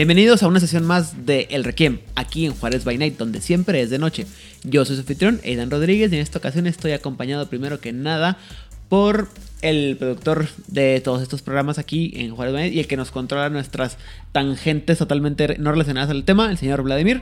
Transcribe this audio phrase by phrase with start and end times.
[0.00, 3.82] Bienvenidos a una sesión más de El Requiem, aquí en Juárez by Night, donde siempre
[3.82, 4.26] es de noche.
[4.64, 8.38] Yo soy su anfitrión, Aidan Rodríguez, y en esta ocasión estoy acompañado primero que nada
[8.88, 9.28] por
[9.60, 13.10] el productor de todos estos programas aquí en Juárez by Night y el que nos
[13.10, 13.98] controla nuestras
[14.32, 17.20] tangentes totalmente no relacionadas al tema, el señor Vladimir.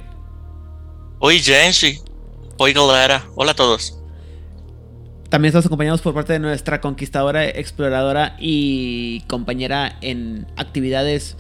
[1.19, 2.01] Oi, gente.
[2.59, 3.27] Oi, galera.
[3.35, 3.99] Hola a todos.
[5.31, 11.37] También estamos acompañados por parte de nuestra conquistadora, exploradora y compañera en actividades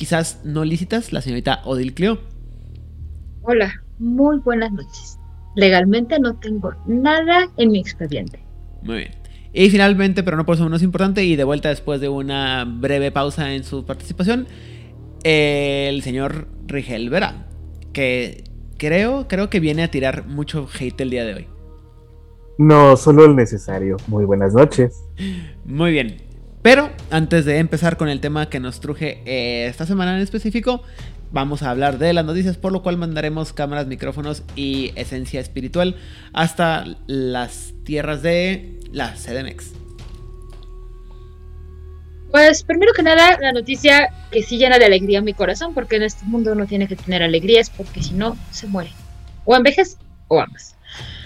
[0.00, 2.18] quizás no lícitas, la señorita Odil Cleo.
[3.42, 5.18] Hola, muy buenas noches.
[5.56, 8.42] Legalmente no tengo nada en mi expediente.
[8.80, 9.10] Muy bien.
[9.52, 13.12] Y finalmente, pero no por eso menos importante, y de vuelta después de una breve
[13.12, 14.46] pausa en su participación,
[15.22, 17.46] el señor Rigel Vera,
[17.92, 18.44] que
[18.78, 21.46] creo, creo que viene a tirar mucho hate el día de hoy.
[22.56, 23.98] No, solo el necesario.
[24.06, 25.04] Muy buenas noches.
[25.66, 26.29] Muy bien.
[26.62, 30.82] Pero antes de empezar con el tema que nos truje eh, esta semana en específico,
[31.32, 35.96] vamos a hablar de las noticias, por lo cual mandaremos cámaras, micrófonos y esencia espiritual
[36.32, 39.72] hasta las tierras de la CDMX.
[42.30, 46.04] Pues primero que nada, la noticia que sí llena de alegría mi corazón, porque en
[46.04, 48.92] este mundo uno tiene que tener alegrías, porque si no, se muere.
[49.44, 50.76] O envejes o ambas.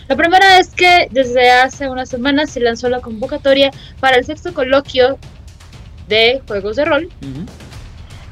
[0.09, 4.53] La primera es que desde hace unas semanas se lanzó la convocatoria para el sexto
[4.53, 5.19] coloquio
[6.09, 7.09] de juegos de rol.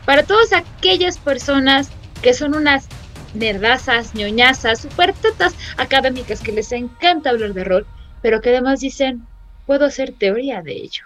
[0.04, 2.88] Para todas aquellas personas que son unas
[3.34, 7.86] nerdazas, ñoñazas, super tetas académicas que les encanta hablar de rol,
[8.20, 9.26] pero que además dicen,
[9.66, 11.04] puedo hacer teoría de ello.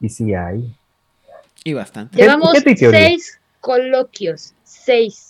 [0.00, 0.74] Y sí hay.
[1.64, 2.16] Y bastante.
[2.16, 5.25] Llevamos seis coloquios, seis.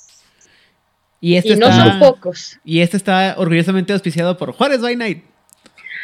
[1.26, 2.60] Y, este no son pocos.
[2.62, 5.24] Y este está orgullosamente auspiciado por Juárez by Night.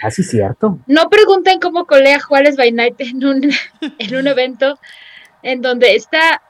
[0.02, 0.80] Así ah, es cierto.
[0.88, 3.52] No pregunten cómo colea Juárez by Night en un,
[4.00, 4.80] en un evento
[5.44, 6.42] en donde está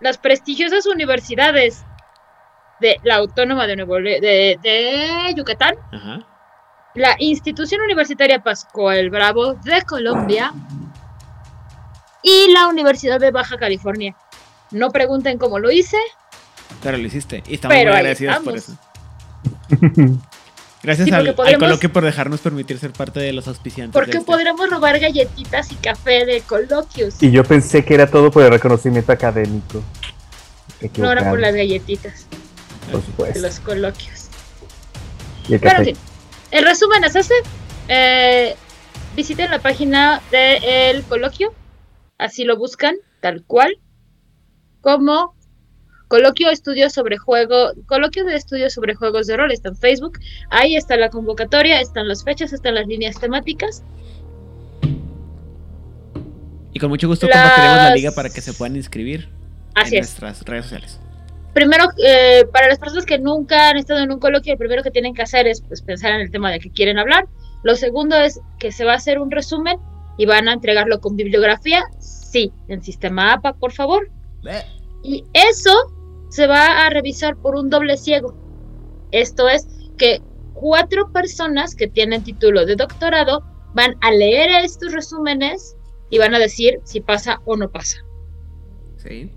[0.00, 1.84] las prestigiosas universidades
[2.80, 5.74] de la Autónoma de, Nuevo de, de Yucatán,
[6.94, 10.54] la Institución Universitaria Pascual Bravo de Colombia
[12.22, 14.16] y la Universidad de Baja California.
[14.70, 15.98] No pregunten cómo lo hice,
[16.82, 17.42] pero lo hiciste.
[17.46, 18.76] Y estamos muy agradecidos por eso.
[20.82, 23.92] Gracias al, coloquio por dejarnos permitir ser parte de los auspiciantes.
[23.92, 24.24] Porque este.
[24.24, 27.20] podremos robar galletitas y café de coloquios.
[27.20, 29.82] Y yo pensé que era todo por el reconocimiento académico.
[30.98, 32.26] No era por las galletitas.
[32.92, 33.40] Por supuesto.
[33.40, 34.28] De los coloquios.
[35.48, 35.96] Pero en
[36.52, 37.34] el resumen es ese.
[37.88, 38.56] Eh,
[39.16, 41.52] visiten la página del coloquio.
[42.18, 43.78] Así lo buscan, tal cual.
[44.80, 45.34] Como
[46.08, 50.18] Coloquio estudios sobre juego, coloquio de estudios sobre juegos de rol está en Facebook.
[50.50, 53.82] Ahí está la convocatoria, están las fechas, están las líneas temáticas.
[56.72, 59.28] Y con mucho gusto compartiremos la liga para que se puedan inscribir
[59.74, 61.00] en nuestras redes sociales.
[61.54, 64.90] Primero, eh, para las personas que nunca han estado en un coloquio, lo primero que
[64.90, 67.26] tienen que hacer es pues, pensar en el tema de que quieren hablar.
[67.62, 69.78] Lo segundo es que se va a hacer un resumen
[70.18, 71.82] y van a entregarlo con bibliografía.
[71.98, 74.10] Sí, en sistema APA, por favor.
[75.02, 75.95] Y eso
[76.36, 78.34] se va a revisar por un doble ciego.
[79.10, 79.66] Esto es
[79.96, 80.20] que
[80.52, 83.42] cuatro personas que tienen título de doctorado
[83.72, 85.78] van a leer estos resúmenes
[86.10, 88.04] y van a decir si pasa o no pasa.
[88.98, 89.30] Sí.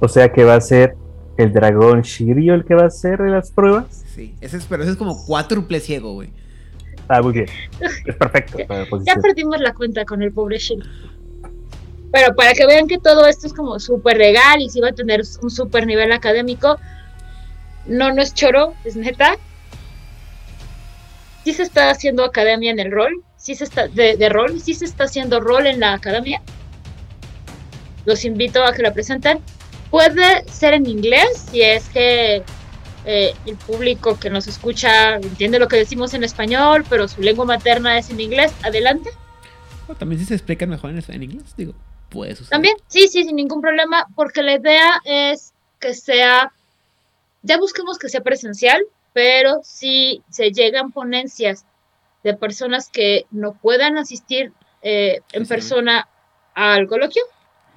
[0.00, 0.96] O sea que va a ser
[1.36, 4.04] el dragón Shiryu el que va a hacer las pruebas.
[4.12, 6.30] Sí, ese es, pero ese es como cuádruple ciego, güey.
[7.06, 7.46] Ah, muy bien.
[8.04, 8.58] Es perfecto.
[9.06, 10.84] ya perdimos la cuenta con el pobre Shiryu.
[12.14, 14.92] Pero para que vean que todo esto es como súper legal y si va a
[14.92, 16.78] tener un súper nivel académico,
[17.86, 19.36] no, no es choro, es neta.
[21.42, 24.84] Sí se está haciendo academia en el rol, sí se está, de, rol, sí se
[24.84, 26.40] está haciendo rol en la academia.
[28.04, 29.40] Los invito a que lo presenten.
[29.90, 32.44] Puede ser en inglés, si es que
[33.06, 37.44] eh, el público que nos escucha entiende lo que decimos en español, pero su lengua
[37.44, 38.52] materna es en inglés.
[38.62, 39.10] Adelante.
[39.98, 41.74] también si se explican mejor en inglés, digo.
[42.50, 46.52] También, sí, sí, sin ningún problema, porque la idea es que sea,
[47.42, 48.82] ya busquemos que sea presencial,
[49.12, 51.64] pero si se llegan ponencias
[52.22, 54.52] de personas que no puedan asistir
[54.82, 56.08] eh, en persona
[56.54, 57.22] al coloquio,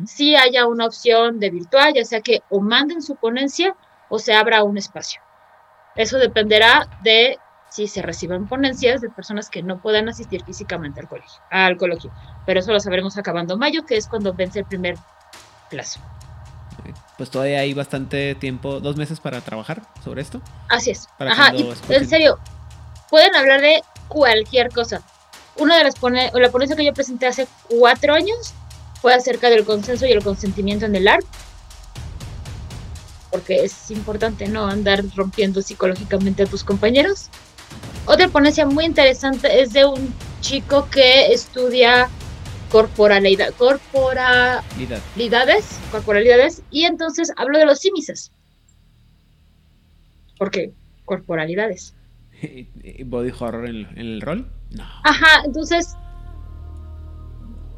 [0.06, 3.76] si haya una opción de virtual, ya sea que o manden su ponencia
[4.10, 5.22] o se abra un espacio.
[5.96, 7.40] Eso dependerá de
[7.70, 12.12] si se reciben ponencias de personas que no puedan asistir físicamente al colegio, al colegio.
[12.48, 14.98] Pero eso lo sabremos acabando mayo, que es cuando vence el primer
[15.70, 16.00] plazo.
[17.18, 20.40] Pues todavía hay bastante tiempo, dos meses para trabajar sobre esto.
[20.70, 21.10] Así es.
[21.18, 22.40] Para Ajá, y en serio,
[23.10, 25.02] pueden hablar de cualquier cosa.
[25.58, 28.54] Una de las pone la ponencia que yo presenté hace cuatro años
[29.02, 31.26] fue acerca del consenso y el consentimiento en el ARP.
[33.30, 37.30] Porque es importante no andar rompiendo psicológicamente a tus compañeros.
[38.06, 42.10] Otra ponencia muy interesante es de un chico que estudia
[42.72, 45.60] corporalidad, corporalidades, Lidad.
[45.92, 48.32] corporalidades, y entonces hablo de los símices.
[50.38, 50.72] ¿Por qué?
[51.06, 51.96] Corporalidades.
[52.42, 54.52] ¿Y- y ¿Body horror en, en el rol?
[54.72, 54.84] No.
[55.04, 55.96] Ajá, entonces,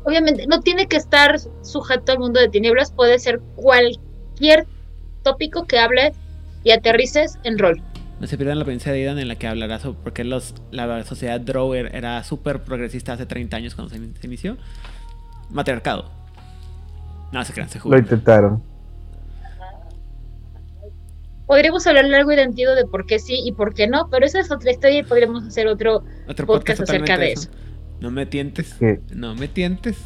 [0.04, 4.68] obviamente, no tiene que estar sujeto al mundo de tinieblas, puede ser cualquier
[5.24, 6.14] tópico que hable
[6.64, 7.82] y aterrices en rol.
[8.20, 10.54] No se pierdan la provincia de Idan en la que hablará sobre por qué los,
[10.72, 14.58] la sociedad Drower era súper progresista hace 30 años cuando se, in- se inició.
[15.50, 16.12] Matriarcado.
[17.32, 17.98] No, se crean, se Lo juro.
[18.00, 18.62] intentaron.
[21.48, 24.40] Podríamos hablar largo y tendido de por qué sí y por qué no, pero esa
[24.40, 26.04] es otra historia y podríamos hacer otro.
[26.28, 27.50] Otro podcast acerca de eso.
[28.02, 28.76] No me tientes.
[29.14, 29.98] No me tientes.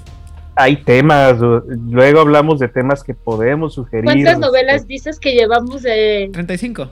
[0.56, 4.06] hay temas, luego hablamos de temas que podemos sugerir.
[4.06, 6.30] ¿Cuántas este, novelas dices que llevamos de.?
[6.32, 6.90] 35.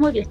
[0.00, 0.28] Muy bien.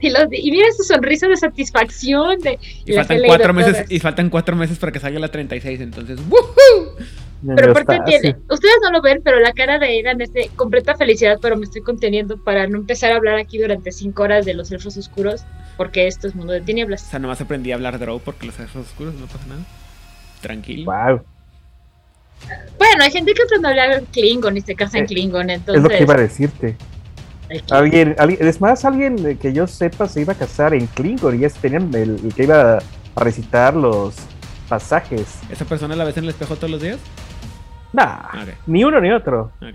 [0.00, 2.38] Y, los- y mira su sonrisa de satisfacción.
[2.40, 3.72] De, Y faltan cuatro meses.
[3.74, 3.90] todas.
[3.92, 5.80] Y faltan cuatro meses para que salga la 36.
[5.80, 6.96] Entonces, ¡woohoo!
[7.56, 10.96] Pero aparte tiene, ustedes no lo ven, pero la cara de Aidan es de completa
[10.96, 14.54] felicidad, pero me estoy conteniendo para no empezar a hablar aquí durante cinco horas de
[14.54, 15.44] los elfos oscuros,
[15.76, 17.02] porque esto es mundo de O tinieblas.
[17.02, 19.60] sea, nomás aprendí a hablar Drow porque los elfos oscuros no pasa nada.
[20.40, 20.90] Tranquilo.
[20.90, 21.20] Wow,
[22.78, 25.58] Bueno, hay gente que aprende a hablar Klingon y se casa en Eh, Klingon, es
[25.58, 25.82] entonces.
[25.82, 26.76] lo que iba a decirte.
[27.70, 31.38] Alguien, alguien- es más, alguien que yo sepa se iba a casar en Klingon y
[31.40, 34.16] ya tenían el, el que iba a recitar los
[34.68, 35.40] pasajes.
[35.50, 36.98] ¿Esa persona la ves en el espejo todos los días?
[37.92, 39.52] Nah, ni uno ni otro.
[39.60, 39.74] ok.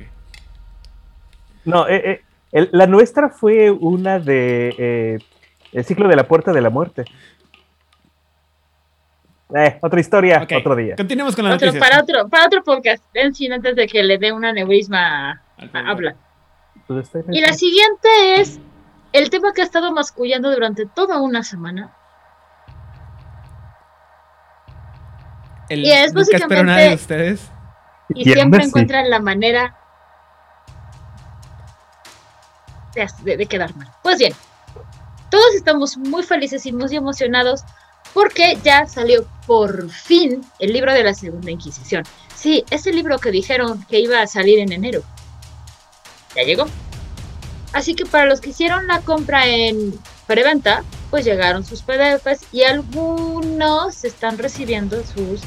[1.65, 2.21] No, eh, eh,
[2.51, 5.19] el- la nuestra fue una de eh,
[5.71, 7.05] el ciclo de la puerta de la muerte.
[9.55, 10.95] Eh, otra historia, otro día.
[10.95, 11.87] Continuemos con la otro- noticia.
[11.87, 15.41] para otro, para otro podcast, en fin, antes de que le dé un aneurisma a-
[15.73, 16.15] a- habla.
[16.89, 18.59] Está Y la siguiente es
[19.13, 21.93] el tema que ha estado mascullando durante toda una semana.
[25.69, 27.51] El, y es básicamente- nada de ustedes.
[28.15, 29.77] y Y siempre encuentran la manera
[32.95, 33.87] de, de- de quedar mal.
[34.01, 34.33] Pues bien,
[35.29, 37.63] todos estamos muy felices y muy emocionados
[38.15, 42.03] porque ya salió por fin el libro de la Segunda Inquisición.
[42.33, 45.03] Sí, ese libro que dijeron que iba a salir en enero.
[46.35, 46.65] Ya llegó.
[47.73, 49.93] Así que para los que hicieron la compra en
[50.27, 55.41] preventa, pues llegaron sus PDFs y algunos están recibiendo sus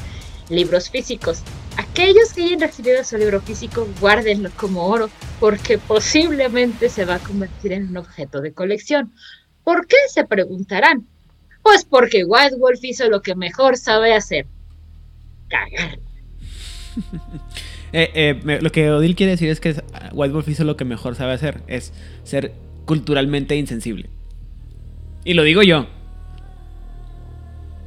[0.49, 1.41] libros físicos.
[1.77, 5.09] Aquellos que hayan recibido su libro físico, guárdenlo como oro,
[5.39, 9.13] porque posiblemente se va a convertir en un objeto de colección.
[9.63, 9.97] ¿Por qué?
[10.09, 11.07] Se preguntarán.
[11.61, 14.45] Pues porque White Wolf hizo lo que mejor sabe hacer.
[15.49, 15.99] Cagar.
[17.93, 19.75] Eh, eh, lo que Odil quiere decir es que
[20.13, 22.51] White Wolf hizo lo que mejor sabe hacer, es ser
[22.85, 24.09] culturalmente insensible.
[25.23, 25.85] Y lo digo yo.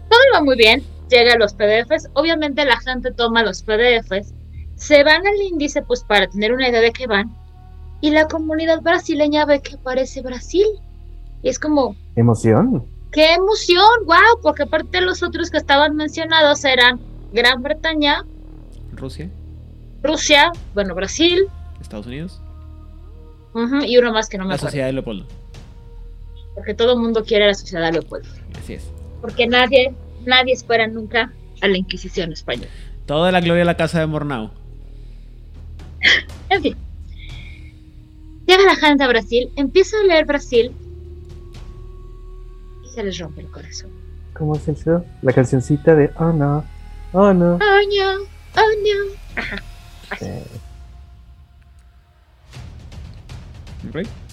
[0.09, 4.33] Todo va muy bien, llega a los PDFs, obviamente la gente toma los PDFs,
[4.77, 7.35] se van al índice pues para tener una idea de qué van,
[8.01, 10.67] y la comunidad brasileña ve que aparece Brasil.
[11.43, 12.87] Y es como, Emoción.
[13.11, 14.05] ¡Qué emoción!
[14.05, 14.41] ¡Wow!
[14.43, 17.01] Porque aparte los otros que estaban mencionados eran
[17.33, 18.25] Gran Bretaña,
[18.93, 19.31] Rusia,
[20.07, 21.47] Rusia, bueno, Brasil,
[21.81, 22.41] Estados Unidos,
[23.87, 24.69] y uno más que no me la acuerdo.
[24.69, 25.27] sociedad de Leopoldo.
[26.55, 28.29] Porque todo el mundo quiere a la sociedad Leopoldo.
[28.59, 28.91] Así es.
[29.21, 29.95] Porque nadie,
[30.25, 31.33] nadie espera nunca
[31.63, 32.69] a la Inquisición española.
[33.07, 34.51] Toda la gloria de la casa de Mornau.
[36.51, 36.77] En fin.
[38.47, 40.71] Llega la gente a Brasil, empieza a leer Brasil
[42.85, 43.91] y se les rompe el corazón.
[44.35, 45.05] ¿Cómo es eso?
[45.23, 46.65] La cancioncita de Oh no,
[47.13, 47.55] oh no.
[47.55, 48.23] ¡Oh, no!
[48.55, 49.41] ¡Oh, no!
[49.43, 49.57] Ajá.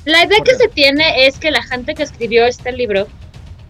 [0.06, 3.08] La idea que se tiene es que la gente que escribió este libro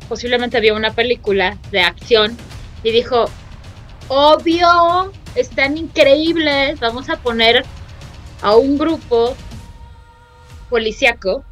[0.09, 2.35] posiblemente vio una película de acción
[2.83, 3.25] y dijo,
[4.07, 7.63] obvio, están increíbles, vamos a poner
[8.41, 9.35] a un grupo
[10.69, 11.43] policíaco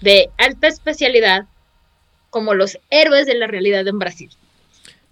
[0.00, 1.46] de alta especialidad
[2.30, 4.30] como los héroes de la realidad en Brasil.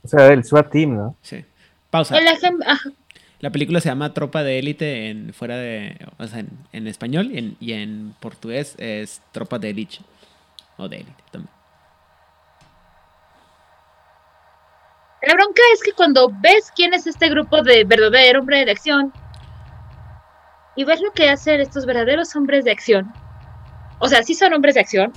[0.05, 1.17] o sea, el SWAT team, ¿no?
[1.23, 1.45] Sí.
[1.91, 2.19] Pausa.
[2.19, 2.79] El ejem- ah,
[3.41, 7.39] La película se llama Tropa de Élite en fuera de, o sea, en, español y
[7.39, 9.99] en, y en portugués es Tropa de Élite
[10.79, 11.55] o de Élite también.
[15.23, 19.13] La bronca es que cuando ves quién es este grupo de verdadero hombre de acción
[20.77, 23.13] y ves lo que hacen estos verdaderos hombres de acción,
[23.99, 25.13] o sea, sí son hombres de acción,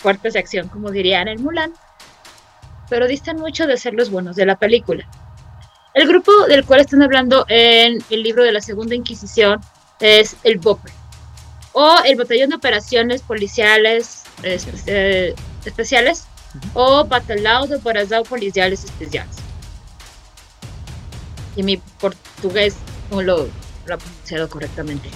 [0.00, 1.72] fuertes de acción, como dirían en Mulan,
[2.90, 5.06] pero distan mucho de ser los buenos de la película.
[5.94, 9.60] El grupo del cual están hablando en el libro de la Segunda Inquisición
[10.00, 10.90] es el BOPE,
[11.72, 15.34] o el Batallón de Operaciones Policiales eh, eh,
[15.64, 16.26] Especiales,
[16.74, 19.36] o Batalhão de Operações Policiales Especiales.
[21.54, 22.74] Y mi portugués
[23.12, 23.48] no lo,
[23.86, 25.08] lo ha pronunciado correctamente.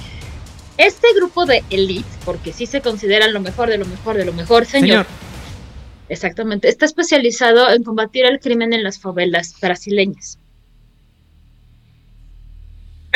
[0.77, 4.33] Este grupo de elite, porque sí se consideran lo mejor de lo mejor de lo
[4.33, 5.05] mejor, señor.
[5.05, 5.07] Señor,
[6.09, 6.69] Exactamente.
[6.69, 10.39] Está especializado en combatir el crimen en las favelas brasileñas.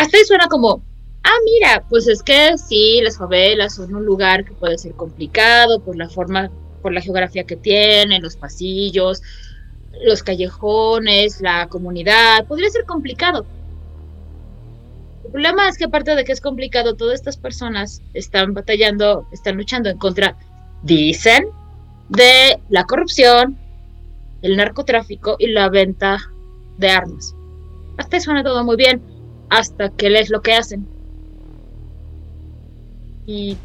[0.02, 0.82] Hasta ahí suena como,
[1.22, 5.78] ah, mira, pues es que sí, las favelas son un lugar que puede ser complicado
[5.78, 6.50] por la forma,
[6.82, 9.22] por la geografía que tiene, los pasillos,
[10.04, 12.46] los callejones, la comunidad.
[12.48, 13.46] Podría ser complicado.
[15.24, 19.56] El problema es que aparte de que es complicado, todas estas personas están batallando, están
[19.56, 20.36] luchando en contra,
[20.82, 21.46] dicen,
[22.08, 23.56] de la corrupción,
[24.42, 26.18] el narcotráfico y la venta
[26.78, 27.36] de armas.
[27.98, 29.11] Hasta suena todo muy bien,
[29.52, 30.86] hasta que lees lo que hacen.
[33.26, 33.58] Y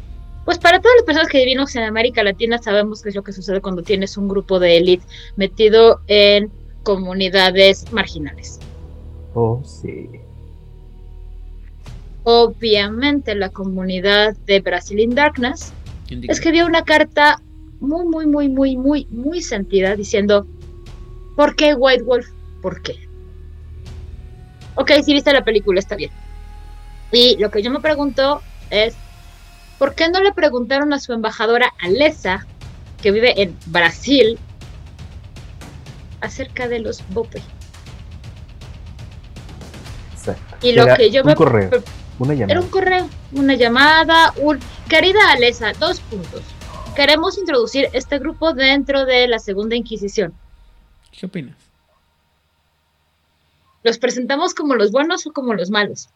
[0.44, 3.32] pues para todas las personas que vivimos en América Latina sabemos qué es lo que
[3.32, 6.52] sucede cuando tienes un grupo de élite metido en
[6.82, 8.60] comunidades marginales.
[9.34, 10.10] Oh, sí.
[12.24, 15.72] Obviamente la comunidad de Brasil in Darkness
[16.10, 17.40] escribió una carta
[17.80, 20.46] muy, muy, muy, muy, muy, muy sentida diciendo,
[21.34, 22.28] ¿por qué White Wolf?
[22.60, 23.07] ¿Por qué?
[24.80, 26.12] Ok, si viste la película, está bien.
[27.10, 28.94] Y lo que yo me pregunto es,
[29.76, 32.46] ¿por qué no le preguntaron a su embajadora Alessa,
[33.02, 34.38] que vive en Brasil,
[36.20, 37.42] acerca de los BOPE?
[40.12, 40.56] Exacto.
[40.64, 41.34] Y lo Era que yo un me...
[41.34, 41.70] correo,
[42.20, 42.60] una Era llamada.
[42.60, 44.60] un correo, una llamada, un...
[44.88, 46.42] Querida Alesa, dos puntos.
[46.94, 50.32] Queremos introducir este grupo dentro de la Segunda Inquisición.
[51.10, 51.56] ¿Qué opinas?
[53.82, 56.08] ¿Los presentamos como los buenos o como los malos?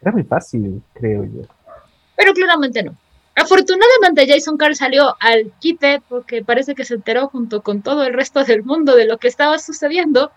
[0.00, 1.42] Era muy fácil, creo yo.
[2.16, 2.96] Pero claramente no.
[3.36, 8.14] Afortunadamente Jason Carl salió al quite porque parece que se enteró junto con todo el
[8.14, 10.30] resto del mundo de lo que estaba sucediendo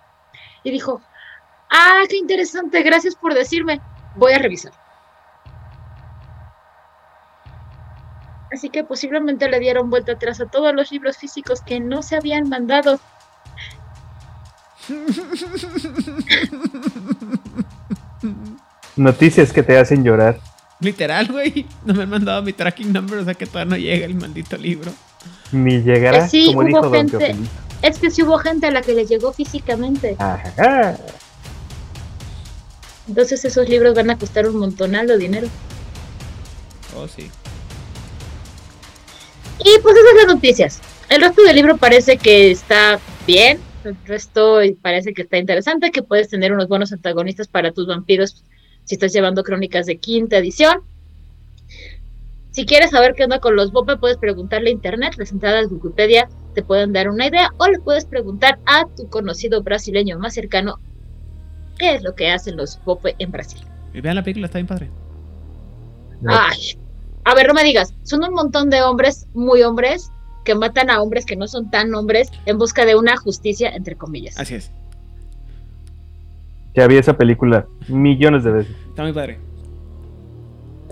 [0.63, 1.01] y dijo,
[1.69, 3.81] ah, qué interesante, gracias por decirme,
[4.15, 4.73] voy a revisar.
[8.51, 12.15] Así que posiblemente le dieron vuelta atrás a todos los libros físicos que no se
[12.15, 12.99] habían mandado.
[18.95, 20.39] Noticias que te hacen llorar.
[20.79, 21.65] Literal, güey.
[21.85, 24.57] No me han mandado mi tracking number, o sea que todavía no llega el maldito
[24.57, 24.91] libro.
[25.51, 27.35] Ni llegará, Eh, sí, como hubo dijo gente.
[27.81, 30.15] Es que sí hubo gente a la que le llegó físicamente.
[30.19, 30.97] Ajá.
[33.07, 35.47] Entonces esos libros van a costar un montonal de dinero.
[36.95, 37.29] Oh, sí.
[39.59, 40.79] Y pues esas son las noticias.
[41.09, 43.59] El resto del libro parece que está bien.
[43.87, 48.43] El resto parece que está interesante, que puedes tener unos buenos antagonistas para tus vampiros
[48.83, 50.81] si estás llevando crónicas de quinta edición.
[52.51, 55.75] Si quieres saber qué onda con los Bope, puedes preguntarle a internet, las entradas de
[55.75, 60.33] Wikipedia te pueden dar una idea, o le puedes preguntar a tu conocido brasileño más
[60.33, 60.79] cercano
[61.77, 63.61] qué es lo que hacen los Bope en Brasil.
[63.93, 64.89] Y vean la película, está bien padre.
[66.27, 66.77] Ay,
[67.23, 70.11] a ver, no me digas, son un montón de hombres, muy hombres,
[70.47, 73.95] que matan a hombres que no son tan hombres en busca de una justicia, entre
[73.97, 74.39] comillas.
[74.39, 74.71] Así es.
[76.73, 78.75] Ya vi esa película millones de veces.
[78.87, 79.39] Está muy padre.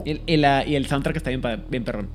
[0.03, 2.09] Y, y la- y el soundtrack está bien, bien perrón.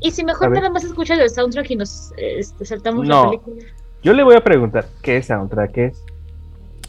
[0.00, 3.24] Y si A mejor nada más escuchas el soundtrack y nos eh, este, saltamos No.
[3.24, 3.64] la película.
[4.02, 6.02] Yo le voy a preguntar, ¿qué soundtrack es?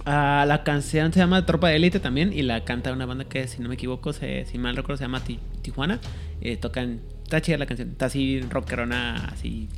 [0.06, 3.48] Ah, la canción se llama Tropa de Élite también y la canta una banda que,
[3.48, 6.00] si no me equivoco, se, si mal recuerdo, se llama Ti- Tijuana.
[6.42, 7.00] Eh, tocan.
[7.30, 7.90] Está chida la canción.
[7.90, 9.70] Está así rockerona, así.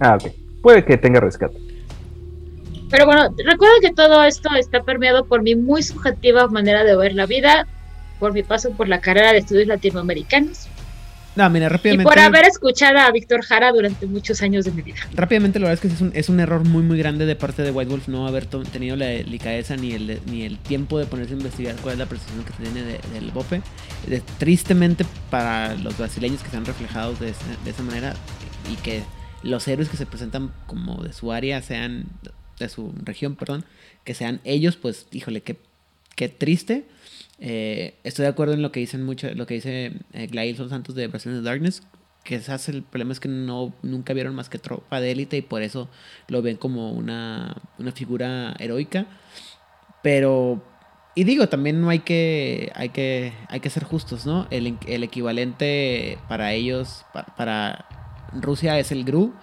[0.00, 0.32] Ah, ok.
[0.60, 1.56] Puede que tenga rescate.
[2.90, 7.14] Pero bueno, recuerda que todo esto está permeado por mi muy subjetiva manera de ver
[7.14, 7.68] la vida,
[8.18, 10.68] por mi paso por la carrera de estudios latinoamericanos
[11.34, 12.04] No, mira, y rápidamente.
[12.04, 14.96] por haber escuchado a Víctor Jara durante muchos años de mi vida.
[15.14, 17.62] Rápidamente, la verdad es que es un, es un error muy, muy grande de parte
[17.62, 21.32] de White Wolf no haber tenido la delicadeza ni el, ni el tiempo de ponerse
[21.32, 23.62] a investigar cuál es la percepción que se tiene de- del BOPE.
[24.08, 28.14] De- tristemente, para los brasileños que se han reflejado de, esa- de esa manera
[28.70, 29.02] y que
[29.42, 32.04] los héroes que se presentan como de su área sean
[32.58, 33.64] de su región, perdón,
[34.04, 35.56] que sean ellos, pues, híjole, qué,
[36.16, 36.84] qué triste.
[37.38, 40.68] Eh, estoy de acuerdo en lo que dicen mucho, lo que dice eh, Glail Son
[40.70, 41.82] Santos de Brasil in the Darkness,
[42.22, 45.62] quizás el problema es que no, nunca vieron más que tropa de élite y por
[45.62, 45.88] eso
[46.28, 49.06] lo ven como una, una figura heroica.
[50.02, 50.62] Pero,
[51.14, 54.46] y digo, también no hay que, hay que, hay que ser justos, ¿no?
[54.50, 57.86] El, el equivalente para ellos, pa- para,
[58.32, 59.34] Rusia es el GRU,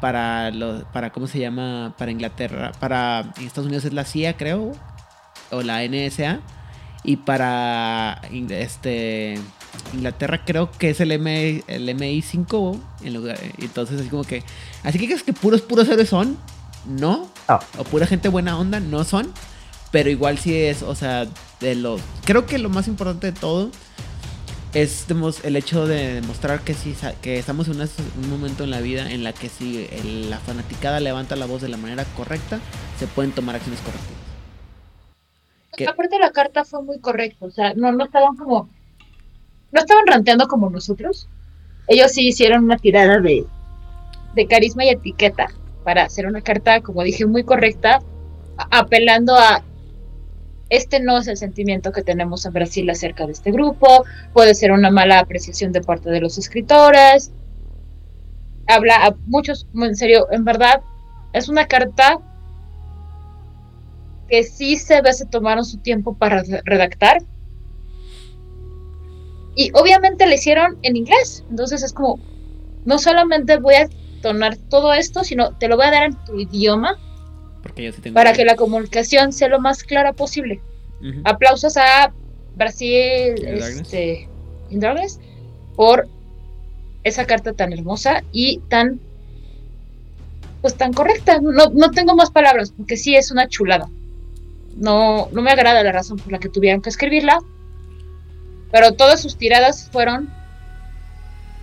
[0.00, 1.94] para, los, para, ¿cómo se llama?
[1.98, 4.72] Para Inglaterra, para Estados Unidos es la CIA, creo,
[5.50, 6.40] o la NSA,
[7.02, 9.38] y para este
[9.94, 14.42] Inglaterra creo que es el, M, el MI5, en lugar, entonces así como que,
[14.82, 16.36] así que crees que puros, puros héroes son,
[16.86, 17.28] no,
[17.78, 19.32] o pura gente buena onda, no son,
[19.90, 21.26] pero igual sí es, o sea,
[21.60, 23.70] de los, creo que lo más importante de todo
[24.72, 25.06] es
[25.42, 29.24] el hecho de demostrar que sí, que estamos en un momento en la vida en
[29.24, 29.88] la que si
[30.28, 32.60] la fanaticada levanta la voz de la manera correcta,
[32.98, 34.29] se pueden tomar acciones correctas.
[35.86, 38.68] Aparte la carta fue muy correcta, o sea, no, no estaban como,
[39.72, 41.28] no estaban ranteando como nosotros.
[41.86, 43.46] Ellos sí hicieron una tirada de,
[44.34, 45.48] de carisma y etiqueta
[45.84, 48.00] para hacer una carta, como dije, muy correcta,
[48.70, 49.62] apelando a
[50.70, 54.70] este no es el sentimiento que tenemos en Brasil acerca de este grupo, puede ser
[54.70, 57.32] una mala apreciación de parte de los escritores.
[58.68, 60.80] Habla a muchos, en serio, en verdad,
[61.32, 62.20] es una carta
[64.30, 67.18] que sí se ve se tomaron su tiempo para re- redactar.
[69.56, 71.44] Y obviamente le hicieron en inglés.
[71.50, 72.18] Entonces es como,
[72.84, 73.88] no solamente voy a
[74.22, 76.96] tonar todo esto, sino te lo voy a dar en tu idioma
[77.62, 80.60] Porque yo sí tengo para que la comunicación sea lo más clara posible.
[81.24, 82.12] Aplausos a
[82.56, 83.34] Brasil
[83.80, 84.28] este,
[84.70, 85.18] Darkness
[85.76, 86.06] por
[87.04, 89.00] esa carta tan hermosa y tan
[90.60, 91.40] pues tan correcta.
[91.40, 93.88] No, no tengo más palabras, porque sí es una chulada.
[94.76, 97.38] No, no me agrada la razón por la que tuvieron que escribirla,
[98.72, 100.30] pero todas sus tiradas fueron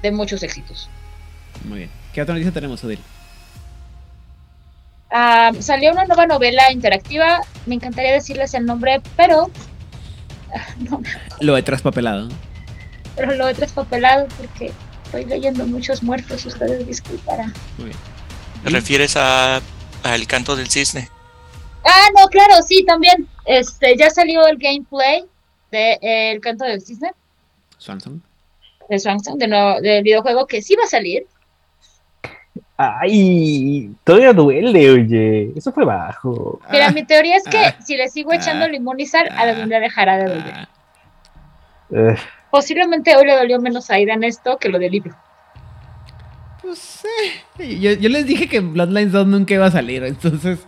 [0.01, 0.89] de muchos éxitos.
[1.65, 1.89] Muy bien.
[2.13, 2.99] ¿Qué otra noticia tenemos, Odil?
[5.11, 9.49] Ah, salió una nueva novela interactiva, me encantaría decirles el nombre, pero
[10.89, 11.01] no,
[11.39, 12.27] Lo he traspapelado.
[13.15, 14.71] pero lo he traspapelado porque
[15.05, 17.53] estoy leyendo muchos muertos, ustedes disculparán.
[17.77, 17.97] Muy bien.
[18.63, 19.61] ¿Te refieres a,
[20.03, 21.09] a El canto del cisne?
[21.87, 23.27] Ah, no, claro, sí, también.
[23.45, 25.23] Este, ya salió el gameplay
[25.71, 27.11] de eh, El canto del cisne,
[27.77, 28.21] Swanson.
[28.89, 31.25] de Swansong, de no- del videojuego que sí va a salir.
[32.79, 35.51] Ay, todavía duele, oye.
[35.55, 36.59] Eso fue bajo.
[36.71, 39.27] Mira, Ah, mi teoría es que ah, si le sigo echando ah, limón y sal,
[39.31, 40.53] ah, algún día dejará de doler.
[40.53, 40.69] ah,
[41.91, 42.15] Eh,
[42.51, 45.15] Posiblemente hoy le dolió menos a Aidan esto que lo del libro.
[46.61, 47.05] pues
[47.59, 50.59] eh, yo, yo les dije que Bloodlines 2 nunca iba a salir, entonces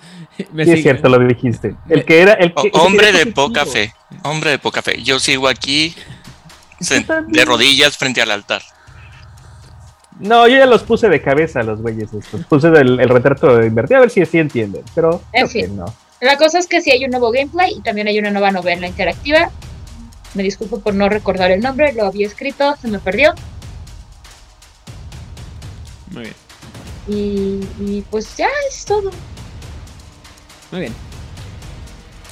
[0.54, 1.76] me sí, es cierto, lo dijiste.
[1.90, 2.34] El que era.
[2.34, 3.94] El que, hombre el que de poca fe.
[4.24, 5.02] Hombre de poca fe.
[5.04, 5.96] Yo sigo aquí
[7.28, 8.62] de rodillas frente al altar.
[10.20, 12.46] No, yo ya los puse de cabeza los güeyes estos.
[12.46, 14.84] Puse el, el retrato invertido a ver si así entienden.
[14.94, 15.78] Pero En creo que fin.
[15.78, 15.86] no.
[16.22, 18.86] La cosa es que sí hay un nuevo gameplay y también hay una nueva novela
[18.88, 19.50] interactiva.
[20.34, 23.34] Me disculpo por no recordar el nombre, lo había escrito, se me perdió.
[26.12, 26.36] Muy bien,
[27.08, 29.12] Y, y pues ya es todo.
[30.72, 30.94] Muy bien.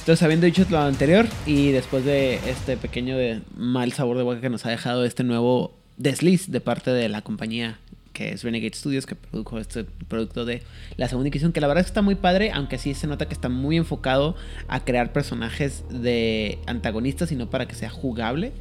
[0.00, 4.40] Entonces, habiendo dicho lo anterior y después de este pequeño de mal sabor de boca
[4.40, 7.78] que nos ha dejado este nuevo desliz de parte de la compañía
[8.14, 10.62] que es Renegade Studios, que produjo este producto de
[10.96, 13.26] la segunda edición, que la verdad es que está muy padre, aunque sí se nota
[13.28, 14.34] que está muy enfocado
[14.66, 18.52] a crear personajes de antagonistas y no para que sea jugable.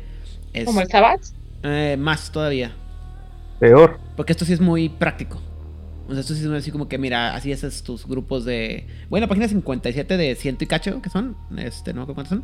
[0.53, 1.21] Es Como el Sabat.
[1.63, 2.71] eh, más todavía,
[3.59, 3.99] Peor.
[4.15, 5.41] porque esto sí es muy práctico.
[6.07, 8.87] O sea, esto sí es así como que, mira, así haces tus grupos de...
[9.09, 12.29] Bueno, la página 57 de ciento y cacho, que son, este, no me acuerdo cuántos
[12.29, 12.43] son.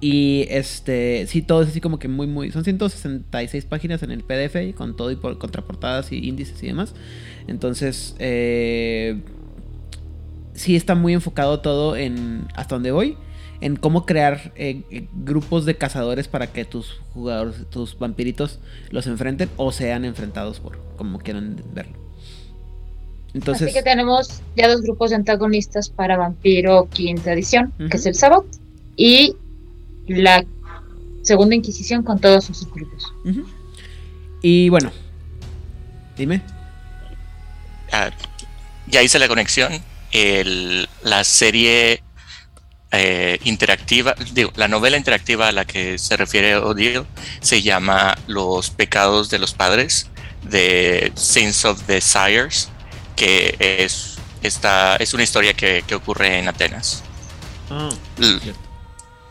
[0.00, 2.50] Y este, sí, todo es así como que muy, muy.
[2.50, 6.94] Son 166 páginas en el PDF, con todo y por contraportadas y índices y demás.
[7.46, 9.22] Entonces, eh,
[10.52, 12.46] sí está muy enfocado todo en.
[12.54, 13.16] Hasta donde voy.
[13.62, 18.58] En cómo crear eh, grupos de cazadores para que tus jugadores, tus vampiritos
[18.90, 22.03] los enfrenten o sean enfrentados por como quieran verlo.
[23.34, 28.06] Entonces, Así que tenemos ya dos grupos de antagonistas para Vampiro quinta edición, que es
[28.06, 28.44] el Sabat
[28.96, 29.34] y
[30.06, 30.44] la
[31.22, 33.12] segunda Inquisición con todos sus grupos.
[34.42, 34.92] y bueno,
[36.16, 36.42] dime.
[37.92, 38.10] Ah,
[38.86, 39.72] ya hice la conexión.
[40.12, 42.02] El- la serie
[42.92, 47.02] eh, interactiva, digo, la novela interactiva a la que se refiere Odile
[47.40, 50.08] se llama Los pecados de los padres
[50.48, 52.68] de Saints of the Sires,
[53.16, 54.10] que es
[54.42, 57.02] Está, es una historia que, que ocurre en Atenas.
[57.70, 57.88] Ah.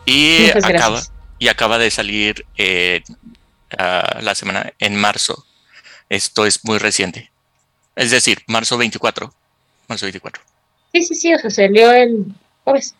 [0.04, 1.12] Y Muchas acaba, gracias.
[1.38, 3.02] y acaba de salir eh,
[3.78, 5.44] la semana en marzo.
[6.08, 7.30] Esto es muy reciente.
[7.94, 9.32] Es decir, marzo 24.
[9.88, 10.42] Marzo 24.
[10.92, 12.26] Sí, sí, sí, o sea, salió el
[12.64, 12.94] jueves.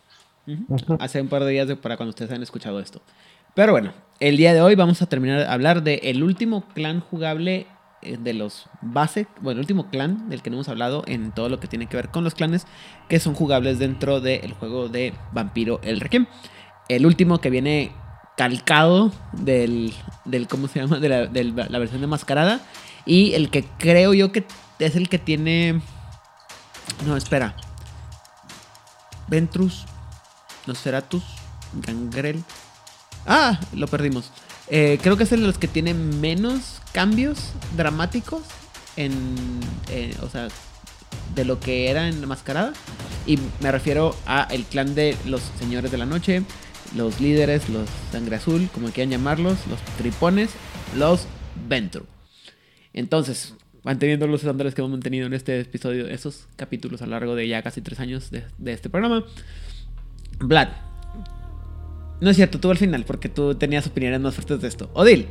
[1.00, 3.02] Hace un par de días de- para cuando ustedes han escuchado esto.
[3.54, 7.00] Pero bueno, el día de hoy vamos a terminar de hablar de el último clan
[7.00, 7.66] jugable
[8.04, 11.58] de los base, bueno, el último clan del que no hemos hablado en todo lo
[11.60, 12.66] que tiene que ver con los clanes
[13.08, 16.26] que son jugables dentro del juego de Vampiro el Requiem.
[16.88, 17.92] El último que viene
[18.36, 19.92] calcado del,
[20.24, 20.98] del ¿cómo se llama?
[20.98, 22.60] De la, del- la versión de Mascarada.
[23.06, 24.46] Y el que creo yo que
[24.78, 25.80] es el que tiene...
[27.06, 27.54] No, espera.
[29.28, 29.84] Ventrus,
[30.66, 31.24] Nosferatus,
[31.74, 32.42] Gangrel.
[33.26, 34.30] Ah, lo perdimos.
[34.68, 38.42] Eh, creo que es el de los que tiene menos cambios dramáticos
[38.96, 39.12] en,
[39.90, 40.48] eh, o sea,
[41.34, 42.72] de lo que era en la mascarada.
[43.26, 46.42] Y me refiero a el clan de los señores de la noche,
[46.94, 50.50] los líderes, los sangre azul, como quieran llamarlos, los tripones,
[50.96, 51.26] los
[51.68, 52.06] Ventru.
[52.92, 57.34] Entonces, manteniendo los estándares que hemos mantenido en este episodio, esos capítulos a lo largo
[57.34, 59.24] de ya casi tres años de, de este programa.
[60.38, 60.68] Vlad.
[62.20, 64.90] No es cierto, tú al final, porque tú tenías opiniones más fuertes de esto.
[64.94, 65.26] Odil,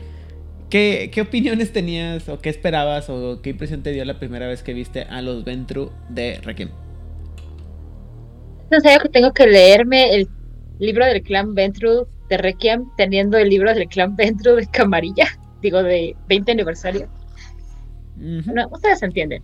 [0.69, 4.63] ¿qué, qué opiniones tenías o qué esperabas o qué impresión te dio la primera vez
[4.63, 6.69] que viste a los Ventru de Requiem?
[8.65, 10.27] Es necesario que tengo que leerme el
[10.79, 15.27] libro del clan Ventru de Requiem teniendo el libro del clan Ventru de Camarilla,
[15.61, 17.07] digo, de 20 aniversario.
[18.17, 18.53] Ujú.
[18.53, 19.41] No, ustedes entienden.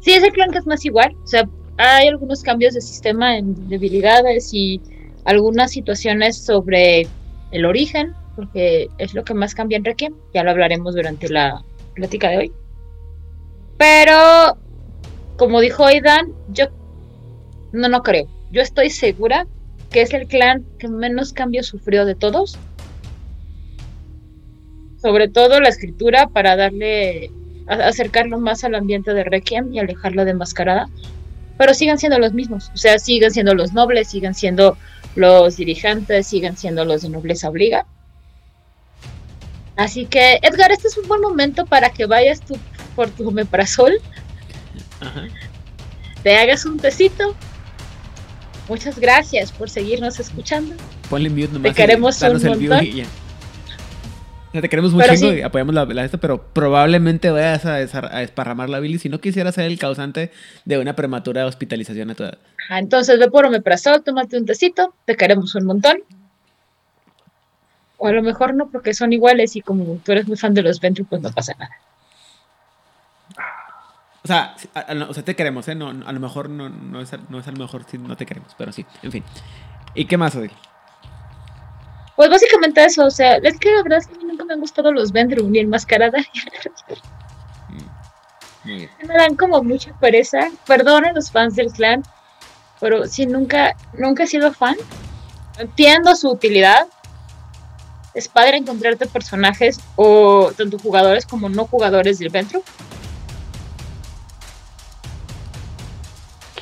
[0.00, 1.14] Sí, es el clan que es más igual.
[1.24, 4.80] O sea, hay algunos cambios de sistema en debilidades y
[5.26, 7.06] algunas situaciones sobre
[7.50, 10.14] el origen, porque es lo que más cambia en Requiem.
[10.32, 11.62] Ya lo hablaremos durante la
[11.94, 12.52] plática de hoy.
[13.76, 14.56] Pero,
[15.36, 16.66] como dijo Aidan, yo
[17.72, 18.26] no, no creo.
[18.52, 19.46] Yo estoy segura
[19.90, 22.56] que es el clan que menos cambios sufrió de todos.
[25.00, 27.30] Sobre todo la escritura para darle
[27.68, 30.88] acercarlo más al ambiente de Requiem y alejarlo de Mascarada.
[31.58, 32.70] Pero siguen siendo los mismos.
[32.74, 34.76] O sea, siguen siendo los nobles, siguen siendo
[35.16, 37.86] los dirigentes, siguen siendo los de nobleza obliga.
[39.74, 42.56] Así que, Edgar, este es un buen momento para que vayas tú
[42.94, 44.00] por tu omeprazol,
[45.00, 45.26] Ajá.
[46.22, 47.34] te hagas un tecito.
[48.68, 50.74] Muchas gracias por seguirnos escuchando.
[51.08, 51.62] Ponle mute nomás.
[51.62, 53.06] Te queremos un montón.
[54.48, 55.26] O sea, te queremos sí.
[55.26, 59.20] y apoyamos la, la esta, pero probablemente vayas a, a esparramar la bilis si no
[59.20, 60.30] quisieras ser el causante
[60.64, 62.38] de una prematura hospitalización a tu edad.
[62.70, 65.98] Ah, entonces ve por omeprazol, tómate un tecito, te queremos un montón.
[67.98, 70.62] O a lo mejor no, porque son iguales y como tú eres muy fan de
[70.62, 71.70] los Ventru, pues no pasa nada.
[74.22, 75.74] O sea, sí, a- a- o sea, te queremos, ¿eh?
[75.74, 78.16] No, a lo mejor no, no, es, a- no es a lo mejor si no
[78.16, 79.24] te queremos, pero sí, en fin.
[79.94, 80.50] ¿Y qué más, Odil?
[82.16, 84.54] Pues básicamente eso, o sea, es que la verdad es que a mí nunca me
[84.54, 86.18] han gustado los Ventru ni enmascarada.
[87.68, 88.90] Mm, Muy bien.
[89.06, 90.50] me dan como mucha pereza.
[90.66, 92.02] Perdonen los fans del clan,
[92.80, 94.76] pero sí nunca, nunca he sido fan.
[95.58, 96.86] Entiendo su utilidad.
[98.14, 102.62] Es padre encontrarte personajes o tanto jugadores como no jugadores del Ventru.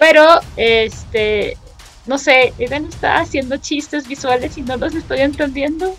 [0.00, 1.56] Pero, este,
[2.06, 5.96] no sé, Eden está haciendo chistes visuales y no los estoy entendiendo.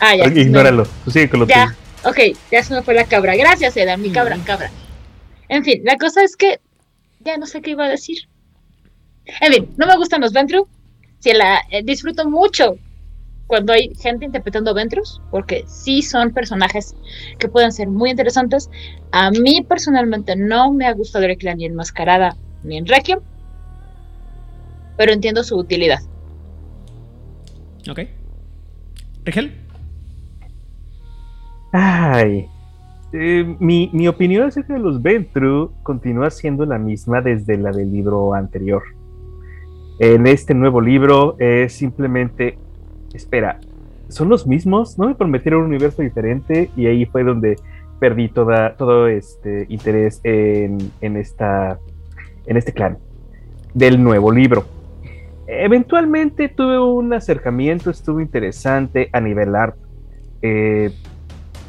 [0.00, 0.26] Ah, ya.
[0.26, 0.86] Ignóralo.
[1.04, 2.18] Tú sigue con lo Ya, ok,
[2.50, 3.36] ya se me fue la cabra.
[3.36, 4.42] Gracias, Eda, mi cabra, Mm.
[4.44, 4.70] cabra.
[5.48, 6.60] En fin, la cosa es que
[7.20, 8.18] ya no sé qué iba a decir.
[9.40, 10.66] En fin, no me gustan los Ventru.
[11.20, 12.76] Sí, la, eh, disfruto mucho
[13.46, 16.94] cuando hay gente interpretando Ventrus, porque sí son personajes
[17.38, 18.70] que pueden ser muy interesantes.
[19.12, 23.20] A mí personalmente no me ha gustado el clan ni en Mascarada ni en Requiem,
[24.96, 26.00] pero entiendo su utilidad.
[27.90, 28.00] Ok.
[29.24, 29.52] Rigel.
[31.72, 32.46] Ay.
[33.12, 37.92] Eh, mi, mi opinión acerca de los Ventru continúa siendo la misma desde la del
[37.92, 38.82] libro anterior.
[39.98, 42.58] En este nuevo libro es simplemente,
[43.12, 43.60] espera,
[44.08, 44.98] ¿son los mismos?
[44.98, 46.70] ¿No me prometieron un universo diferente?
[46.76, 47.56] Y ahí fue donde
[48.00, 51.78] perdí toda, todo este interés en, en, esta,
[52.46, 52.98] en este clan
[53.74, 54.64] del nuevo libro.
[55.60, 59.76] Eventualmente tuve un acercamiento, estuvo interesante a nivel art.
[60.40, 60.90] Eh,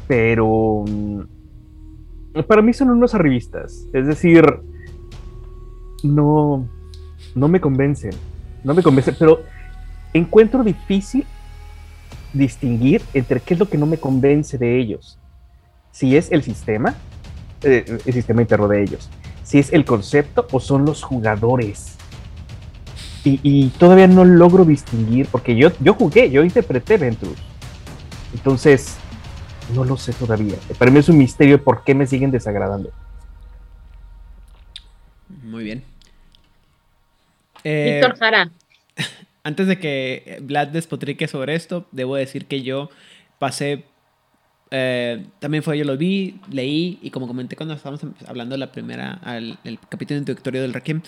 [0.08, 1.20] pero mm,
[2.46, 3.86] para mí son unos arribistas.
[3.92, 4.44] Es decir,
[6.02, 6.68] no,
[7.34, 8.12] no me convencen.
[8.62, 9.42] No me convencen, pero
[10.12, 11.26] encuentro difícil
[12.32, 15.18] distinguir entre qué es lo que no me convence de ellos.
[15.90, 16.94] Si es el sistema,
[17.62, 19.10] eh, el sistema interno de ellos.
[19.42, 21.98] si es el concepto o son los jugadores.
[23.26, 27.34] Y, todavía no logro distinguir, porque yo, yo jugué, yo interpreté Ventrue.
[28.34, 28.98] Entonces,
[29.74, 30.56] no lo sé todavía.
[30.78, 32.90] Para mí es un misterio por qué me siguen desagradando.
[35.42, 35.84] Muy bien.
[37.62, 38.50] Víctor eh, Jara.
[39.42, 42.90] Antes de que Vlad despotrique sobre esto, debo decir que yo
[43.38, 43.84] pasé.
[44.76, 48.72] Eh, también fue, yo lo vi, leí, y como comenté cuando estábamos hablando de la
[48.72, 49.20] primera,
[49.62, 51.00] el capítulo introductorio del Requiem,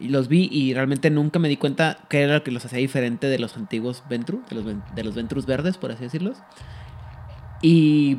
[0.00, 2.80] y los vi y realmente nunca me di cuenta qué era lo que los hacía
[2.80, 6.38] diferente de los antiguos Ventru, de los, de los Ventrus verdes, por así decirlos.
[7.62, 8.18] Y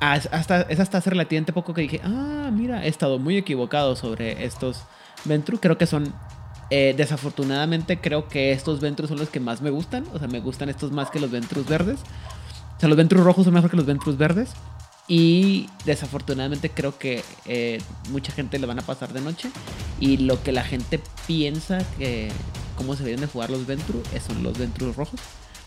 [0.00, 4.44] hasta, es hasta hace relativamente poco que dije, ah, mira, he estado muy equivocado sobre
[4.44, 4.82] estos
[5.24, 5.60] Ventru.
[5.60, 6.12] Creo que son
[6.70, 10.04] eh, desafortunadamente creo que estos Ventrus son los que más me gustan.
[10.14, 12.00] O sea, me gustan estos más que los Ventrus verdes.
[12.82, 14.50] O sea, los Ventrus rojos son mejor que los Ventrus verdes.
[15.06, 17.78] Y desafortunadamente creo que eh,
[18.10, 19.50] mucha gente le van a pasar de noche.
[20.00, 22.28] Y lo que la gente piensa que
[22.76, 25.20] cómo se deben de jugar los Ventrus son los Ventrus rojos,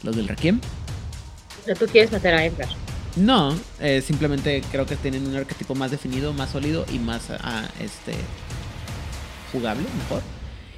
[0.04, 0.60] los del Requiem.
[1.80, 2.67] ¿Tú quieres matar a Edgar?
[3.15, 7.65] No, eh, simplemente creo que tienen un arquetipo más definido, más sólido y más ah,
[7.80, 8.12] este
[9.54, 10.21] jugable, mejor.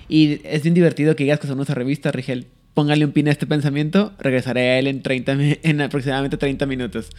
[0.08, 2.46] Y es bien divertido que digas que son nuestra revista, Rigel.
[2.78, 7.10] Póngale un pin a este pensamiento, regresaré a él en, 30, en aproximadamente 30 minutos.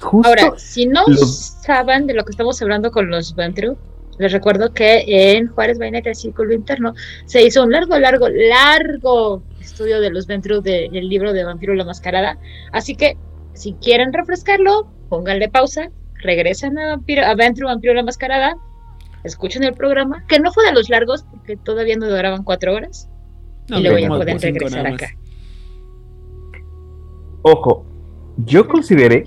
[0.00, 3.76] Ahora, si no saben de lo que estamos hablando con los Ventru,
[4.18, 6.94] les recuerdo que en Juárez Bainete, el Círculo Interno,
[7.26, 11.84] se hizo un largo, largo, largo estudio de los Ventru del libro de Vampiro la
[11.84, 12.38] Mascarada.
[12.72, 13.18] Así que,
[13.52, 15.90] si quieren refrescarlo, pónganle pausa,
[16.22, 18.56] regresen a, Vampiro, a Ventru, Vampiro la Mascarada,
[19.24, 23.10] escuchen el programa, que no fue de los largos, porque todavía no duraban cuatro horas.
[23.68, 25.08] Y luego ya pueden regresar acá.
[27.42, 27.84] Ojo,
[28.36, 29.24] yo consideré,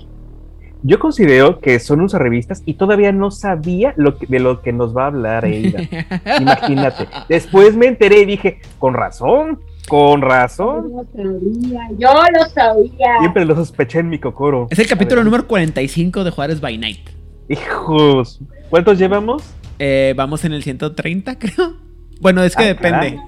[0.82, 4.96] yo considero que son unas revistas y todavía no sabía lo de lo que nos
[4.96, 5.80] va a hablar ella.
[6.40, 7.08] Imagínate.
[7.28, 10.90] Después me enteré y dije, con razón, con razón.
[10.90, 13.18] Yo lo sabía, yo lo sabía.
[13.20, 14.66] Siempre lo sospeché en mi cocoro.
[14.70, 17.10] Es el capítulo número 45 de Juárez by Night.
[17.48, 19.42] Hijos, ¿cuántos llevamos?
[19.78, 21.85] Eh, vamos en el 130, creo.
[22.20, 23.18] Bueno, es que ah, depende.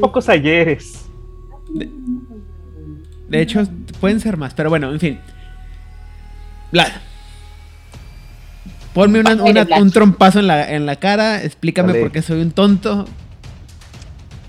[0.00, 1.06] Pocos ayeres.
[3.28, 3.62] De, hecho,
[4.00, 5.20] pueden ser más, pero bueno, en fin.
[6.72, 6.92] Vlad.
[8.94, 13.06] Ponme un trompazo en la, en la cara, explícame por qué soy un tonto.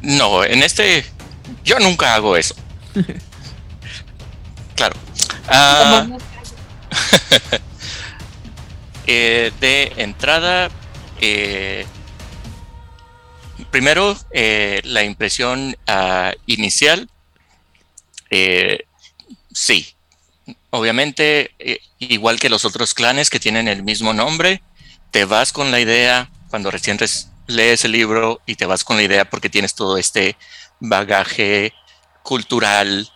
[0.02, 1.04] No, en este
[1.64, 2.56] yo nunca hago eso.
[4.76, 4.96] claro.
[5.50, 6.08] Ah,
[9.08, 10.70] eh, de entrada,
[11.20, 11.86] eh,
[13.72, 17.10] primero, eh, la impresión ah, inicial,
[18.30, 18.86] eh,
[19.52, 19.94] sí.
[20.70, 21.52] Obviamente,
[22.00, 24.62] igual que los otros clanes que tienen el mismo nombre,
[25.12, 26.98] te vas con la idea cuando recién
[27.48, 30.38] lees el libro y te vas con la idea porque tienes todo este
[30.80, 31.74] bagaje
[32.24, 33.10] cultural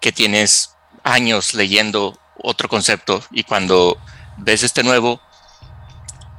[0.00, 3.98] que tienes años leyendo otro concepto y cuando
[4.36, 5.20] ves este nuevo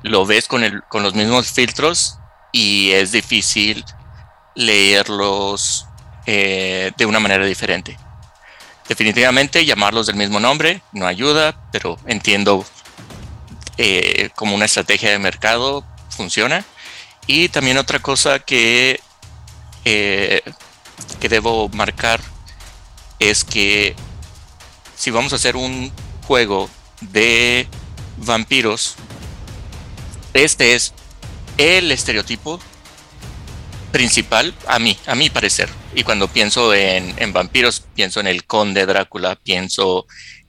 [0.03, 2.19] lo ves con, el, con los mismos filtros
[2.55, 3.83] y es difícil
[4.55, 5.87] leerlos
[6.25, 7.97] eh, de una manera diferente.
[8.87, 12.65] Definitivamente llamarlos del mismo nombre no ayuda, pero entiendo
[13.77, 16.63] eh, como una estrategia de mercado funciona.
[17.27, 19.01] Y también otra cosa que,
[19.83, 20.41] eh,
[21.19, 22.21] que debo marcar
[23.19, 23.97] es que
[24.95, 25.91] si vamos a hacer un
[26.25, 26.69] juego
[27.01, 27.67] de
[28.15, 28.95] vampiros
[30.35, 30.93] este es
[31.57, 32.59] el estereotipo
[33.91, 35.69] principal a mí, a mi parecer.
[35.95, 40.05] Y cuando pienso en, vampiros, pienso en el conde Drácula, pienso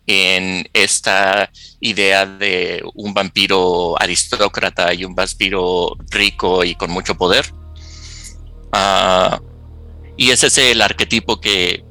[0.09, 7.53] en esta idea de un vampiro aristócrata y un vampiro rico y con mucho poder.
[8.73, 9.41] Ah,
[10.17, 11.85] y ese es el arquetipo que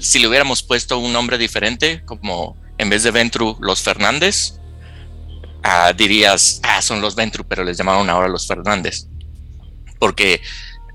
[0.00, 4.54] si le hubiéramos puesto un nombre diferente, como en vez de Ventru, los Fernández,
[5.66, 9.06] Ah, dirías, ah, son los Ventru, pero les llamaron ahora los Fernández.
[9.98, 10.42] Porque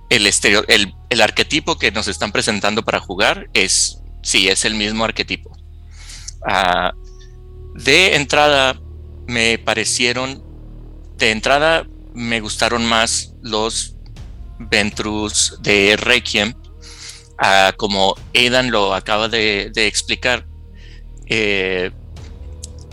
[0.09, 4.75] el, estereo, el, el, arquetipo que nos están presentando para jugar es, sí, es el
[4.75, 5.51] mismo arquetipo.
[6.47, 6.93] Ah,
[7.73, 8.79] de entrada,
[9.25, 10.43] me parecieron,
[11.17, 13.95] de entrada, me gustaron más los
[14.59, 16.53] Ventrus de Requiem,
[17.39, 20.45] ah, como Aidan lo acaba de, de explicar.
[21.25, 21.89] Eh,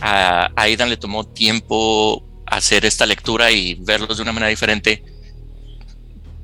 [0.01, 5.03] a Aidan le tomó tiempo hacer esta lectura y verlos de una manera diferente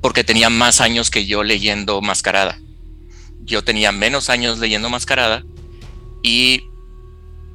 [0.04, 2.58] porque tenía más años que yo leyendo Mascarada.
[3.42, 5.42] Yo tenía menos años leyendo Mascarada
[6.22, 6.64] y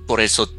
[0.08, 0.52] por eso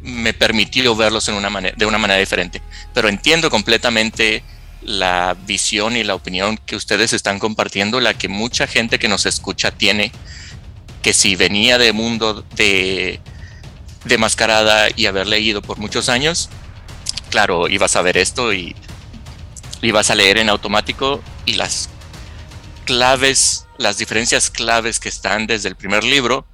[0.00, 1.34] me permitió verlos en
[1.76, 2.62] de una manera diferente.
[2.94, 4.42] Pero entiendo completamente
[4.80, 9.26] la visión y la opinión que ustedes están compartiendo, la que mucha gente que nos
[9.26, 10.12] escucha tiene,
[11.02, 13.20] que si venía de mundo de,
[14.06, 16.48] de mascarada y haber leído por muchos años,
[17.30, 18.76] claro, ibas a ver esto y
[19.82, 21.88] ibas a leer en automático y las
[22.84, 26.46] claves, las diferencias claves que están desde el primer libro,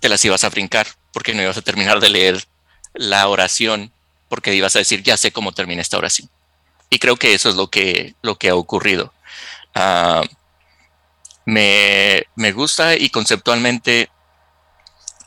[0.00, 2.46] te las ibas a brincar porque no ibas a terminar de leer
[2.92, 3.92] la oración
[4.28, 6.28] porque ibas a decir, ya sé cómo termina esta oración.
[6.90, 9.12] Y creo que eso es lo que, lo que ha ocurrido.
[9.74, 10.22] Ah,
[11.46, 14.10] me, gusta y conceptualmente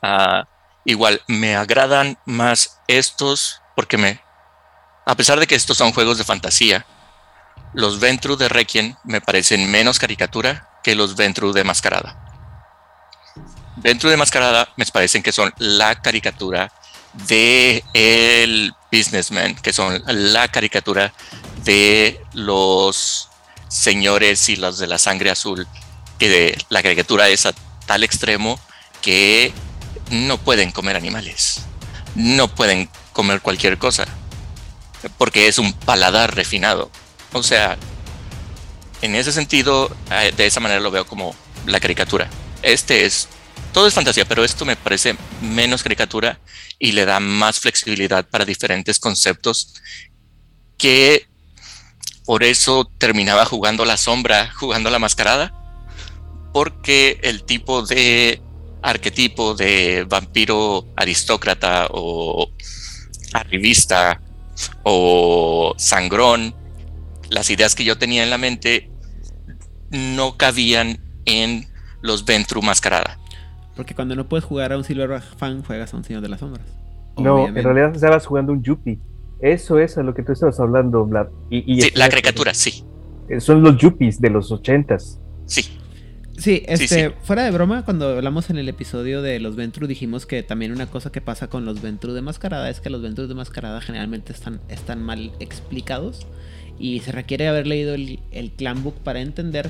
[0.02, 0.48] ah,
[0.86, 4.22] igual me agradan más estos porque me,
[5.06, 6.86] a pesar de que estos son juegos de fantasía,
[7.74, 12.18] los Ventru de Requiem me parecen menos caricatura que los Ventru de Mascarada.
[13.78, 16.72] Ventru de Mascarada me parecen que son la caricatura
[17.28, 21.14] de el businessman, que son la caricatura
[21.64, 23.30] de los
[23.68, 25.68] señores y los de la sangre azul,
[26.18, 27.54] que de, la caricatura es a
[27.86, 28.60] tal extremo
[29.02, 29.54] que
[30.10, 31.62] no pueden comer animales,
[32.16, 34.06] no pueden comer cualquier cosa,
[35.18, 36.92] porque es un paladar refinado.
[37.34, 37.78] O sea,
[39.02, 42.30] en ese sentido, eh, de esa manera lo veo como la caricatura.
[42.62, 43.28] Este es,
[43.74, 46.40] todo es fantasía, pero esto me parece menos caricatura
[46.80, 49.76] y le da más flexibilidad para diferentes conceptos
[50.78, 51.28] que
[52.26, 55.54] por eso terminaba jugando la sombra, jugando la mascarada,
[56.54, 58.42] porque el tipo de
[58.82, 62.50] arquetipo de vampiro aristócrata o
[63.34, 64.22] arribista
[64.84, 66.56] o sangrón
[67.30, 68.90] las ideas que yo tenía en la mente
[69.92, 71.66] no cabían en
[72.02, 73.20] los Ventru Mascarada.
[73.76, 76.40] Porque cuando no puedes jugar a un Silver Fan, juegas a un Señor de las
[76.40, 76.66] Sombras.
[77.18, 79.00] No, en realidad estabas jugando un Yuppie.
[79.42, 81.28] Eso es a lo que tú estabas hablando, Vlad.
[81.50, 82.84] Y, sí, la caricatura, sí.
[83.30, 85.20] Eh, son los Yuppies de los ochentas.
[85.46, 85.78] Sí.
[86.40, 90.42] Sí, este, fuera de broma, cuando hablamos en el episodio de los Ventru, dijimos que
[90.42, 93.34] también una cosa que pasa con los Ventru de mascarada es que los Ventru de
[93.36, 96.26] mascarada generalmente están, están mal explicados
[96.80, 99.70] y se requiere haber leído el, el Clan Book para entender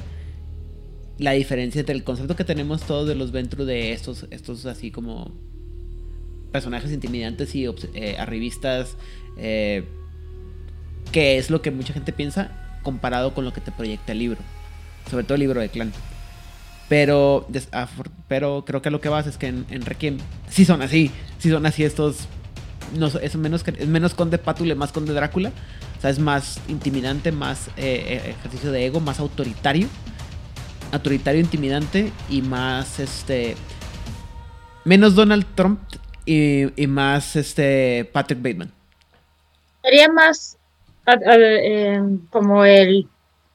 [1.18, 4.92] la diferencia entre el concepto que tenemos todos de los Ventru de estos, estos así
[4.92, 5.32] como
[6.52, 8.96] personajes intimidantes y eh, arribistas,
[9.38, 9.86] eh,
[11.12, 14.40] que es lo que mucha gente piensa comparado con lo que te proyecta el libro,
[15.10, 15.92] sobre todo el libro de Clan.
[16.90, 17.48] Pero,
[18.28, 20.18] pero creo que lo que vas es que en, en Requiem
[20.50, 22.28] sí son así, sí son así estos
[22.98, 25.52] no, es menos, es menos conde Pátule, más conde Drácula.
[25.98, 29.88] O sea, es más intimidante, más eh, eh, ejercicio de ego, más autoritario.
[30.92, 33.56] Autoritario, intimidante y más este.
[34.86, 35.80] Menos Donald Trump
[36.26, 38.72] y, más este Patrick Bateman.
[39.84, 40.58] Sería más
[41.06, 43.08] em, como el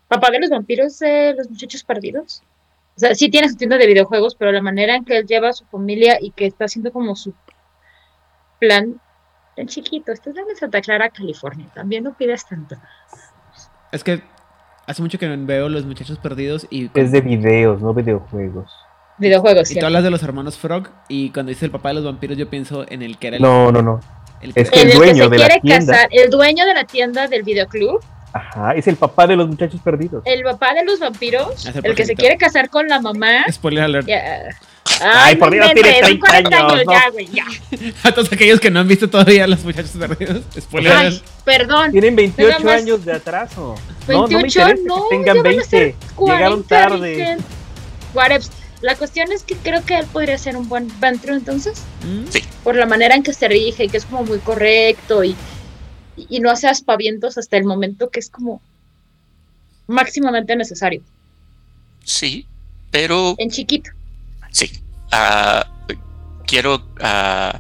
[0.08, 2.42] papá de los vampiros de los muchachos perdidos.
[2.96, 5.48] O sea, sí tiene su tienda de videojuegos, pero la manera en que él lleva
[5.48, 7.34] a su familia y que está haciendo como su
[8.60, 9.00] plan
[9.56, 12.76] tan chiquito, estás en Santa Clara, California, también no pides tanto.
[13.92, 14.22] Es que
[14.86, 16.90] hace mucho que no veo Los Muchachos Perdidos y...
[16.94, 18.72] Es de videos, no videojuegos.
[19.18, 22.04] Videojuegos, Y tú hablas de los hermanos Frog y cuando dice el papá de los
[22.04, 23.42] vampiros yo pienso en el que era el...
[23.42, 24.00] No, no, no.
[24.40, 26.08] El es que el, dueño de la tienda.
[26.10, 28.02] el dueño de la tienda del videoclub.
[28.34, 30.24] Ajá, es el papá de los muchachos perdidos.
[30.24, 33.44] El papá de los vampiros, el, que se quiere casar con la mamá.
[33.48, 34.08] Spoiler alert.
[35.00, 36.82] Ay, por Dios, tiene 30 años.
[36.90, 37.46] Ya, güey, ya.
[38.02, 40.42] A todos aquellos que no han visto todavía los muchachos perdidos.
[40.58, 41.92] Spoiler Ay, perdón.
[41.92, 43.76] Tienen 28 años de atraso.
[44.08, 45.94] 28, no, no tengan 20.
[46.18, 47.38] Llegaron tarde.
[48.80, 51.82] La cuestión es que creo que él podría ser un buen Ventru entonces.
[52.02, 52.30] Mm.
[52.30, 52.44] Sí.
[52.64, 55.34] Por la manera en que se rige y que es como muy correcto y,
[56.16, 58.60] y no hace aspavientos hasta el momento que es como
[59.86, 61.02] máximamente necesario.
[62.04, 62.46] Sí,
[62.90, 63.34] pero.
[63.38, 63.90] En chiquito.
[64.50, 64.70] Sí.
[65.10, 65.66] Ah,
[66.46, 66.76] quiero.
[67.00, 67.58] Uh,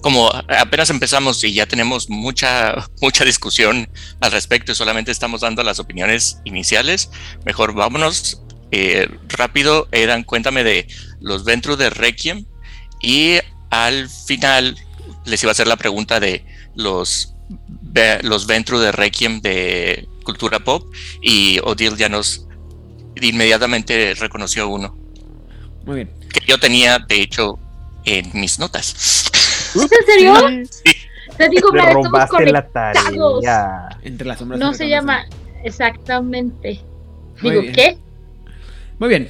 [0.00, 3.88] como apenas empezamos y ya tenemos mucha, mucha discusión
[4.20, 7.08] al respecto y solamente estamos dando las opiniones iniciales,
[7.46, 9.88] mejor vámonos eh, rápido.
[9.92, 10.86] Eran, cuéntame de
[11.20, 12.44] los Ventru de Requiem
[13.00, 13.38] y
[13.70, 14.76] al final
[15.24, 16.44] les iba a hacer la pregunta de
[16.74, 17.34] los,
[18.22, 22.46] los Ventru de Requiem de cultura pop y Odile ya nos
[23.20, 24.96] inmediatamente reconoció uno.
[25.84, 26.10] Muy bien.
[26.32, 27.58] Que yo tenía, de hecho,
[28.04, 29.30] en mis notas.
[29.74, 30.34] ¿Es en serio?
[30.70, 30.92] Sí.
[31.36, 33.88] Te digo, me robaste la tarea.
[34.02, 34.60] Entre las sombras.
[34.60, 35.26] No se llama
[35.64, 36.80] exactamente.
[37.42, 37.98] Digo, ¿qué?
[38.98, 39.28] Muy bien.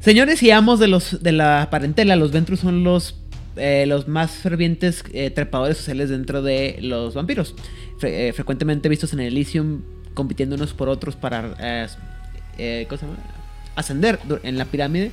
[0.00, 3.19] Señores y amos de los de la parentela, los Ventrus son los
[3.60, 7.54] eh, los más fervientes eh, trepadores sociales dentro de los vampiros.
[8.02, 9.82] Eh, frecuentemente vistos en el Elysium
[10.14, 11.54] compitiendo unos por otros para
[13.76, 15.10] ascender en la pirámide.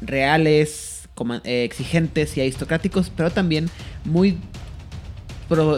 [0.00, 1.08] reales,
[1.44, 3.70] exigentes y aristocráticos, pero también
[4.04, 4.38] muy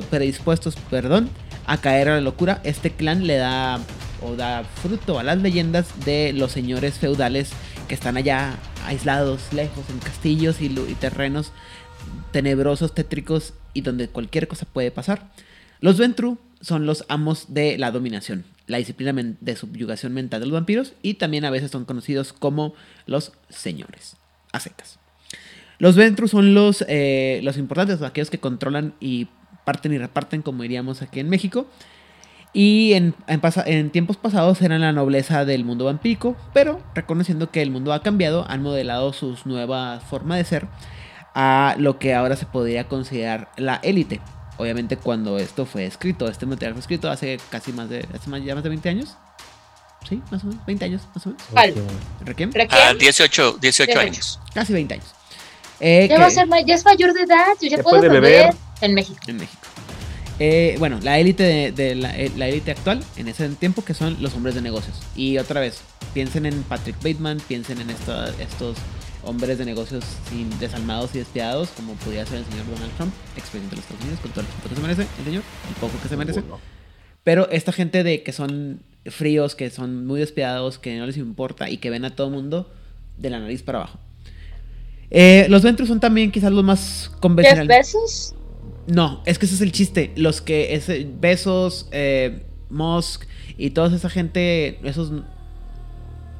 [0.09, 1.29] predispuestos, perdón,
[1.67, 2.63] a caer a la locura.
[2.65, 3.79] Este clan le da
[4.23, 7.51] o da fruto a las leyendas de los señores feudales
[7.85, 8.57] que están allá
[8.87, 11.53] aislados, lejos, en castillos y, terrenos
[12.32, 15.30] tenebrosos, tétricos y donde cualquier cosa puede pasar.
[15.80, 20.55] Los Ventru son los amos de la dominación, la disciplina de subyugación mental de los
[20.55, 22.74] vampiros y también a veces son conocidos como
[23.07, 24.16] los señores,
[24.53, 24.61] a.
[25.78, 29.28] Los Ventru son los, eh, los importantes, aquellos que controlan y
[29.64, 31.66] parten y reparten, como diríamos aquí en México.
[32.57, 37.51] Y en, en pasa- en tiempos pasados eran la nobleza del mundo vampírico, pero reconociendo
[37.51, 40.69] que el mundo ha cambiado, han modelado su nueva forma de ser
[41.35, 44.21] a lo que ahora se podría considerar la élite.
[44.57, 48.41] Obviamente cuando esto fue escrito, este material fue escrito hace casi más de, hace más,
[48.45, 49.17] ya más de 20 años.
[50.09, 51.43] Sí, más o menos, 20 años, más o menos.
[51.51, 51.75] ¿Cuál?
[52.25, 52.53] ¿Requiem?
[52.71, 53.99] Ah, 18, 18 18.
[54.01, 54.41] años.
[54.55, 55.07] Casi 20 años.
[55.81, 57.97] Eh, Ya que- va a ser ya es mayor de edad, yo ya, Ya puedo
[57.99, 58.55] puede beber beber.
[58.83, 59.19] en México.
[59.27, 59.64] en México.
[60.41, 63.95] Eh, bueno, la élite de, de la eh, la élite actual en ese tiempo que
[63.95, 65.01] son los hombres de negocios.
[65.14, 65.80] Y otra vez,
[66.12, 68.76] piensen en Patrick Bateman, piensen en esta- estos
[69.22, 73.70] hombres de negocios sin desalmados y despiadados, como podría ser el señor Donald Trump, expresidente
[73.70, 75.95] de los Estados Unidos, con todo el respeto que se merece, el señor, el poco
[76.03, 76.43] que se merece.
[77.22, 81.70] Pero esta gente de que son fríos, que son muy despiadados, que no les importa
[81.70, 82.70] y que ven a todo mundo
[83.16, 83.99] de la nariz para abajo.
[85.11, 87.68] Eh, los Ventros son también quizás los más ¿Jeff convencionales.
[87.68, 88.35] Bezos?
[88.87, 90.12] No, es que ese es el chiste.
[90.16, 93.24] Los que ese, Besos, eh, Musk
[93.57, 95.12] y toda esa gente, esos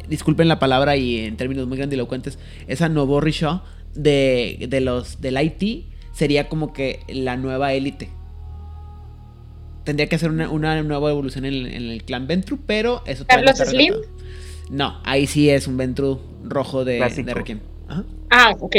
[0.09, 3.63] disculpen la palabra y en términos muy grandilocuentes, esa Novo Shaw
[3.95, 8.11] de, de los del IT sería como que la nueva élite.
[9.85, 13.23] Tendría que hacer una, una nueva evolución en, el- en el clan Ventru, pero eso
[13.25, 13.93] no ¿Carlos está Slim?
[13.95, 14.15] relatado.
[14.71, 17.27] No, ahí sí es un Ventru rojo de, Clásico.
[17.27, 17.61] de Requiem.
[17.89, 18.05] Ajá.
[18.31, 18.77] Ah, ok.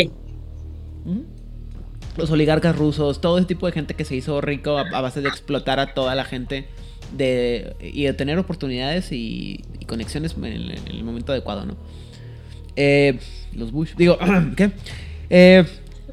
[2.18, 5.22] Los oligarcas rusos, todo ese tipo de gente que se hizo rico a, a base
[5.22, 6.70] de explotar a toda la gente
[7.12, 11.78] de, y de tener oportunidades y, y conexiones en el, en el momento adecuado, ¿no?
[12.76, 13.20] Eh,
[13.54, 14.18] los Bush, digo,
[14.58, 14.72] ¿qué?
[15.30, 15.66] Eh,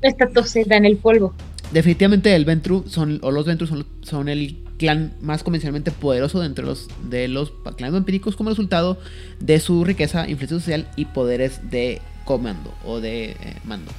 [0.03, 1.35] Esta toseda en el polvo.
[1.71, 6.65] definitivamente el Ventru son, o los Ventru son, son el clan más convencionalmente poderoso dentro
[6.65, 8.99] de los, de los clanes vampíricos como resultado
[9.41, 13.93] de su riqueza, influencia social y poderes de comando o de eh, mando.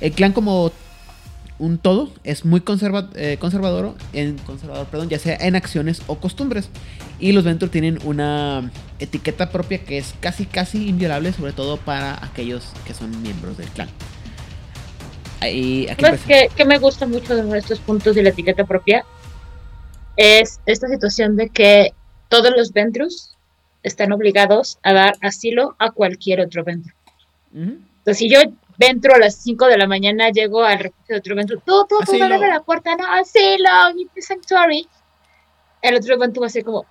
[0.00, 0.72] El clan como
[1.58, 6.18] un todo es muy conserva- eh, conservador, en, conservador perdón, ya sea en acciones o
[6.18, 6.70] costumbres.
[7.18, 12.24] Y los Ventru tienen una etiqueta propia que es casi casi inviolable, sobre todo para
[12.24, 13.88] aquellos que son miembros del clan.
[15.40, 16.48] Ahí, aquí ¿Sabes empecé.
[16.48, 19.04] qué, qué me gusta mucho de estos puntos de la etiqueta propia?
[20.16, 21.92] Es esta situación de que
[22.28, 23.36] todos los Ventrus
[23.84, 26.92] están obligados a dar asilo a cualquier otro Ventru.
[27.54, 28.40] Entonces, si yo
[28.78, 31.96] Ventru a las 5 de la mañana llego al refugio de otro Ventru, tú, tú,
[32.06, 33.68] tú, abre la puerta, no, asilo,
[34.20, 34.88] sanctuary.
[35.82, 36.86] El otro Ventru va a ser como,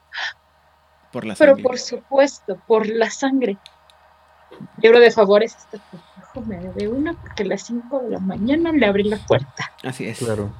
[1.11, 1.63] Por la pero sangre.
[1.63, 3.57] por supuesto, por la sangre.
[4.81, 5.55] Libro de favores,
[6.45, 9.71] me debe una porque a las 5 de la mañana le abrí la puerta.
[9.83, 10.19] Así es.
[10.19, 10.51] Claro.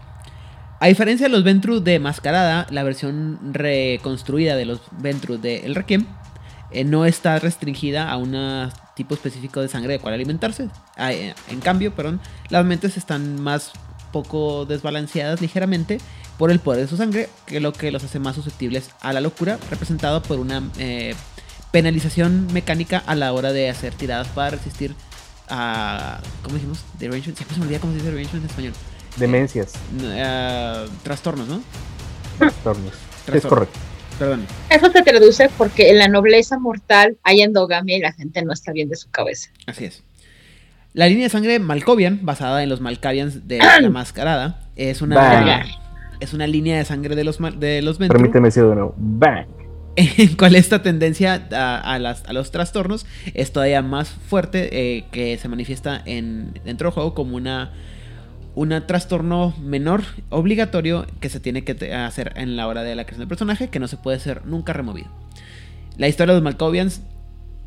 [0.80, 5.76] A diferencia de los Ventru de Mascarada, la versión reconstruida de los Ventru de El
[5.76, 6.06] Requiem
[6.72, 8.36] eh, no está restringida a un
[8.98, 10.68] tipo específico de sangre de cual alimentarse.
[10.98, 12.20] Ah, eh, en cambio, perdón,
[12.50, 13.72] las mentes están más
[14.12, 16.00] poco desbalanceadas ligeramente
[16.38, 19.22] por el poder de su sangre, que lo que los hace más susceptibles a la
[19.22, 21.16] locura, representado por una eh,
[21.72, 24.94] penalización mecánica a la hora de hacer tiradas para resistir
[25.50, 26.20] a.
[26.44, 26.80] ¿Cómo dijimos?
[27.00, 27.38] Derangement.
[27.38, 28.74] Siempre se me olvida cómo se dice derangement en español.
[29.18, 31.62] Demencias, Eh, trastornos, ¿no?
[32.38, 32.94] trastornos.
[32.94, 33.50] Es Trastornos.
[33.50, 33.80] correcto.
[34.20, 34.46] Perdón.
[34.70, 38.72] Eso se traduce porque en la nobleza mortal hay endogamia y la gente no está
[38.72, 39.50] bien de su cabeza.
[39.66, 40.04] Así es.
[40.94, 45.64] La línea de sangre Malkovian, basada en los Malkavians de la Mascarada, es una,
[46.20, 48.96] es una línea de sangre de los, mal- de los Ventru, Permíteme decirlo de nuevo.
[48.98, 49.46] Bang.
[49.96, 55.06] en cual esta tendencia a, a las- a los trastornos es todavía más fuerte, eh,
[55.12, 57.74] que se manifiesta en, dentro del juego como una,
[58.58, 63.20] una trastorno menor obligatorio que se tiene que hacer en la hora de la creación
[63.20, 65.10] del personaje, que no se puede ser nunca removido.
[65.96, 67.02] La historia de los Malkovians,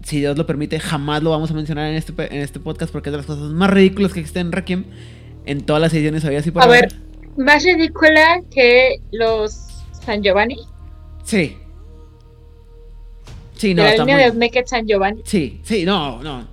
[0.02, 3.10] si Dios lo permite, jamás lo vamos a mencionar en este, en este podcast porque
[3.10, 4.84] es de las cosas más ridículas que existen en Requiem.
[5.46, 6.92] En todas las ediciones había así por A ver,
[7.36, 9.52] más ridícula que los
[10.04, 10.56] San Giovanni.
[11.22, 11.56] Sí.
[13.54, 15.22] Sí, no, la está línea muy- de Make It San Giovanni.
[15.24, 16.48] Sí, sí, no, no.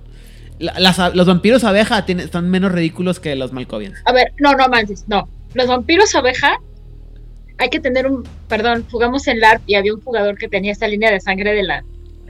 [0.58, 3.98] La- las- los vampiros abeja tienen- están menos ridículos que los Malkovians.
[4.04, 5.28] A ver, no, no manches, no.
[5.54, 6.56] Los vampiros abeja,
[7.58, 8.22] hay que tener un.
[8.48, 11.62] Perdón, jugamos en LARP y había un jugador que tenía esta línea de sangre de
[11.62, 11.84] la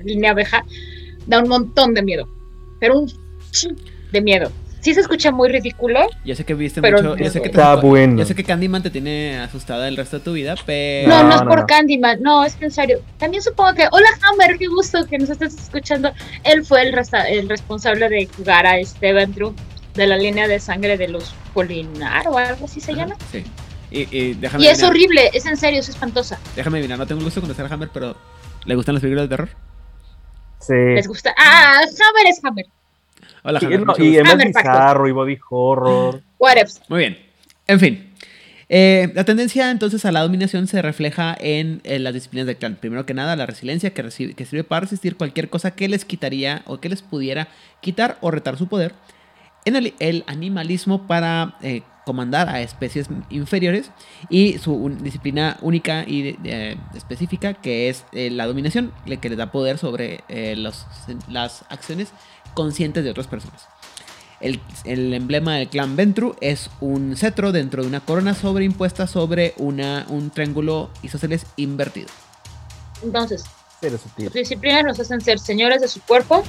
[0.05, 0.65] línea abeja.
[1.27, 2.29] Da un montón de miedo.
[2.81, 3.13] Pero un
[4.13, 4.51] de miedo.
[4.89, 6.01] Sí se escucha muy ridículo.
[6.25, 7.09] Yo sé que viste Pero mucho.
[7.11, 8.19] no, Yo sé que, Está bueno.
[8.19, 11.09] yo sé que Candyman te tiene asustada el resto de tu vida, pero.
[11.11, 11.67] No, no, es por no.
[11.67, 13.01] Candyman, no, es que en serio.
[13.19, 16.11] También supongo que, hola Hammer, qué gusto que nos estés escuchando.
[16.43, 19.55] Él fue el, resta- el responsable de jugar a este Ventru
[19.93, 23.15] de la línea de sangre de los Polinar o algo así se llama.
[23.31, 23.45] Sí.
[23.91, 26.39] Y, y déjame Y es horrible, es en serio, es espantosa.
[26.57, 28.17] Déjame adivinar, no tengo el gusto de conocer a Hammer, pero
[28.65, 29.49] ¿le gustan las películas de terror?
[30.61, 30.73] Sí.
[30.75, 31.35] Les gusta.
[31.37, 32.65] Ah, Hammer es Hammer.
[33.43, 33.81] Hola, Y, Hammer.
[33.81, 34.21] no, mucho y gusto.
[34.21, 34.73] además Hammer Factor.
[34.73, 36.23] bizarro y body horror.
[36.39, 36.81] Whatevs.
[36.89, 37.19] Muy bien.
[37.67, 38.09] En fin.
[38.71, 42.77] Eh, la tendencia entonces a la dominación se refleja en, las disciplinas del clan.
[42.77, 46.79] Primero que nada, la resiliencia que, sirve para resistir cualquier cosa que les quitaría o
[46.79, 47.49] que les pudiera
[47.81, 48.95] quitar o retar su poder.
[49.65, 53.91] En el, el animalismo para eh, comandar a especies inferiores.
[54.31, 56.37] Y su un- disciplina única y
[56.97, 60.87] específica que es eh, la dominación, le- que les da poder sobre eh, los-
[61.29, 62.09] las acciones
[62.55, 63.67] conscientes de otras personas.
[64.41, 69.53] El, el emblema del clan Ventru es un cetro dentro de una corona sobreimpuesta sobre
[69.59, 72.09] una, un triángulo isósceles invertido.
[73.03, 73.45] Entonces,
[74.27, 76.43] sus disciplinas nos hacen ser señores de su cuerpo,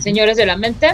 [0.00, 0.88] señores de la mente.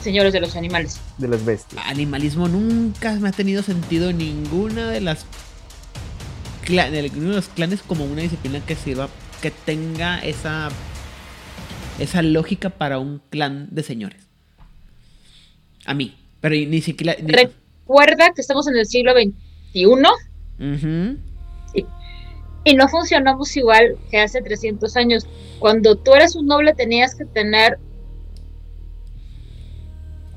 [0.00, 1.00] Señores de los animales.
[1.18, 1.82] De las bestias.
[1.86, 5.24] Animalismo nunca me ha tenido sentido en ninguna de las
[6.68, 9.08] de ninguno de los clanes como una disciplina que sirva,
[9.40, 10.68] que tenga esa
[11.98, 14.20] esa lógica para un clan de señores.
[15.86, 19.86] A mí, pero ni siquiera ni- Recuerda que estamos en el siglo XXI
[22.64, 25.26] y no funcionamos igual que hace 300 años.
[25.58, 27.78] Cuando tú eres un noble tenías que tener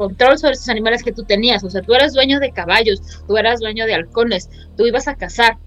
[0.02, 1.64] control sobre esos animales que tú tenías.
[1.64, 5.16] O sea, tú eras dueño de caballos, tú eras dueño de halcones, tú ibas a
[5.16, 5.58] cazar.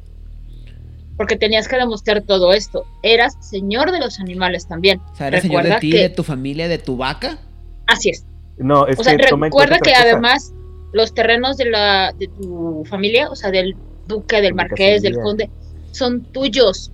[1.16, 2.84] Porque tenías que demostrar todo esto.
[3.02, 5.00] Eras señor de los animales también.
[5.12, 7.38] O sea, eres señor de Recuerda ti, que- de tu familia, de tu vaca.
[7.86, 8.24] Así es.
[8.58, 10.02] No, es O sea, que recuerda que cosa.
[10.02, 10.52] además
[10.92, 13.76] los terrenos de la de tu familia, o sea, del
[14.08, 15.50] duque, del De marqués, del conde,
[15.92, 16.90] son tuyos.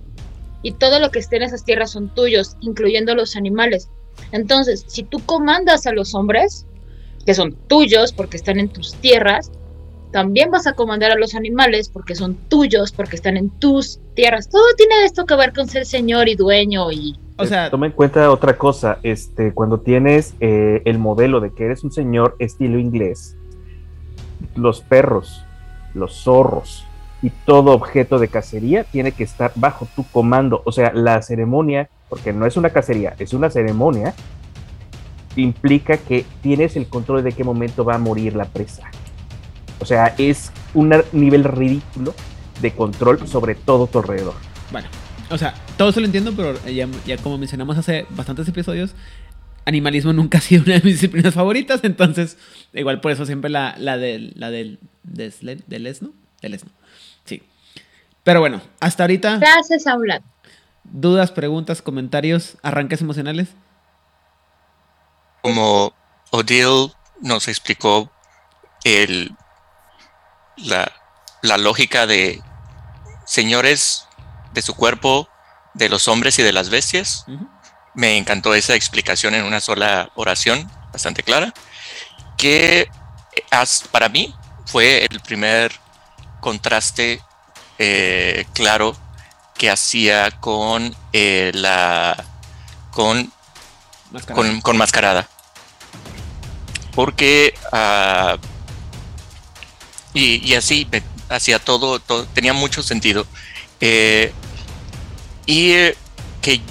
[0.63, 3.89] Y todo lo que esté en esas tierras son tuyos, incluyendo los animales.
[4.31, 6.67] Entonces, si tú comandas a los hombres,
[7.23, 9.51] que son tuyos porque están en tus tierras,
[10.11, 14.49] también vas a comandar a los animales porque son tuyos, porque están en tus tierras.
[14.49, 17.93] Todo tiene esto que ver con ser señor y dueño y O sea, Toma en
[17.93, 22.77] cuenta otra cosa, este, cuando tienes eh, el modelo de que eres un señor estilo
[22.77, 23.37] inglés,
[24.55, 25.43] los perros,
[25.93, 26.85] los zorros
[27.21, 30.61] y todo objeto de cacería tiene que estar bajo tu comando.
[30.65, 34.13] O sea, la ceremonia, porque no es una cacería, es una ceremonia,
[35.35, 38.89] implica que tienes el control de qué momento va a morir la presa.
[39.79, 42.13] O sea, es un nivel ridículo
[42.61, 44.35] de control sobre todo tu alrededor.
[44.71, 44.87] Bueno,
[45.29, 48.93] o sea, todo eso lo entiendo, pero ya, ya como mencionamos hace bastantes episodios,
[49.65, 52.37] animalismo nunca ha sido una de mis disciplinas favoritas, entonces
[52.73, 56.11] igual por eso siempre la, la del, la del, del esno,
[56.41, 56.69] del esno,
[57.25, 57.41] sí.
[58.23, 60.23] Pero bueno, hasta ahorita, te haces a un lado.
[60.83, 63.49] dudas, preguntas, comentarios, arranques emocionales.
[65.41, 65.93] Como
[66.31, 68.11] Odile nos explicó
[68.83, 69.35] el,
[70.57, 70.91] la,
[71.41, 72.41] la lógica de
[73.25, 74.07] señores
[74.53, 75.29] de su cuerpo,
[75.73, 77.25] de los hombres y de las bestias.
[77.93, 81.53] Me encantó esa explicación en una sola oración, bastante clara,
[82.37, 82.89] que
[83.51, 84.33] as- para mí
[84.65, 85.71] fue el primer
[86.39, 87.21] contraste
[87.77, 88.95] eh, claro
[89.55, 92.15] que hacía con eh, la
[92.91, 93.31] con
[94.35, 95.29] Con, con mascarada.
[96.93, 98.37] Porque ah,
[100.13, 103.25] y, y así me- hacía todo, todo- tenía mucho sentido.
[103.79, 104.33] Eh,
[105.45, 105.95] y eh,
[106.41, 106.61] que,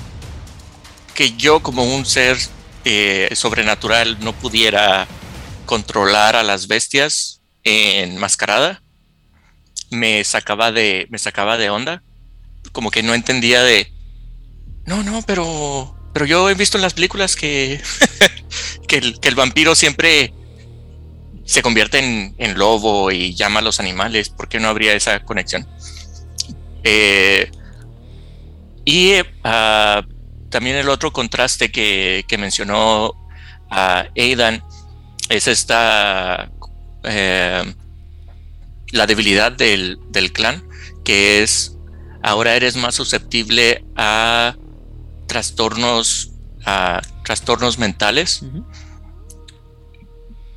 [1.14, 2.36] que yo como un ser
[2.84, 5.06] eh, sobrenatural no pudiera
[5.66, 8.82] controlar a las bestias en mascarada,
[9.90, 12.02] me sacaba de, me sacaba de onda.
[12.72, 13.90] Como que no entendía de,
[14.84, 17.80] no, no, pero, pero yo he visto en las películas que,
[18.88, 20.32] que, el, vampiro siempre
[21.44, 24.28] se convierte en, en lobo y llama a los animales.
[24.28, 25.66] ¿Por qué no habría esa conexión?
[26.84, 27.50] Eh,
[28.84, 29.12] y
[29.44, 30.02] ah,
[30.48, 33.14] también el otro contraste que, que mencionó
[33.70, 34.62] a Aidan
[35.28, 36.50] es esta
[37.04, 37.74] eh,
[38.90, 40.64] la debilidad del, del clan,
[41.04, 41.76] que es
[42.22, 44.56] ahora eres más susceptible a
[45.30, 46.32] trastornos
[46.66, 48.42] ah, trastornos mentales,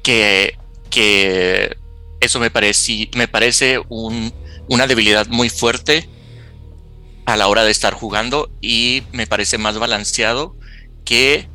[0.01, 0.57] que,
[0.89, 1.77] que
[2.19, 6.09] eso me parece, me parece una debilidad muy fuerte
[7.27, 10.55] a la hora de estar jugando y me parece más balanceado
[11.05, 11.47] que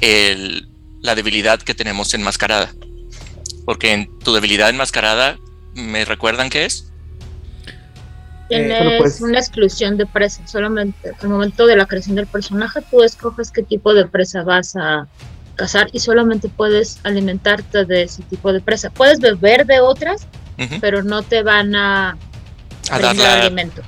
[0.00, 0.70] el,
[1.02, 2.72] la debilidad que tenemos enmascarada.
[3.66, 5.36] Porque en tu debilidad enmascarada,
[5.74, 6.90] ¿me recuerdan qué es?
[8.58, 10.46] Tienes eh, pues una exclusión de presa.
[10.46, 14.76] Solamente al momento de la creación del personaje, tú escoges qué tipo de presa vas
[14.76, 15.06] a
[15.54, 18.90] cazar y solamente puedes alimentarte de ese tipo de presa.
[18.90, 20.26] Puedes beber de otras,
[20.80, 22.16] pero no te van a,
[22.90, 23.82] a dar alimento.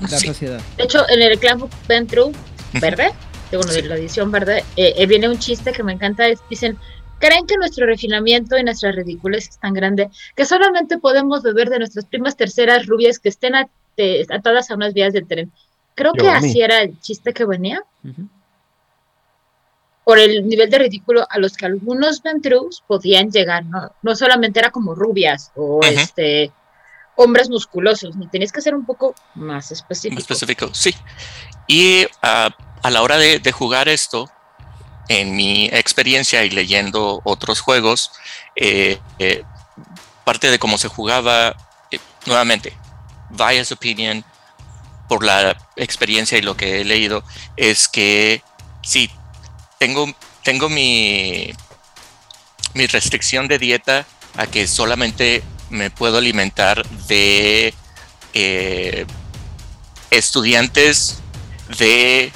[0.00, 0.60] La sociedad.
[0.76, 2.32] De hecho, en el clan Ventru
[2.80, 3.12] verde,
[3.50, 6.24] de, la edición verde, eh, eh, viene un chiste que me encanta.
[6.48, 6.78] dicen,
[7.18, 11.78] creen que nuestro refinamiento y nuestra ridiculez es tan grande que solamente podemos beber de
[11.78, 13.54] nuestras primas terceras rubias que estén
[14.30, 15.52] atadas a unas vías de tren.
[15.94, 17.82] Creo que así era el chiste que venía.
[20.04, 23.92] Por el nivel de ridículo a los que algunos Ventrus podían llegar, ¿no?
[24.02, 26.50] No solamente era como rubias o este
[27.14, 30.14] hombres musculosos, ni tenías que ser un poco más específico.
[30.14, 30.94] Más específico, sí.
[31.66, 32.50] Y ah,
[32.82, 34.30] a la hora de, jugar esto,
[35.08, 38.10] en mi experiencia y leyendo otros juegos,
[38.56, 39.44] eh, eh,
[40.24, 41.56] parte de cómo se jugaba,
[41.90, 42.76] eh, nuevamente,
[43.32, 44.24] bias opinion,
[45.08, 47.24] por la experiencia y lo que he leído,
[47.56, 48.42] es que
[48.82, 49.10] sí,
[49.78, 50.06] tengo,
[50.42, 51.52] tengo mi,
[52.74, 54.06] mi restricción de dieta
[54.36, 57.74] a que solamente me puedo alimentar de
[60.10, 61.18] estudiantes
[61.78, 62.32] de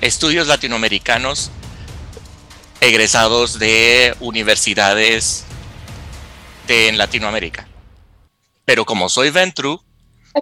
[0.00, 1.50] estudios latinoamericanos
[2.80, 5.44] egresados de universidades
[6.66, 7.66] de, en Latinoamérica.
[8.66, 9.82] Pero como soy Ventru...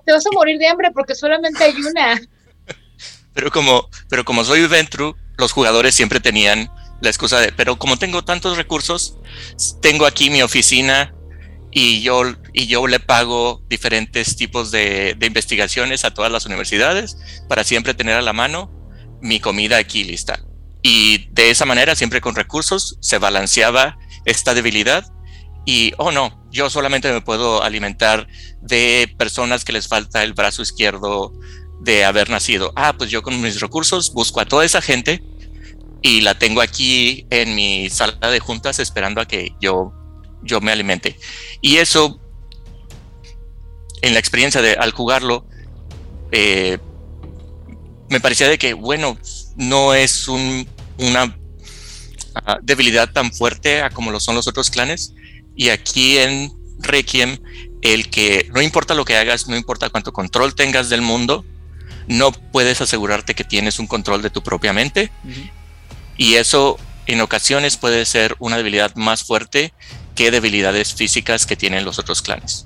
[0.04, 2.20] Te vas a morir de hambre porque solamente hay una.
[3.32, 6.68] pero, como, pero como soy Ventru, los jugadores siempre tenían
[7.00, 9.18] la excusa de, pero como tengo tantos recursos,
[9.80, 11.14] tengo aquí mi oficina
[11.70, 12.22] y yo,
[12.52, 17.16] y yo le pago diferentes tipos de, de investigaciones a todas las universidades
[17.48, 18.70] para siempre tener a la mano
[19.20, 20.40] mi comida aquí lista.
[20.82, 25.04] Y de esa manera, siempre con recursos, se balanceaba esta debilidad.
[25.64, 28.26] Y, oh no, yo solamente me puedo alimentar
[28.60, 31.32] de personas que les falta el brazo izquierdo
[31.80, 32.72] de haber nacido.
[32.76, 35.22] Ah, pues yo con mis recursos busco a toda esa gente
[36.02, 39.92] y la tengo aquí en mi sala de juntas esperando a que yo,
[40.42, 41.18] yo me alimente.
[41.60, 42.20] Y eso,
[44.02, 45.46] en la experiencia de al jugarlo,
[46.30, 46.78] eh,
[48.10, 49.16] me parecía de que, bueno,
[49.56, 51.36] no es una
[52.34, 55.14] ah, debilidad tan fuerte como lo son los otros clanes.
[55.56, 57.38] Y aquí en Requiem,
[57.82, 61.44] el que no importa lo que hagas, no importa cuánto control tengas del mundo,
[62.06, 65.10] no puedes asegurarte que tienes un control de tu propia mente.
[66.16, 69.72] Y eso en ocasiones puede ser una debilidad más fuerte
[70.14, 72.64] que debilidades físicas que tienen los otros clanes.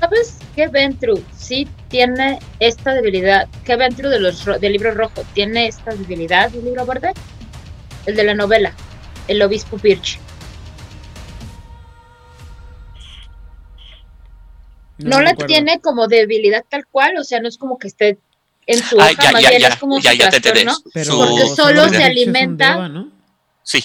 [0.00, 3.48] ¿Sabes qué Ventru sí tiene esta debilidad?
[3.64, 7.12] ¿Qué Ventru de los, del libro rojo tiene esta debilidad del libro verde?
[8.06, 8.74] El de la novela,
[9.28, 10.18] el obispo Birch.
[14.98, 18.18] No, la tiene como debilidad tal cual, o sea, no es como que esté
[18.66, 22.90] en su ah, hoja, más bien es como su trastorno, porque solo se alimenta.
[23.62, 23.84] Sí,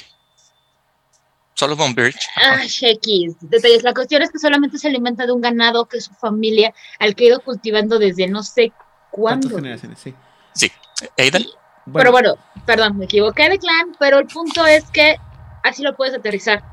[1.60, 2.30] Solomon Birch.
[2.38, 3.36] Ah, X.
[3.42, 3.84] Detalles.
[3.84, 7.26] La cuestión es que solamente se alimenta de un ganado que su familia, al que
[7.26, 8.72] ha ido cultivando desde no sé
[9.12, 9.50] cuándo.
[9.50, 10.00] generaciones?
[10.00, 10.16] Sí.
[10.54, 10.72] Sí.
[11.18, 11.44] Aidan.
[11.92, 12.36] Pero bueno,
[12.66, 15.18] perdón, me equivoqué de clan, pero el punto es que
[15.64, 16.64] así lo puedes aterrizar.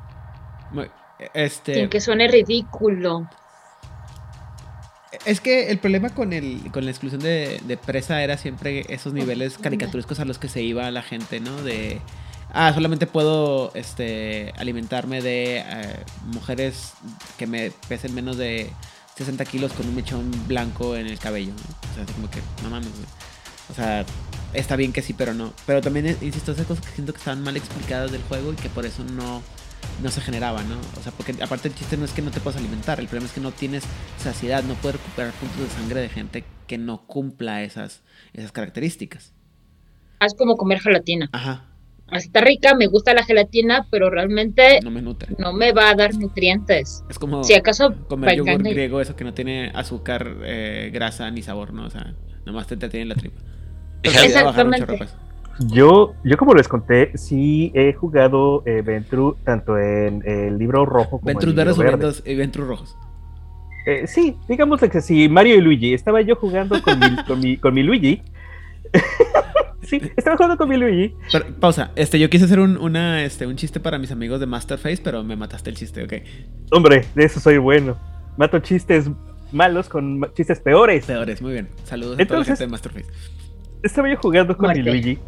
[1.34, 1.74] Este...
[1.74, 3.28] Sin que suene ridículo.
[5.26, 9.12] Es que el problema con, el, con la exclusión de, de presa era siempre esos
[9.12, 11.62] niveles caricaturescos a los que se iba la gente, ¿no?
[11.62, 12.00] De
[12.52, 15.64] ah, solamente puedo este, alimentarme de eh,
[16.26, 16.92] mujeres
[17.38, 18.70] que me pesen menos de
[19.16, 21.52] 60 kilos con un mechón blanco en el cabello.
[21.90, 22.88] O sea, como que, no mames,
[23.70, 24.04] O sea,
[24.52, 25.52] está bien que sí, pero no.
[25.66, 28.68] Pero también, insisto, esas cosas que siento que estaban mal explicadas del juego y que
[28.68, 29.42] por eso no,
[30.02, 30.76] no se generaba, ¿no?
[30.98, 33.26] O sea, porque aparte el chiste no es que no te puedas alimentar, el problema
[33.26, 33.84] es que no tienes
[34.18, 38.02] saciedad, no puedes recuperar puntos de sangre de gente que no cumpla esas,
[38.32, 39.32] esas características.
[40.20, 41.28] Es como comer gelatina.
[41.32, 41.66] Ajá
[42.12, 45.34] está rica, me gusta la gelatina, pero realmente no me nutre.
[45.38, 47.04] No me va a dar nutrientes.
[47.08, 51.42] Es como si acaso comer yogur griego, eso que no tiene azúcar, eh, grasa ni
[51.42, 51.86] sabor, ¿no?
[51.86, 52.14] O sea,
[52.44, 53.40] nomás te, tiene la tripa.
[54.02, 55.06] Exactamente.
[55.60, 61.18] Yo, yo como les conté, sí he jugado eh, Ventru tanto en el libro rojo
[61.20, 62.12] como en el libro verde.
[62.24, 62.96] y Ventru rojos.
[63.86, 65.94] Eh, sí, digamos que sí, Mario y Luigi.
[65.94, 68.22] Estaba yo jugando con mi, con mi, con mi Luigi
[69.82, 71.14] Sí, estaba jugando con mi Luigi.
[71.30, 74.46] Pero, pausa, este, yo quise hacer un, una, este, un chiste para mis amigos de
[74.46, 76.12] Masterface, pero me mataste el chiste, ok.
[76.72, 77.96] Hombre, de eso soy bueno.
[78.36, 79.08] Mato chistes
[79.52, 81.06] malos con chistes peores.
[81.06, 81.68] Peores, muy bien.
[81.84, 83.06] Saludos a toda la Entonces- gente de Masterface.
[83.84, 84.82] Estaba yo jugando con mi.
[84.82, 85.18] Luigi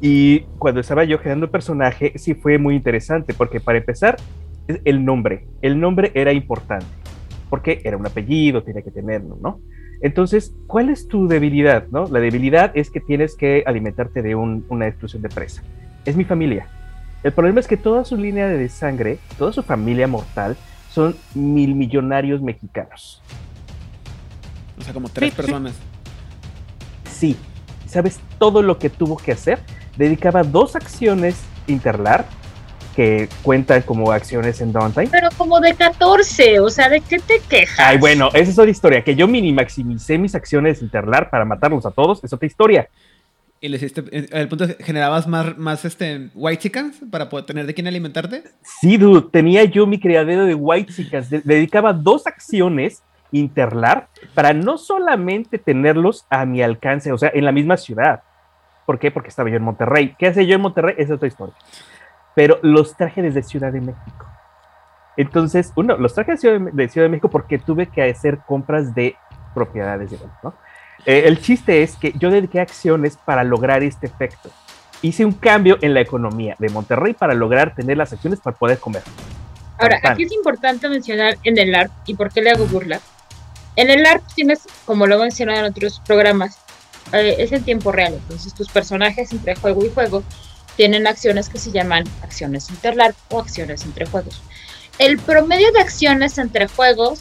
[0.00, 4.16] y cuando estaba yo creando el personaje sí fue muy interesante porque para empezar
[4.66, 6.86] el nombre, el nombre era importante
[7.50, 9.60] porque era un apellido, tenía que tenerlo, ¿no?
[10.00, 12.06] Entonces, ¿cuál es tu debilidad, no?
[12.08, 15.62] La debilidad es que tienes que alimentarte de un- una exclusión de presa.
[16.04, 16.66] Es mi familia.
[17.22, 20.56] El problema es que toda su línea de sangre, toda su familia mortal
[20.90, 23.22] son mil millonarios mexicanos.
[24.78, 25.36] O sea, como tres Sí, sí.
[25.36, 25.74] personas.
[27.08, 27.36] Sí,
[27.86, 29.60] ¿sabes todo lo que tuvo que hacer?
[29.96, 32.26] Dedicaba dos acciones Interlar,
[32.94, 35.08] que cuentan como acciones en downtime.
[35.10, 37.78] Pero como de 14, o sea, ¿de qué te quejas?
[37.80, 39.02] Ay, bueno, esa es otra historia.
[39.02, 42.88] Que yo mini maximicé mis acciones Interlar para matarlos a todos, es otra historia.
[43.60, 44.04] Y le hiciste.
[44.12, 47.72] eh, El punto es que generabas más, más este, white chickens para poder tener de
[47.72, 48.42] quién alimentarte.
[48.62, 51.30] Sí, dude, tenía yo mi criadero de White Chicas.
[51.30, 57.44] de- dedicaba dos acciones Interlar para no solamente tenerlos a mi alcance, o sea, en
[57.44, 58.20] la misma ciudad.
[58.86, 59.10] ¿Por qué?
[59.10, 60.14] Porque estaba yo en Monterrey.
[60.18, 60.94] ¿Qué hacía yo en Monterrey?
[60.98, 61.54] Esa es otra historia.
[62.34, 64.26] Pero los traje desde Ciudad de México.
[65.16, 68.38] Entonces, uno, los traje de Ciudad de, de Ciudad de México porque tuve que hacer
[68.46, 69.16] compras de
[69.54, 70.54] propiedades, digamos, ¿no?
[71.06, 74.50] Eh, el chiste es que yo dediqué acciones para lograr este efecto.
[75.02, 78.78] Hice un cambio en la economía de Monterrey para lograr tener las acciones para poder
[78.78, 79.02] comer.
[79.78, 83.00] Ahora, aquí es importante mencionar en el ARP, y por qué le hago burla.
[83.76, 86.58] En el ARP tienes, como lo he mencionado en otros programas,
[87.12, 88.14] eh, es en tiempo real.
[88.14, 90.22] Entonces, tus personajes entre juego y juego
[90.76, 94.42] tienen acciones que se llaman acciones interlarp o acciones entre juegos.
[94.98, 97.20] El promedio de acciones entre juegos,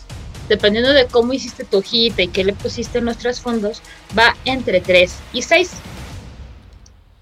[0.49, 3.81] dependiendo de cómo hiciste tu hojita y qué le pusiste en los trasfondos,
[4.17, 5.71] va entre 3 y 6.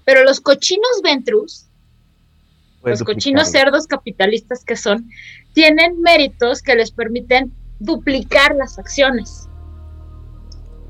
[0.04, 1.66] Pero los cochinos Ventrus
[2.90, 5.08] los cochinos cerdos capitalistas que son,
[5.52, 9.48] tienen méritos que les permiten duplicar las acciones.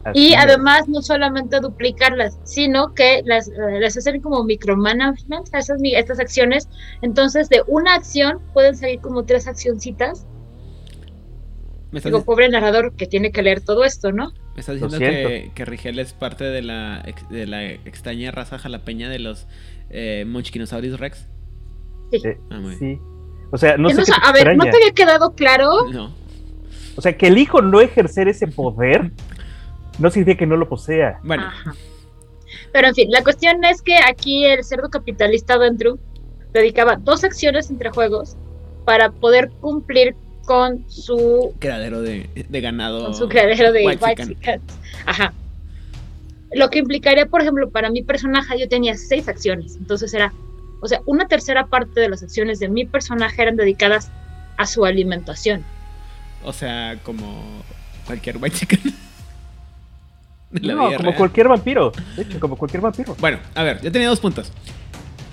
[0.05, 0.39] Así Y es.
[0.41, 6.69] además no solamente duplicarlas, sino que las, eh, las hacen como micromanagement esas, estas acciones.
[7.03, 10.27] Entonces de una acción pueden salir como tres accioncitas.
[11.93, 14.33] Me estás, Digo, pobre narrador que tiene que leer todo esto, ¿no?
[14.55, 19.19] me estás diciendo que, Rigel es parte de la, de la extraña raza jalapeña de
[19.19, 19.47] los
[19.89, 21.29] eh, Munchkinosaurus Rex.
[22.13, 22.99] Eh, Ah, muy bien.
[22.99, 23.01] sí.
[23.51, 25.89] O sea, no Que sé qué te a ver, ¿no te había quedado claro?
[25.91, 26.15] No.
[26.97, 29.13] O sea, que elijo no ejercer ese poder
[29.99, 31.21] no significa que no lo posea.
[31.23, 31.75] Bueno, Ajá.
[32.73, 35.99] Pero en fin, la cuestión es que aquí el cerdo capitalista Ventru
[36.53, 38.37] dedicaba dos acciones entre juegos
[38.85, 40.15] para poder cumplir
[40.45, 43.05] con su, criadero de, de ganado.
[43.05, 44.61] con su criadero de White.
[45.07, 45.33] Ajá.
[46.53, 49.77] Lo que implicaría, por ejemplo, para mi personaje yo tenía seis acciones.
[49.77, 50.33] Entonces era,
[50.81, 54.11] o sea, una tercera parte de las acciones de mi personaje eran dedicadas
[54.59, 55.65] a su alimentación.
[56.45, 57.63] O sea, como
[58.05, 58.81] cualquier white chicken.
[60.61, 61.19] de la No, vida como real.
[61.19, 61.93] cualquier vampiro.
[62.17, 63.17] De hecho, como cualquier vampiro.
[63.21, 64.53] Bueno, a ver, yo tenía dos puntos.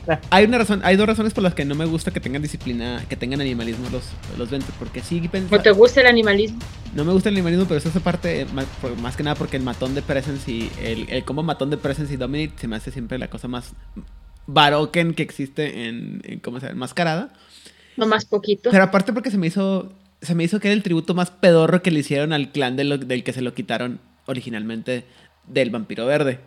[0.07, 0.19] Ah.
[0.31, 3.05] Hay una razón, hay dos razones por las que no me gusta que tengan disciplina,
[3.07, 4.05] que tengan animalismo los,
[4.39, 6.57] los ventos, porque sí pensa- ¿No te gusta el animalismo?
[6.95, 8.65] no me gusta el animalismo, pero es esa parte, eh, más,
[8.99, 12.11] más que nada porque el matón de Presence y el, el combo matón de Presence
[12.11, 13.73] y Dominic se me hace siempre la cosa más
[14.47, 16.79] baroquen que existe en, en ¿cómo se llama?
[16.79, 17.33] Mascarada.
[17.97, 18.71] No más poquito.
[18.71, 21.81] Pero aparte porque se me hizo se me hizo que era el tributo más pedorro
[21.81, 23.99] que le hicieron al clan de lo- del que se lo quitaron
[24.29, 25.05] originalmente
[25.47, 26.39] del vampiro verde.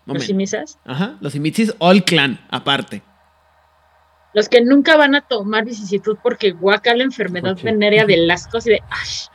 [0.00, 0.26] Los Momento.
[0.26, 0.78] simisas.
[0.84, 3.02] Ajá, los Imitsis all clan, aparte.
[4.34, 8.70] Los que nunca van a tomar vicisitud porque guaca la enfermedad venérea del asco y
[8.70, 9.26] de ¡ash!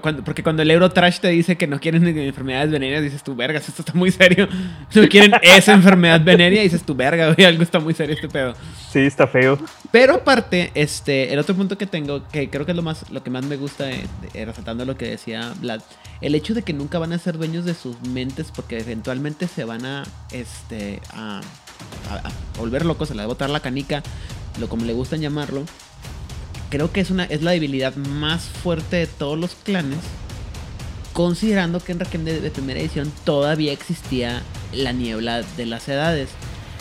[0.00, 3.68] Cuando- porque cuando el Eurotrash te dice que no quieren enfermedades venéreas, dices tú, vergas,
[3.68, 4.48] esto está muy serio.
[4.94, 8.54] No quieren esa enfermedad venérea, dices tú, verga, güey, algo está muy serio este pedo.
[8.90, 9.58] Sí, está feo.
[9.90, 13.22] Pero aparte, este, el otro punto que tengo, que creo que es lo más, lo
[13.22, 15.82] que más me gusta, eh, eh, resaltando lo que decía Vlad,
[16.20, 19.64] el hecho de que nunca van a ser dueños de sus mentes, porque eventualmente se
[19.64, 21.40] van a, este, a,
[22.10, 24.02] a- a volver locos, se les va a botar la canica,
[24.58, 25.64] lo como le gustan llamarlo.
[26.70, 30.00] Creo que es una, es la debilidad más fuerte de todos los clanes,
[31.12, 34.42] considerando que en Requiem de, de primera edición todavía existía
[34.72, 36.28] la niebla de las edades,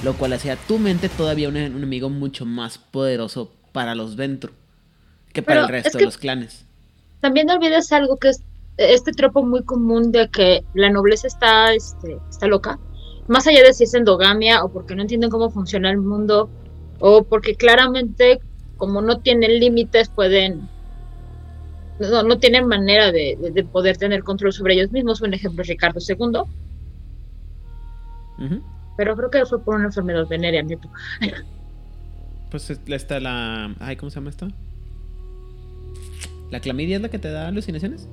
[0.04, 4.52] lo cual hacía tu mente todavía un, un enemigo mucho más poderoso para los Ventru
[5.34, 6.66] que para Pero el resto es de los clanes.
[7.22, 8.42] También no olvides algo que es
[8.78, 12.80] este tropo muy común de que la nobleza está, este, está loca.
[13.28, 16.50] Más allá de si es endogamia o porque no entienden cómo funciona el mundo
[17.00, 18.40] o porque claramente
[18.78, 20.70] como no tienen límites pueden
[22.00, 25.20] no, no tienen manera de, de- de poder tener control sobre ellos mismos.
[25.22, 26.44] Un ejemplo es Ricardo II.
[28.98, 30.90] Pero creo que fue por una enfermedad venérea, neto.
[32.52, 33.76] Pues está la.
[33.80, 34.48] Ay, ¿cómo se llama esto?
[36.52, 38.08] ¿La clamidia es la que te da alucinaciones?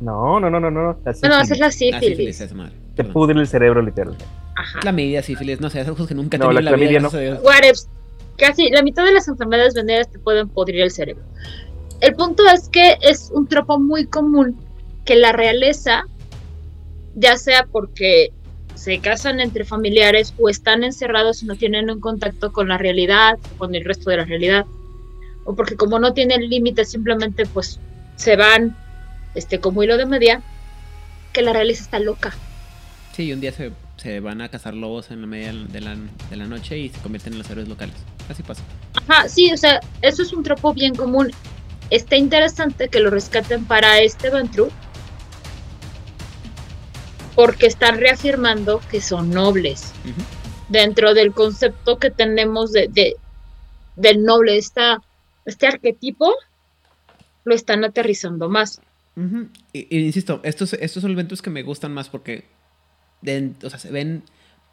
[0.00, 0.80] No, no, no, no, no.
[1.04, 2.40] La no, esa es la La sífilis, sífilis.
[2.40, 2.72] esa madre.
[2.94, 4.16] Te pudre el cerebro, literal.
[4.56, 4.80] Ajá.
[4.80, 7.00] Clamidia, sífilis, no sé, es algo que nunca he No, la la vida.
[7.00, 7.08] no.
[7.08, 7.88] Whatevs.
[8.36, 11.24] Casi la mitad de las enfermedades venéreas te pueden podrir el cerebro.
[12.00, 14.56] El punto es que es un tropo muy común
[15.04, 16.04] que la realeza,
[17.16, 18.30] ya sea porque
[18.76, 23.36] se casan entre familiares o están encerrados y no tienen un contacto con la realidad,
[23.58, 24.66] con el resto de la realidad,
[25.44, 27.80] o porque como no tienen límites simplemente pues
[28.14, 28.76] se van
[29.38, 30.42] este como hilo de media,
[31.32, 32.34] que la realeza está loca.
[33.14, 35.96] Sí, un día se, se van a cazar lobos en la media de la,
[36.30, 37.96] de la noche y se convierten en los héroes locales.
[38.28, 38.62] Así pasa.
[39.08, 41.30] Ajá, sí, o sea, eso es un tropo bien común.
[41.90, 44.68] Está interesante que lo rescaten para este Ventru.
[47.34, 49.92] Porque están reafirmando que son nobles.
[50.68, 53.16] Dentro del concepto que tenemos de, de-
[53.96, 54.98] del noble, esta,
[55.44, 56.34] este arquetipo
[57.44, 58.80] lo están aterrizando más.
[59.72, 62.46] Y, insisto, estos, estos son eventos que me gustan más porque
[63.64, 64.22] o sea, se ven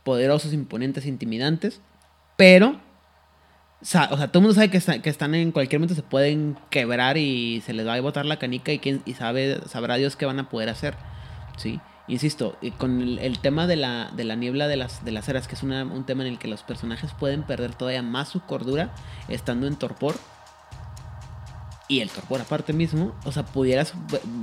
[0.03, 1.81] poderosos, imponentes, intimidantes,
[2.37, 2.79] pero
[3.81, 6.57] o sea, todo el mundo sabe que, está- que están en cualquier momento se pueden
[6.69, 10.15] quebrar y se les va a botar la canica y, quién, y sabe, sabrá Dios
[10.15, 10.95] qué van a poder hacer.
[11.57, 15.29] Sí, insisto, y con el, tema de la, de la niebla de las, de las
[15.29, 18.41] eras, que es un tema en el que los personajes pueden perder todavía más su
[18.41, 18.91] cordura
[19.27, 20.15] estando en torpor.
[21.88, 23.93] Y el torpor aparte mismo, o sea, pudieras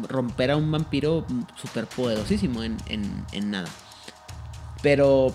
[0.09, 1.27] romper a un vampiro
[1.61, 3.69] súper poderosísimo en, en- en nada.
[4.81, 5.35] Pero,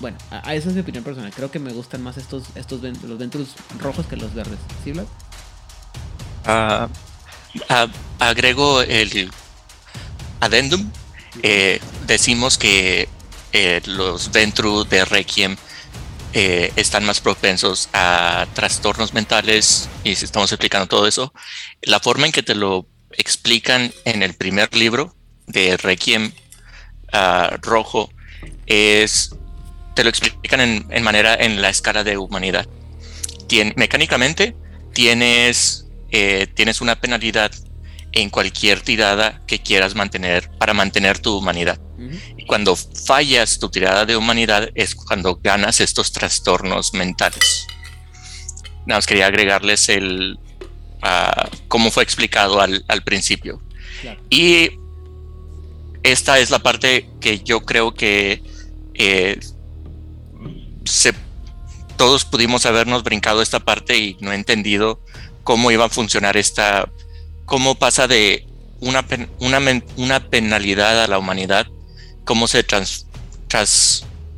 [0.00, 1.32] bueno, a, a esa es mi opinión personal.
[1.34, 4.58] Creo que me gustan más estos, estos los Ventrus rojos que los verdes.
[4.84, 5.06] ¿Sí, Vlad?
[6.44, 6.88] Ah,
[7.68, 7.86] ah,
[8.18, 9.30] agrego el
[10.40, 10.90] adendum.
[11.42, 13.08] Eh, decimos que
[13.52, 15.56] eh, los Ventru de Requiem
[16.40, 21.34] eh, están más propensos a trastornos mentales y si estamos explicando todo eso,
[21.82, 25.16] la forma en que te lo explican en el primer libro
[25.48, 26.30] de Requiem
[27.12, 28.08] ah, rojo
[28.66, 29.34] es
[29.96, 32.68] te lo explican en, manera en la escala de humanidad.
[33.74, 34.54] Mecánicamente
[34.92, 37.50] tienes eh, tienes una penalidad
[38.20, 41.78] en cualquier tirada que quieras mantener para mantener tu humanidad.
[42.36, 47.66] Y cuando fallas tu tirada de humanidad es cuando ganas estos trastornos mentales.
[48.86, 50.38] Nada más quería agregarles el
[51.02, 53.60] ah, cómo fue explicado al, al principio.
[54.00, 54.20] Claro.
[54.30, 54.70] Y
[56.02, 58.42] esta es la parte que yo creo que
[58.94, 59.38] eh,
[60.84, 61.14] se-
[61.96, 65.00] todos pudimos habernos brincado esta parte y no entendido
[65.42, 66.88] cómo iba a funcionar esta,
[67.48, 68.46] cómo pasa de
[68.80, 69.58] una, pen- una,
[69.96, 71.66] una penalidad a la humanidad,
[72.24, 73.06] cómo se trans,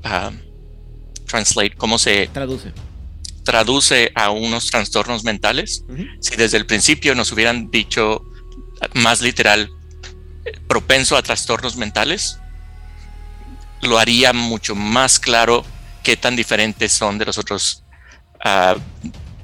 [0.05, 0.31] ah,
[1.27, 2.73] translate, cómo se Traduce.
[3.45, 5.85] traduce a unos trastornos mentales.
[6.21, 8.23] Si desde el principio nos hubieran dicho
[8.95, 9.69] más literal,
[10.69, 12.39] propenso a trastornos mentales,
[13.83, 15.65] lo haría mucho más claro
[16.03, 17.83] qué tan diferentes son de los otros
[18.45, 18.77] ah,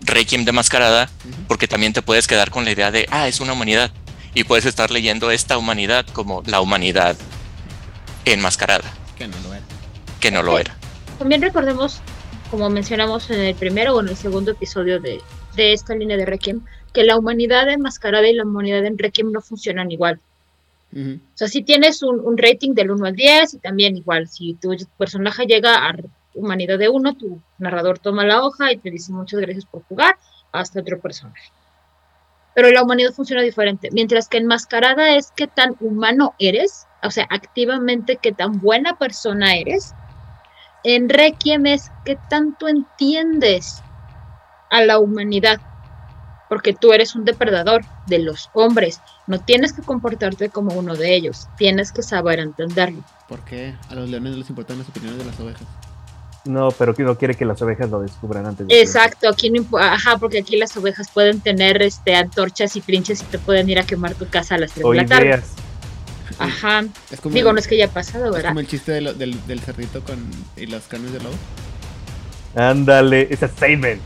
[0.06, 1.10] Requiem de Mascarada,
[1.48, 3.90] porque también te puedes quedar con la idea de, ah, es una humanidad,
[4.34, 7.16] y puedes estar leyendo esta humanidad como la humanidad
[8.24, 8.84] enmascarada,
[9.16, 9.64] Que no lo era.
[10.20, 10.76] que no lo era.
[11.18, 12.00] También recordemos,
[12.50, 15.20] como mencionamos en el primero o en el segundo episodio de,
[15.56, 16.60] de esta línea de Requiem,
[16.92, 20.20] que la humanidad enmascarada y la humanidad en Requiem no funcionan igual.
[20.94, 24.54] O sea, si tienes un, un rating del 1 al 10 y también igual, si
[24.54, 25.94] tu personaje llega a
[26.36, 30.16] humanidad de 1, tu narrador toma la hoja y te dice muchas gracias por jugar
[30.52, 31.50] hasta otro personaje.
[32.54, 37.26] Pero la humanidad funciona diferente, mientras que enmascarada es qué tan humano eres, o sea,
[37.30, 39.94] activamente qué tan buena persona eres.
[40.82, 43.82] En Requiem es qué tanto entiendes
[44.70, 45.60] a la humanidad,
[46.48, 51.14] porque tú eres un depredador de los hombres, no tienes que comportarte como uno de
[51.14, 53.02] ellos, tienes que saber entenderlo.
[53.28, 55.66] ¿Por qué a los leones les importan las opiniones de las ovejas?
[56.46, 58.66] No, pero que no quiere que las ovejas lo descubran antes.
[58.68, 63.22] de Exacto, aquí no ajá, porque aquí las ovejas pueden tener este antorchas y trinches
[63.22, 65.26] y te pueden ir a quemar tu casa a las 3 O de la tarde.
[65.26, 65.44] ideas.
[66.38, 66.84] Ajá.
[67.10, 68.48] Es como, Digo, el, no es que ya ha pasado, es ¿verdad?
[68.50, 70.18] como el chiste de lo- del, del cerdito con,
[70.56, 71.34] y las carnes de lobo.
[72.54, 74.00] Ándale, ese statement.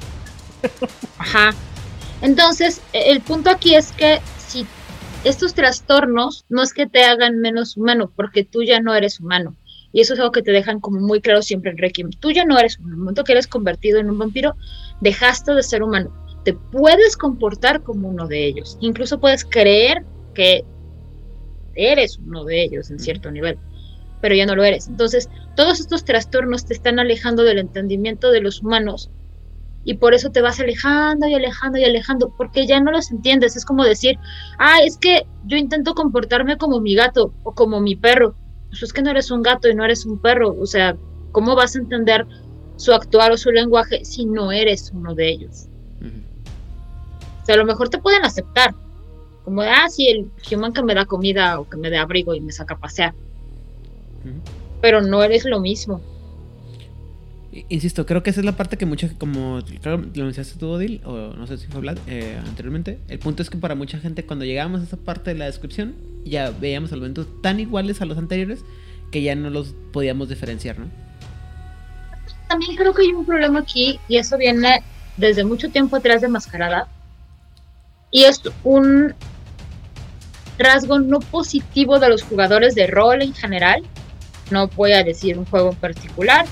[1.18, 1.52] Ajá.
[2.22, 4.66] Entonces, e- el punto aquí es que si
[5.24, 9.54] estos trastornos no es que te hagan menos humano, porque tú ya no eres humano.
[9.92, 12.10] Y eso es algo que te dejan como muy claro siempre en Requiem.
[12.10, 12.90] Tú ya no eres humano.
[12.90, 14.54] En el momento que eres convertido en un vampiro,
[15.00, 16.12] dejaste de ser humano.
[16.44, 18.78] Te puedes comportar como uno de ellos.
[18.80, 20.64] Incluso puedes creer que
[21.74, 23.58] eres uno de ellos en cierto nivel.
[24.20, 24.86] pero ya no lo eres.
[24.86, 29.10] Entonces, todos estos trastornos te están alejando del entendimiento de los humanos
[29.84, 33.56] y por eso te vas alejando y alejando y alejando, porque ya no los entiendes.
[33.56, 34.18] Es como decir,
[34.58, 38.34] ah, es que yo intento comportarme como mi gato o como mi perro.
[38.70, 40.56] Pues es que no eres un gato y no eres un perro.
[40.58, 40.96] O sea,
[41.32, 42.26] ¿cómo vas a entender
[42.76, 45.66] su actuar o su lenguaje si no eres uno de ellos?
[47.42, 48.74] O sea, a lo mejor te pueden aceptar,
[49.44, 52.34] como de, ah, sí, el human que me da comida o que me da abrigo
[52.34, 53.14] y me saca a pasear.
[54.80, 56.00] Pero no eres lo mismo.
[57.68, 61.00] Insisto, creo que esa es la parte que mucha, como claro, lo mencionaste tú, Odil,
[61.04, 63.00] o no sé si fue Vlad, eh, anteriormente.
[63.08, 65.96] El punto es que para mucha gente, cuando llegábamos a esa parte de la descripción,
[66.24, 68.60] ya veíamos elementos tan iguales a los anteriores
[69.10, 70.86] que ya no los podíamos diferenciar, ¿no?
[72.48, 74.84] También creo que hay un problema aquí, y eso viene
[75.16, 76.86] desde mucho tiempo atrás de Mascarada,
[78.12, 79.12] y es un
[80.56, 83.82] rasgo no positivo de los jugadores de rol en general,
[84.52, 86.46] no voy a decir un juego en particular,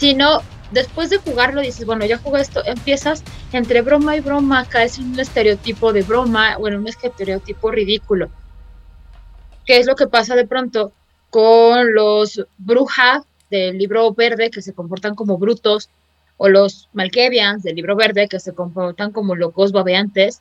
[0.00, 0.40] sino
[0.70, 3.22] después de jugarlo dices, bueno, ya jugué esto, empiezas
[3.52, 8.30] entre broma y broma, caes en un estereotipo de broma o en un estereotipo ridículo.
[9.66, 10.92] ¿Qué es lo que pasa de pronto
[11.28, 15.90] con los brujas del libro verde que se comportan como brutos
[16.38, 20.40] o los Malkevians del libro verde que se comportan como locos babeantes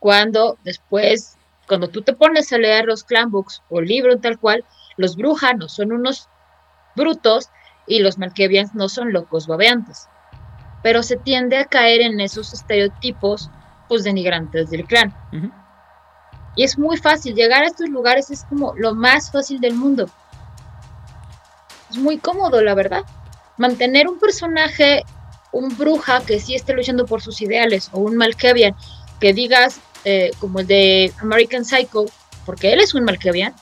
[0.00, 1.36] cuando después,
[1.68, 4.64] cuando tú te pones a leer los clanbooks o libros tal cual,
[4.96, 6.28] los brujas no son unos
[6.96, 7.50] brutos,
[7.86, 10.08] y los Malkevians no son locos babeantes.
[10.82, 13.50] Pero se tiende a caer en esos estereotipos
[13.88, 15.14] pues denigrantes del clan.
[16.56, 20.08] Y es muy fácil, llegar a estos lugares es como lo más fácil del mundo.
[21.90, 23.02] Es muy cómodo, la verdad.
[23.58, 25.04] Mantener un personaje,
[25.52, 28.74] un bruja que sí esté luchando por sus ideales, o un Malkevian
[29.20, 32.06] que digas, eh, como el de American Psycho,
[32.44, 33.54] porque él es un Malkevian,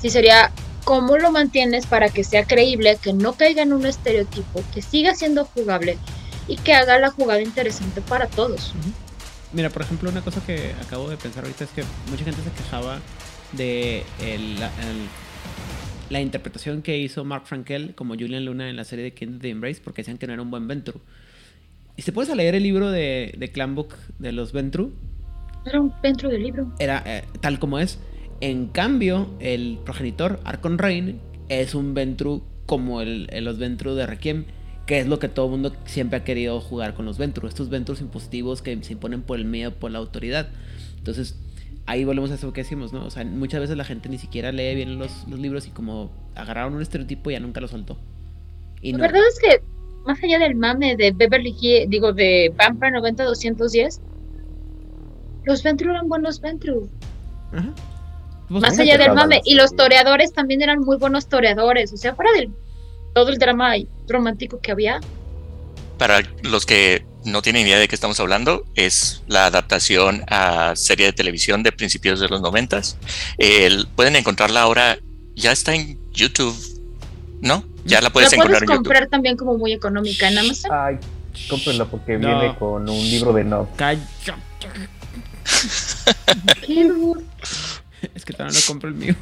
[0.00, 0.50] sí sería
[0.86, 5.16] ¿Cómo lo mantienes para que sea creíble, que no caiga en un estereotipo, que siga
[5.16, 5.98] siendo jugable
[6.46, 8.72] y que haga la jugada interesante para todos?
[9.52, 12.52] Mira, por ejemplo, una cosa que acabo de pensar ahorita es que mucha gente se
[12.52, 13.00] quejaba
[13.50, 14.04] de
[16.08, 19.50] la interpretación que hizo Mark Frankel como Julian Luna en la serie de King the
[19.50, 21.00] Embrace porque decían que no era un buen Ventru.
[21.96, 24.92] Y se puedes leer el libro de, de Clanbook de los Ventru.
[25.64, 26.72] Era un Ventru del libro.
[26.78, 27.98] Era eh, tal como es.
[28.40, 34.44] En cambio, el progenitor, Arcon Rain, es un Ventru como el, los Ventru de Requiem,
[34.86, 37.48] que es lo que todo el mundo siempre ha querido jugar con los Ventru.
[37.48, 40.48] Estos Ventrus impositivos que se imponen por el miedo, por la autoridad.
[40.98, 41.38] Entonces,
[41.86, 43.04] ahí volvemos a eso que decimos, ¿no?
[43.06, 46.74] O sea, muchas veces la gente ni siquiera lee bien los, libros y como agarraron
[46.74, 47.96] un estereotipo ya nunca lo soltó.
[48.82, 49.62] Y la verdad es que,
[50.04, 54.00] más allá del mame de Beverly Hills, digo, de Vampire 90210,
[55.44, 56.88] los Ventru eran buenos Ventru.
[57.52, 57.72] Ajá.
[58.48, 59.40] Pues Más allá del mame.
[59.44, 61.92] Y los toreadores también eran muy buenos toreadores.
[61.92, 62.50] O sea, fuera del
[63.14, 63.72] todo el drama
[64.08, 65.00] romántico que había.
[65.98, 71.06] Para los que no tienen idea de qué estamos hablando, es la adaptación a serie
[71.06, 72.98] de televisión de principios de los noventas.
[73.96, 74.98] pueden encontrarla ahora,
[75.34, 76.56] ya está en YouTube,
[77.40, 77.64] ¿no?
[77.84, 80.70] Ya la puedes, la puedes comprar también como muy económica en Amazon.
[80.72, 80.98] Ay,
[81.48, 83.68] cómprenla porque viene con un libro de no.
[83.76, 83.98] ¿Qué?
[88.14, 89.14] Es que todavía no compro el mío.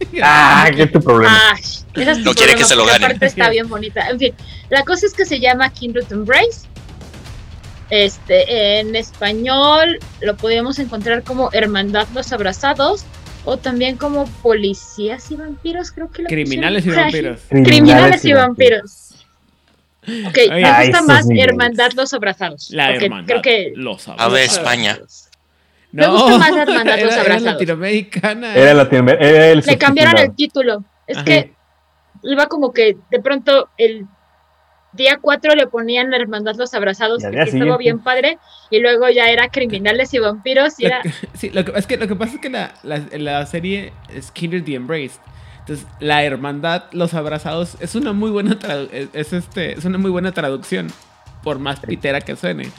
[0.22, 1.54] ah, ¿qué es tu problema?
[1.94, 3.04] no quiere que se lo gane.
[3.04, 4.08] Aparte está bien bonita.
[4.08, 4.34] En fin,
[4.70, 6.68] la cosa es que se llama Kindred Embrace.
[7.90, 13.04] Este, en español lo podemos encontrar como Hermandad los Abrazados
[13.44, 17.40] o también como Policías y Vampiros, creo que lo Criminales y Vampiros.
[17.48, 19.10] Criminales, y, vampiros.
[20.26, 22.70] Ok, me gusta más Hermandad los Abrazados.
[22.70, 24.32] La hermandad creo que los abrazados.
[24.32, 24.98] A ver, España.
[25.92, 27.42] Me gusta más Hermandad los Abrazados.
[27.42, 28.54] Era latinoamericana.
[28.54, 29.62] Era latinoamericana.
[29.66, 30.84] Le cambiaron el título.
[31.06, 31.52] Es que
[32.22, 34.06] iba como que de pronto el
[34.92, 38.38] día 4 le ponían la Hermandad los Abrazados, que estaba bien padre,
[38.70, 40.78] y luego ya era Criminales y Vampiros.
[40.78, 41.02] Y era...
[41.34, 44.64] sí, lo que, es que lo que pasa es que la, la, serie es Kinder
[44.64, 45.20] the Embraced.
[45.60, 48.58] Entonces, la hermandad, los abrazados, es una muy buena
[48.92, 50.88] es, este, es una muy buena traducción,
[51.42, 52.70] por más pitera que suene.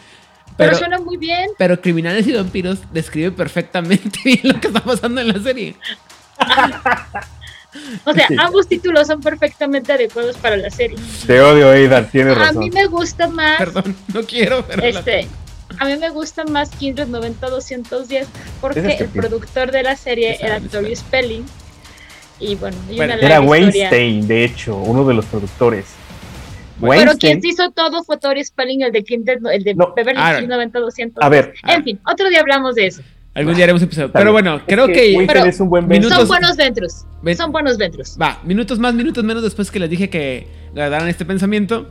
[0.58, 1.50] Pero, suena muy bien.
[1.58, 5.76] Pero Criminales y Vampiros describe perfectamente bien lo que está pasando en la serie.
[8.06, 10.98] o sea, ambos títulos son perfectamente adecuados para la serie.
[11.26, 12.58] Te odio, Aidan, tienes razón.
[12.58, 13.58] A mí me gusta más.
[13.58, 14.84] Perdón, no quiero, pero.
[14.84, 15.28] Este,
[15.80, 18.26] A mí me gusta más Kindred 90-210
[18.60, 21.46] porque el productor de la serie era Tori Spelling.
[22.40, 25.86] Y bueno, era Weinstein, de hecho, uno de los productores.
[27.00, 30.80] Pero quien hizo todo fue Tori Spelling, el de Kindred, el de Beverly Hills 90
[30.80, 31.24] 200.
[31.24, 31.54] A ver.
[31.68, 33.02] En fin, otro día hablamos de eso.
[33.34, 34.12] Algún día haremos episodio.
[34.12, 35.24] Pero bueno, Es creo que que.
[35.28, 36.18] Pero es un buen minutos-.
[36.18, 37.06] Son buenos Ventrus.
[37.22, 38.18] Ven- Son buenos Ventrus.
[38.22, 41.90] Va, minutos más, minutos menos después que les dije que guardaran este pensamiento.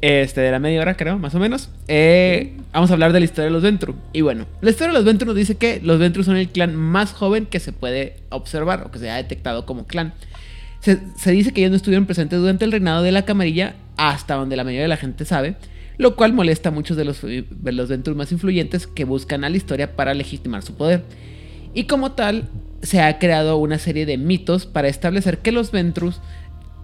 [0.00, 1.70] Este, de la media hora, creo, más o menos.
[1.88, 3.96] eh, vamos a hablar de la historia de los Ventru.
[4.12, 6.76] Y bueno, la historia de los Ventru nos dice que los Ventru son el clan
[6.76, 10.14] más joven que se puede observar o que se ha detectado como clan.
[10.80, 14.34] Se, se dice que ellos no estuvieron presentes durante el reinado de la camarilla, hasta
[14.34, 15.56] donde la mayoría de la gente sabe,
[15.96, 19.56] lo cual molesta a muchos de los, de los más influyentes que buscan a la
[19.56, 21.02] historia para legitimar su poder.
[21.74, 22.48] Y como tal,
[22.82, 26.20] se ha creado una serie de mitos para establecer que los Ventrus,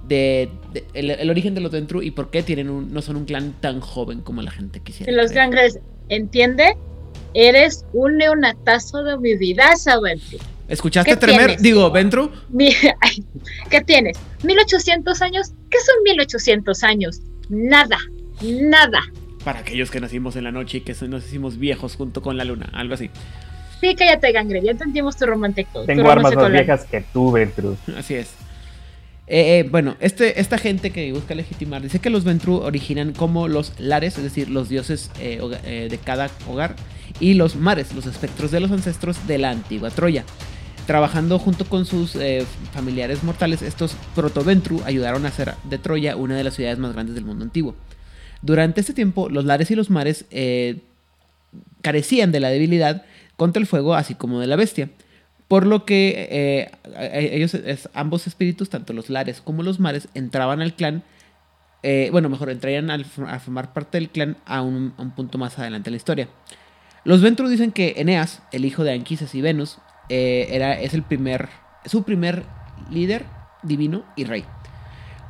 [0.09, 3.17] de, de- el, el origen de los Ventru y por qué tienen un- no son
[3.17, 5.11] un clan tan joven como la gente quisiera.
[5.11, 5.51] En los creer.
[5.51, 5.79] grandes,
[6.09, 6.77] ¿entiende?
[7.33, 10.39] Eres un neonatazo de mi vida, Saventry.
[10.69, 11.47] ¿Escuchaste ¿Qué tremer?
[11.47, 11.63] tienes?
[11.63, 12.31] Digo, Ventru.
[13.71, 14.17] ¿Qué tienes?
[14.43, 15.53] ¿1800 años?
[15.71, 17.21] ¿Qué son 1800 años?
[17.49, 17.99] Nada,
[18.43, 19.01] nada.
[19.45, 22.37] Para aquellos que nacimos en la noche y que se- nos hicimos viejos junto con
[22.39, 23.11] la luna, algo así.
[23.81, 25.85] Sí, cállate, Gangre, ya entendimos tu romántico.
[25.85, 27.77] Tengo armas más viejas que tú, Ventru.
[27.99, 28.29] Así es.
[29.27, 33.49] Eh, eh, bueno, este, esta gente que busca legitimar dice que los Ventru originan como
[33.49, 36.77] los lares, es decir, los dioses eh, eh, de cada hogar,
[37.21, 40.25] y los mares, los espectros de los ancestros de la antigua Troya.
[40.87, 46.37] Trabajando junto con sus eh, familiares mortales, estos proto-Ventru ayudaron a hacer de Troya una
[46.37, 47.75] de las ciudades más grandes del mundo antiguo.
[48.43, 50.83] Durante este tiempo, los lares y los mares eh,
[51.81, 53.07] carecían de la debilidad
[53.37, 54.91] contra el fuego, así como de la bestia.
[55.49, 57.57] Por lo que eh, ellos,
[57.95, 61.03] ambos espíritus, tanto los lares como los mares, entraban al clan.
[62.11, 65.89] bueno, mejor, entrarían a formar parte del clan a un, a un punto más adelante
[65.89, 66.29] en la historia.
[67.05, 69.79] Los Ventru dicen que Eneas, el hijo de Anquises y Venus,
[70.09, 71.49] eh, era, es el primer,
[71.85, 72.45] su primer
[72.91, 73.25] líder
[73.63, 74.45] divino y rey.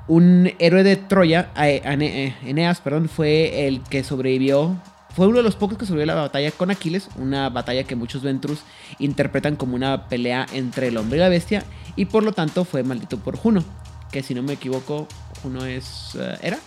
[0.07, 4.77] Un héroe de Troya, eh, eh, Eneas, perdón, fue el que sobrevivió.
[5.15, 7.95] Fue uno de los pocos que sobrevivió a la batalla con Aquiles, una batalla que
[7.95, 8.63] muchos Ventrus
[8.99, 11.63] interpretan como una pelea entre el hombre y la bestia,
[11.95, 13.63] y por lo tanto fue maldito por Juno,
[14.11, 15.07] que si no me equivoco,
[15.43, 16.19] Juno es...
[16.43, 16.59] ¿Era?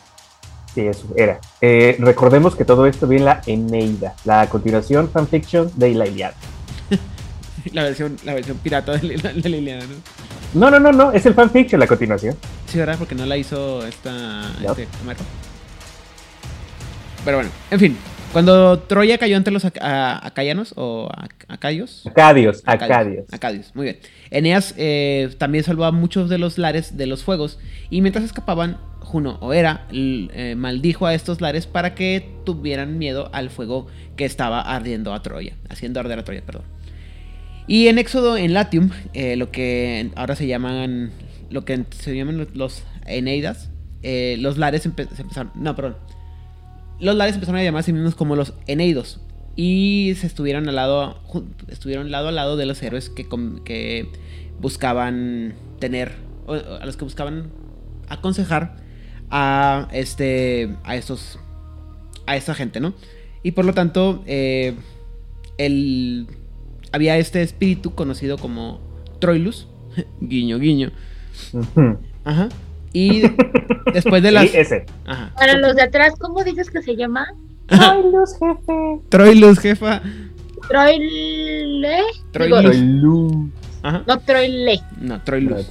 [0.73, 1.39] Sí, eso era.
[1.99, 6.35] Recordemos que todo esto viene en la Eneida, la continuación fanfiction de la Iliada.
[7.73, 9.95] La versión, la versión pirata de, Lil- de Liliana, ¿no?
[10.59, 12.35] No, no, no, no, es el fanfiction, la continuación.
[12.67, 12.95] Sí, ¿verdad?
[12.97, 14.49] Porque no la hizo esta...
[14.61, 14.71] No.
[14.71, 14.87] Este.
[17.25, 17.97] Pero bueno, en fin.
[18.33, 22.03] Cuando Troya cayó ante los ac- a- acayanos o ac- acayos...
[22.05, 23.25] Acadios, Acadios.
[23.31, 23.99] Acadios, muy bien.
[24.31, 27.57] Eneas eh, también salvó a muchos de los lares de los fuegos
[27.89, 33.29] y mientras escapaban, Juno o Hera eh, maldijo a estos lares para que tuvieran miedo
[33.33, 33.87] al fuego
[34.17, 36.63] que estaba ardiendo a Troya, haciendo arder a Troya, perdón.
[37.67, 41.11] Y en Éxodo, en Latium, eh, lo que ahora se llaman,
[41.49, 43.69] lo que se llaman los- Eneidas,
[44.03, 45.95] eh, los lares se empezaron, no, perdón,
[46.99, 49.19] los lares empezaron a llamar a sí mismos como los Eneidos.
[49.55, 51.19] Y se estuvieron al lado,
[51.67, 53.27] estuvieron lado a lado de los héroes que,
[53.65, 54.07] que
[54.59, 56.11] buscaban tener,
[56.47, 57.49] a los que buscaban
[58.07, 58.75] aconsejar
[59.29, 61.39] a este, a estos,
[62.27, 62.93] a esta gente, ¿no?
[63.41, 64.75] Y por lo tanto, eh,
[65.57, 66.27] el,
[66.97, 68.79] había este espíritu conocido como
[69.19, 69.67] Troilus,
[70.21, 70.91] guiño, guiño,
[72.25, 72.49] ajá.
[72.93, 73.21] Y
[73.93, 74.85] después de las, Sí, ese.
[75.05, 75.31] ajá.
[75.35, 77.27] Para los de atrás, ¿cómo dices que se llama?
[77.69, 77.97] Ajá.
[78.39, 79.01] jefe.
[79.09, 80.01] Troilus, jefa.
[80.69, 81.99] Troile.
[82.31, 82.61] Troilus.
[82.61, 83.33] Troilus.
[83.83, 84.03] Ajá.
[84.07, 84.79] no, Troile.
[84.99, 85.67] No, Troilus.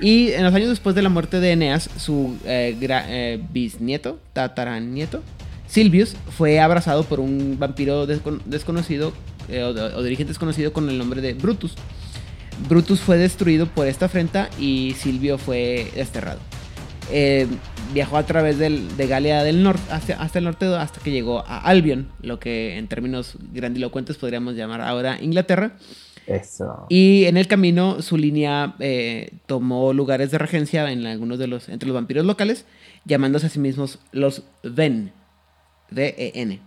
[0.00, 4.18] Y en los años después de la muerte de Eneas, su eh, gra- eh, bisnieto,
[4.32, 5.22] tataranieto,
[5.68, 9.12] Silvius, fue abrazado por un vampiro descon- desconocido
[9.48, 11.74] eh, o, de, o de origen desconocido con el nombre de Brutus.
[12.68, 16.40] Brutus fue destruido por esta afrenta y Silvio fue desterrado.
[17.12, 17.46] Eh,
[17.94, 21.44] viajó a través del- de Galia del norte hasta, hasta el norte hasta que llegó
[21.46, 25.76] a Albion, lo que en términos grandilocuentes podríamos llamar ahora Inglaterra.
[26.26, 26.86] Eso.
[26.88, 31.68] Y en el camino su línea eh, tomó lugares de regencia en algunos de los
[31.68, 32.64] entre los vampiros locales,
[33.04, 35.12] llamándose a sí mismos los Ven,
[35.92, 36.60] V-E-N.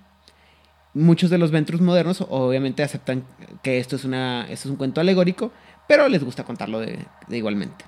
[0.93, 3.23] Muchos de los Ventrus modernos obviamente aceptan
[3.61, 5.51] que esto es una esto es un cuento alegórico,
[5.87, 7.85] pero les gusta contarlo de, de igualmente.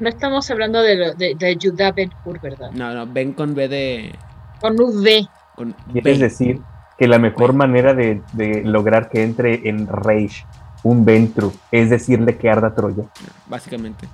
[0.00, 2.70] No estamos hablando de, lo- de, de Judá Ben Hur, ¿verdad?
[2.72, 4.14] No, no, Ven con B de
[4.60, 5.26] Con V.
[5.54, 6.24] con ¿Quieres B.
[6.24, 6.60] decir
[6.98, 10.44] que la mejor manera de, de lograr que entre en Rage
[10.82, 13.04] un Ventru es decirle que arda Troya?
[13.46, 14.08] básicamente.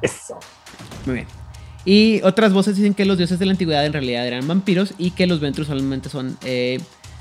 [0.00, 0.38] Eso.
[1.06, 1.26] Muy bien.
[1.84, 5.10] Y otras voces dicen que los dioses de la antigüedad en realidad eran vampiros y
[5.12, 6.78] que los Ventrus solamente son eh,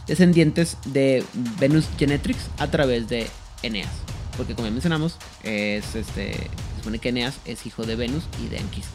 [0.07, 1.23] descendientes de
[1.59, 3.27] Venus Genetrix a través de
[3.63, 3.89] Eneas.
[4.37, 8.47] Porque como ya mencionamos, es este, se supone que Eneas es hijo de Venus y
[8.47, 8.91] de Anquises.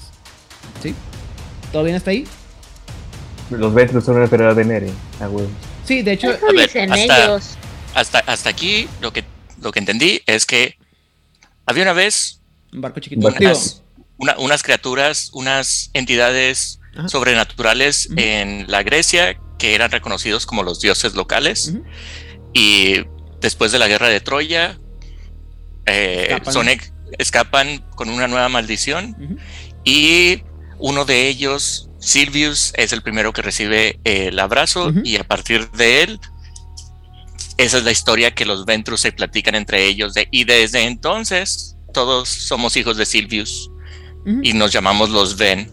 [0.82, 0.94] ¿Sí?
[1.72, 2.26] ¿Todo bien hasta ahí?
[3.50, 4.90] Los Ventrus son una enfermedad de Nere.
[5.30, 5.46] Güey.
[5.84, 7.44] Sí, de hecho, Eso a ver, dicen hasta- ellos.
[7.94, 9.24] Hasta, hasta aquí lo que
[9.60, 10.76] lo que entendí es que
[11.66, 12.40] había una vez
[12.72, 13.28] Un barco chiquito.
[13.28, 13.82] Unas,
[14.16, 17.08] una- unas criaturas, unas entidades Ajá.
[17.08, 21.74] sobrenaturales en la Grecia que eran reconocidos como los dioses locales.
[22.52, 22.96] Y
[23.40, 24.76] después de la guerra de Troya,
[25.86, 26.52] eh, Escapan.
[26.52, 29.14] son ex- escapan con una nueva maldición.
[29.84, 30.42] Y
[30.80, 34.90] uno de ellos, Silvius, es el primero que recibe el abrazo.
[35.04, 36.18] Y a partir de él,
[37.56, 40.12] esa es la historia que los Ventrus se platican entre ellos.
[40.14, 43.70] de- y desde entonces, todos somos hijos de Silvius
[44.42, 45.70] y nos llamamos los Ven.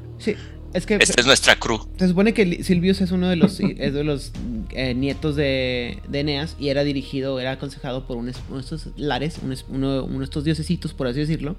[0.74, 1.80] Es que Esta es nuestra crew.
[1.98, 4.32] se supone que Silvius es uno de los, es de los
[4.72, 8.90] eh, nietos de, de Eneas y era dirigido, era aconsejado por un uno de estos
[8.96, 11.56] lares, un es- uno, uno de estos diosesitos, por así decirlo,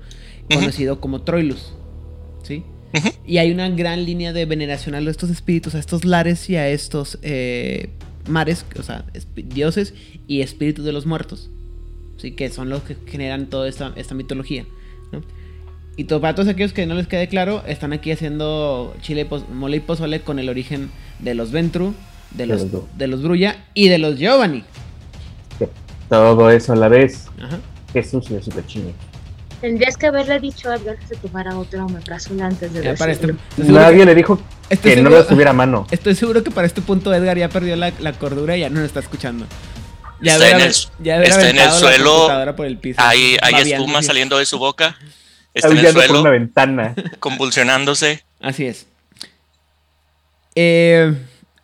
[0.55, 1.73] conocido como Troilus.
[2.43, 2.63] ¿Sí?
[3.27, 6.69] Y hay una gran línea de veneración a estos espíritus, a estos lares y a
[6.69, 7.91] estos eh,
[8.29, 9.05] mares, o sea,
[9.37, 9.95] dioses
[10.27, 11.51] y espíritus de los muertos.
[12.17, 12.33] ¿Sí?
[12.33, 14.67] Que son los que generan toda esta, esta mitología.
[15.97, 19.25] Y to- para todos aquellos que no les quede claro, están aquí haciendo chile y
[19.25, 21.95] pos- mole y pozole con el origen de los Ventru,
[22.31, 24.65] de los, de Brulla y de los Giovanni.
[26.09, 27.27] Todo eso a la vez.
[27.41, 27.59] Ajá.
[27.93, 28.91] Qué sucio, súper chino.
[29.61, 33.99] Tendrías que haberle dicho a Edgar que se tomara otro omeprazol antes de este- Nadie
[33.99, 34.41] que- le dijo
[34.83, 35.87] que no lo tuviera a mano.
[35.91, 38.77] Estoy seguro que para este punto Edgar ya perdió la, la cordura y ya no
[38.77, 39.45] nos está escuchando.
[40.23, 43.37] Ya Está haber en el- ya está en el suelo, computadora por el piso, Hay,
[43.71, 44.97] espuma saliendo de su boca.
[45.55, 46.95] Está en el por una ventana.
[47.19, 48.23] convulsionándose.
[48.41, 48.87] Así es.
[50.55, 51.15] Eh,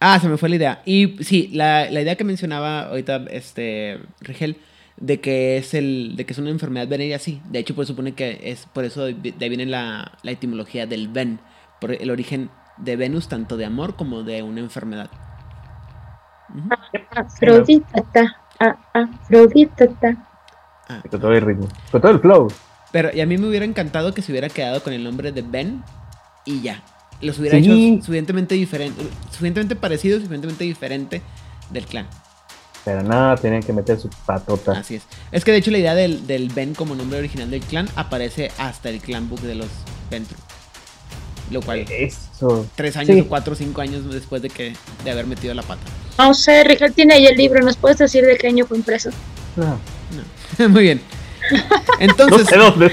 [0.00, 0.82] ah, se me fue la idea.
[0.84, 4.58] Y sí, la, la idea que mencionaba ahorita este Rigel
[4.96, 7.40] de que es el de que es una enfermedad venérea, sí.
[7.50, 10.86] De hecho, pues supone que es por eso de de ahí viene la, la etimología
[10.86, 11.38] del ven,
[11.80, 15.10] por el origen de Venus tanto de amor como de una enfermedad.
[16.54, 16.68] Ujú.
[17.10, 20.16] Afrodita, ta, ah, Afrodita, ta.
[20.88, 21.68] Ah, Con todo el ritmo.
[21.90, 22.48] Con todo el flow.
[22.97, 25.43] Pero y a mí me hubiera encantado que se hubiera quedado con el nombre de
[25.43, 25.85] Ben
[26.47, 26.82] y ya.
[27.20, 27.64] Los hubiera Sí.
[27.93, 31.20] hecho suficientemente diferente, suficientemente parecido, suficientemente diferente
[31.68, 32.06] del clan.
[32.86, 34.73] Pero nada, tenían que meter su patota.
[34.73, 35.02] Así es.
[35.31, 38.51] Es que de hecho la idea del, del Ben como nombre original del clan aparece
[38.56, 39.68] hasta el clan book de los
[40.10, 40.39] Ventru.
[41.51, 42.66] Lo cual, Eso.
[42.77, 43.20] tres años sí.
[43.20, 44.73] o cuatro o cinco años después de que
[45.05, 45.82] de haber metido la pata.
[46.16, 49.10] No sé, Rigel tiene ahí el libro, ¿nos puedes decir de qué año fue impreso?
[49.55, 49.78] No,
[50.59, 50.68] No.
[50.70, 51.01] Muy bien.
[51.52, 51.59] No
[52.01, 52.90] Entonces, sé dónde.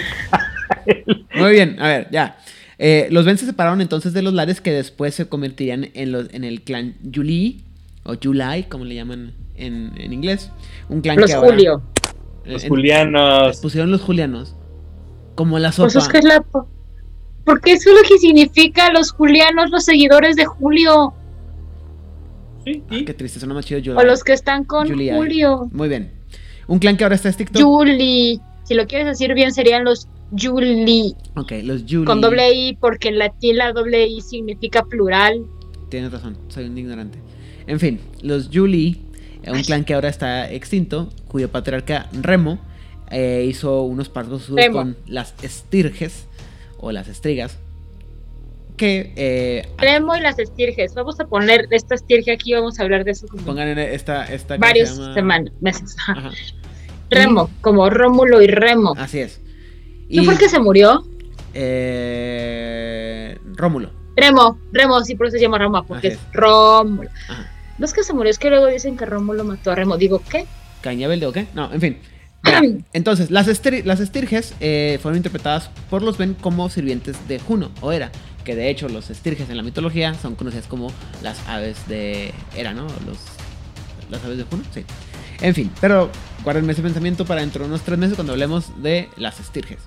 [1.36, 2.38] muy bien, a ver, ya.
[2.80, 6.34] Eh, los Ben se separaron entonces de los Lares que después se convertirían en, los,
[6.34, 7.64] en el clan Yuli,
[8.04, 10.52] o Julai, como le llaman en, en inglés.
[10.90, 11.82] Un clan Los que ahora- Julio.
[12.46, 13.58] Los en- Julianos.
[13.58, 14.56] pusieron los Julianos.
[15.36, 15.86] Como la sopa.
[15.92, 16.44] Pues es que es la...
[17.46, 21.14] Porque eso es lo que significa los julianos, los seguidores de Julio,
[22.66, 24.06] Sí, Ah, qué triste, suena más chido o Julai.
[24.06, 25.16] los que están con Julia.
[25.18, 25.68] Julio.
[25.74, 26.12] Muy bien.
[26.68, 27.60] Un clan que ahora está estricto.
[27.62, 28.40] Julie.
[28.64, 30.08] Si lo quieres decir bien, serían los
[30.40, 31.14] Julie.
[31.36, 32.06] ok, los Juli.
[32.06, 35.46] Con doble I, porque en latín la doble I significa plural.
[35.90, 37.20] Tienes razón, soy un ignorante.
[37.68, 39.02] En fin, los Juli,
[39.44, 39.64] eh, un Ay.
[39.64, 42.60] clan que ahora está extinto, cuyo patriarca Remo
[43.12, 46.26] eh, hizo unos partos con las estirges
[46.80, 47.60] o las estrigas.
[48.78, 50.94] Que eh, Remo y las estirges.
[50.96, 54.26] Vamos a poner esta estirge aquí, vamos a hablar de eso pongan en esta.
[54.26, 55.96] esta varios se llama- semanas, meses.
[56.08, 56.32] Ajá.
[57.12, 58.94] Remo, como Rómulo y Remo.
[58.98, 59.40] así es.
[60.10, 61.06] ¿No fue el que se murió?
[61.54, 63.92] eh, Rómulo.
[64.16, 67.10] Remo, Remo, sí, por eso se llama Roma, porque es Rómulo.
[67.30, 67.50] Ajá.
[67.80, 69.98] No es que se murió, es que luego dicen que Rómulo mató a Remo.
[69.98, 70.46] Digo, ¿qué?
[70.82, 71.48] ¿Cañabel o qué?
[71.56, 71.98] No, en fin.
[72.94, 77.72] Entonces, las, estir- las estirges eh, fueron interpretadas por los Ben como sirvientes de Juno
[77.82, 78.12] o Hera.
[78.44, 80.92] Que de hecho, los estirges en la mitología son conocidas como
[81.22, 82.88] las aves de Hera, ¿no?
[83.06, 83.20] Los,
[84.10, 84.84] las aves de Juno, sí.
[85.42, 86.10] En fin, pero
[86.44, 89.80] guárdenme ese pensamiento para dentro de unos tres meses cuando hablemos de las estirges.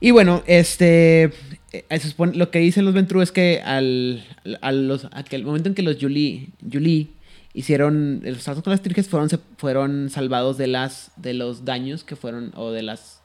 [0.00, 1.32] Y bueno, este.
[1.72, 2.00] eh,
[2.34, 4.24] lo que dicen los Ventru es que al,
[4.60, 7.10] al los, a el momento en que los Yuli, Yuli
[7.54, 12.14] hicieron los tratos con las Estirges fueron, fueron salvados de las de los daños que
[12.14, 13.20] fueron o de las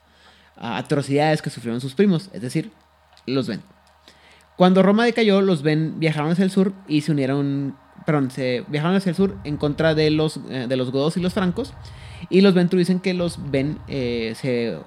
[0.56, 2.72] ah, atrocidades que sufrieron sus primos, es decir,
[3.28, 3.62] los Ven.
[4.56, 7.76] Cuando Roma decayó, los Ven viajaron hacia el sur y se unieron,
[8.06, 11.22] perdón, se viajaron hacia el sur en contra de los eh, de los godos y
[11.22, 11.74] los francos
[12.30, 14.78] y los Ventru dicen que los Ven eh, se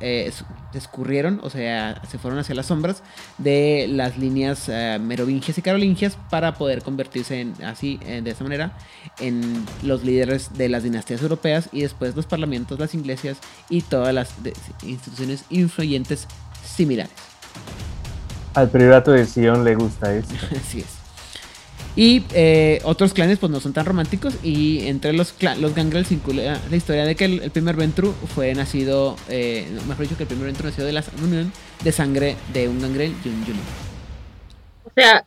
[0.00, 3.04] eh, es- escurrieron, o sea, se fueron hacia las sombras
[3.38, 8.42] de las líneas eh, merovingias y carolingias para poder convertirse en, así, eh, de esa
[8.42, 8.76] manera,
[9.20, 13.38] en los líderes de las dinastías europeas y después los parlamentos, las iglesias
[13.70, 14.34] y todas las
[14.82, 16.26] instituciones influyentes
[16.64, 17.14] similares.
[18.54, 20.34] Al priorato de Sion le gusta esto.
[20.56, 21.04] Así es.
[21.96, 26.60] Y eh, otros clanes pues no son tan románticos y entre los, los gangrels circula
[26.68, 30.24] la historia de que el, el primer Ventru fue nacido, eh, no, mejor dicho que
[30.24, 31.52] el primer Ventru nació de la unión
[31.84, 33.62] de sangre de un gangrel y un Yulin.
[34.84, 35.24] O sea,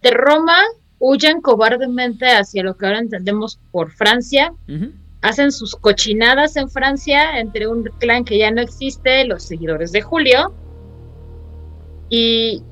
[0.00, 0.56] de Roma
[0.98, 4.54] huyen cobardemente hacia lo que ahora entendemos por Francia,
[5.20, 10.00] hacen sus cochinadas en Francia entre un clan que ya no existe, los seguidores de
[10.00, 10.54] Julio,
[12.12, 12.62] y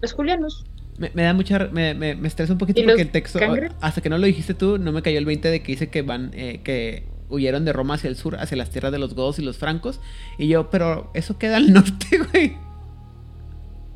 [0.00, 0.64] los julianos.
[0.98, 1.58] Me, me da mucha.
[1.72, 3.40] Me, me, me estresa un poquito ¿Y porque el texto.
[3.40, 3.72] cangres?
[3.80, 6.02] Hasta que no lo dijiste tú, no me cayó el 20 de que dice que
[6.02, 6.30] van.
[6.34, 9.42] eh, que huyeron de Roma hacia el sur, hacia las tierras de los godos y
[9.42, 10.00] los francos.
[10.38, 12.56] Y yo, pero eso queda al norte, güey.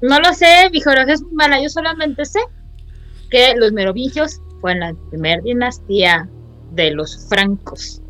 [0.03, 2.41] No lo sé, mi geografía es muy mala, yo solamente sé
[3.31, 6.29] que los merovingios fueron la primera dinastía
[6.73, 8.03] de los francos.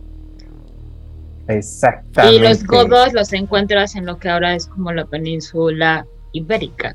[1.48, 2.36] Exactamente.
[2.36, 6.94] Y los godos los encuentras en lo que ahora es como la península ibérica.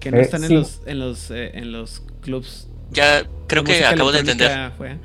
[0.00, 0.46] Que no Eh, están sí.
[0.52, 2.68] en los, en los, eh, en los clubs.
[2.90, 4.70] Ya creo que acabo de entender.
[4.76, 4.96] fue.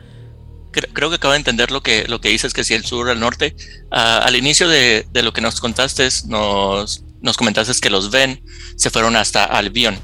[0.72, 3.20] Creo que acabo de entender lo que, lo que dices, que si el sur, el
[3.20, 3.56] norte.
[3.92, 8.42] Ah, al inicio de, de lo que nos contaste, nos, nos comentaste que los Ven
[8.78, 9.96] se fueron hasta Albión.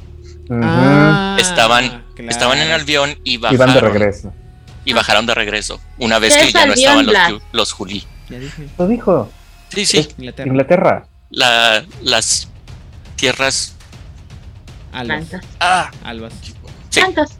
[0.49, 0.59] Ujú.
[0.63, 2.29] Ah, Estaban- claro.
[2.31, 4.33] Estaban en Albión y Y van de bajaron, regreso.
[4.83, 5.79] y bajaron de regreso.
[5.99, 8.03] Una vez ¿Qué que ya no estaban los, los Julí.
[8.29, 8.67] Ya dije.
[8.77, 9.29] Lo dijo.
[9.69, 9.97] Sí, sí.
[9.99, 10.47] Es Inglaterra.
[10.49, 11.05] Inglaterra.
[11.29, 12.47] La, las
[13.15, 13.75] tierras.
[14.93, 15.25] Albas.
[15.59, 16.33] Ah, Albas.
[16.41, 16.53] sí.
[16.99, 17.37] Plantas.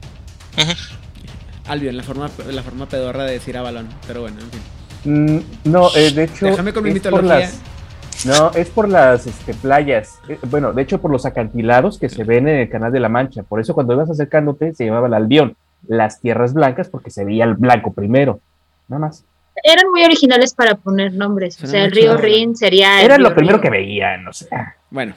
[1.67, 3.87] Albion, la forma, la forma pedorra de decir Avalon.
[4.07, 5.35] Pero bueno, en fin.
[5.35, 6.45] Mm, no, eh, de hecho.
[6.45, 7.39] Déjame con mi es por mitología.
[7.39, 10.19] las- no, es por las este, playas.
[10.27, 13.09] Eh, bueno, de hecho, por los acantilados que se ven en el Canal de la
[13.09, 13.43] Mancha.
[13.43, 15.55] Por eso, cuando ibas acercándote, se llamaba el Albión.
[15.87, 18.39] Las tierras blancas, porque se veía el blanco primero.
[18.87, 19.23] Nada más.
[19.63, 21.61] Eran muy originales para poner nombres.
[21.63, 22.99] O sea, el río Rin sería.
[22.99, 23.61] el Era lo primero Rin.
[23.63, 24.47] que veían, no sé.
[24.89, 25.15] Bueno,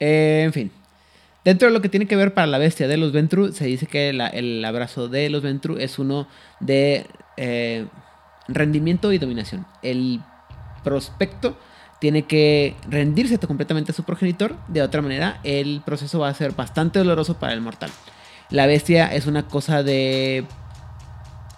[0.00, 0.70] eh, en fin.
[1.44, 3.86] Dentro de lo que tiene que ver para la bestia de los Ventru, se dice
[3.86, 6.26] que la- el abrazo de los Ventru es uno
[6.60, 7.06] de
[7.36, 7.86] eh,
[8.48, 9.66] rendimiento y dominación.
[9.82, 10.20] El
[10.82, 11.56] prospecto
[12.00, 16.52] tiene que rendirse completamente a su progenitor, de otra manera el proceso va a ser
[16.52, 17.90] bastante doloroso para el mortal.
[18.50, 20.44] La bestia es una cosa de...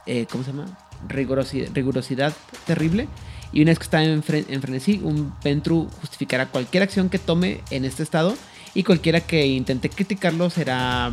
[0.06, 0.66] eh, ¿Cómo se llama?
[1.09, 2.32] Rigurosidad
[2.66, 3.09] terrible.
[3.52, 7.85] Y una vez que está en frenesí, un Ventru justificará cualquier acción que tome en
[7.85, 8.36] este estado
[8.74, 11.12] y cualquiera que intente criticarlo será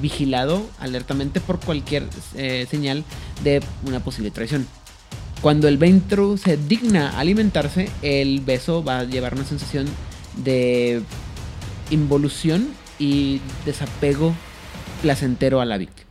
[0.00, 3.04] vigilado alertamente por cualquier eh, señal
[3.44, 4.66] de una posible traición.
[5.42, 9.86] Cuando el Ventru se digna alimentarse, el beso va a llevar una sensación
[10.36, 11.02] de
[11.90, 12.68] involución
[12.98, 14.34] y desapego
[15.02, 16.05] placentero a la víctima.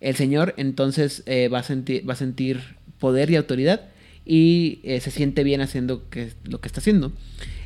[0.00, 2.60] El señor entonces eh, va, a sentir, va a sentir
[2.98, 3.82] poder y autoridad
[4.24, 7.12] y eh, se siente bien haciendo que- lo que está haciendo.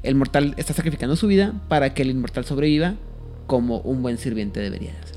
[0.02, 2.94] El mortal está sacrificando su vida para que el inmortal sobreviva
[3.46, 5.16] como un buen sirviente debería de hacer.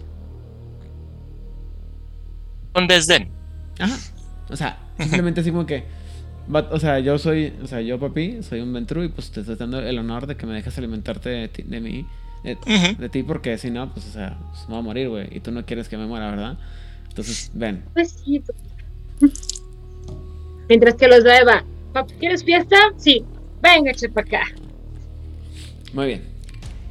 [2.73, 3.29] Con desdén.
[3.79, 3.97] Ajá.
[4.49, 5.83] O sea, simplemente así como que.
[6.53, 7.53] va- O sea, yo soy.
[7.63, 10.35] O sea, yo, papi, soy un Ventru y pues te estoy dando el honor de
[10.37, 12.05] que me dejes alimentarte de, ti- de mí.
[12.43, 12.57] De,
[12.99, 15.35] de ti, porque si no, pues, o sea, pues, me voy a morir, güey.
[15.35, 16.57] Y tú no quieres que me muera, ¿verdad?
[17.17, 17.83] Entonces, ven.
[17.95, 18.43] Pues sí.
[20.69, 21.31] Mientras que los de
[21.91, 22.75] "Pap, ¿quieres fiesta?
[22.97, 23.25] Sí.
[23.59, 24.41] Venga, para acá.
[25.93, 26.21] Muy bien.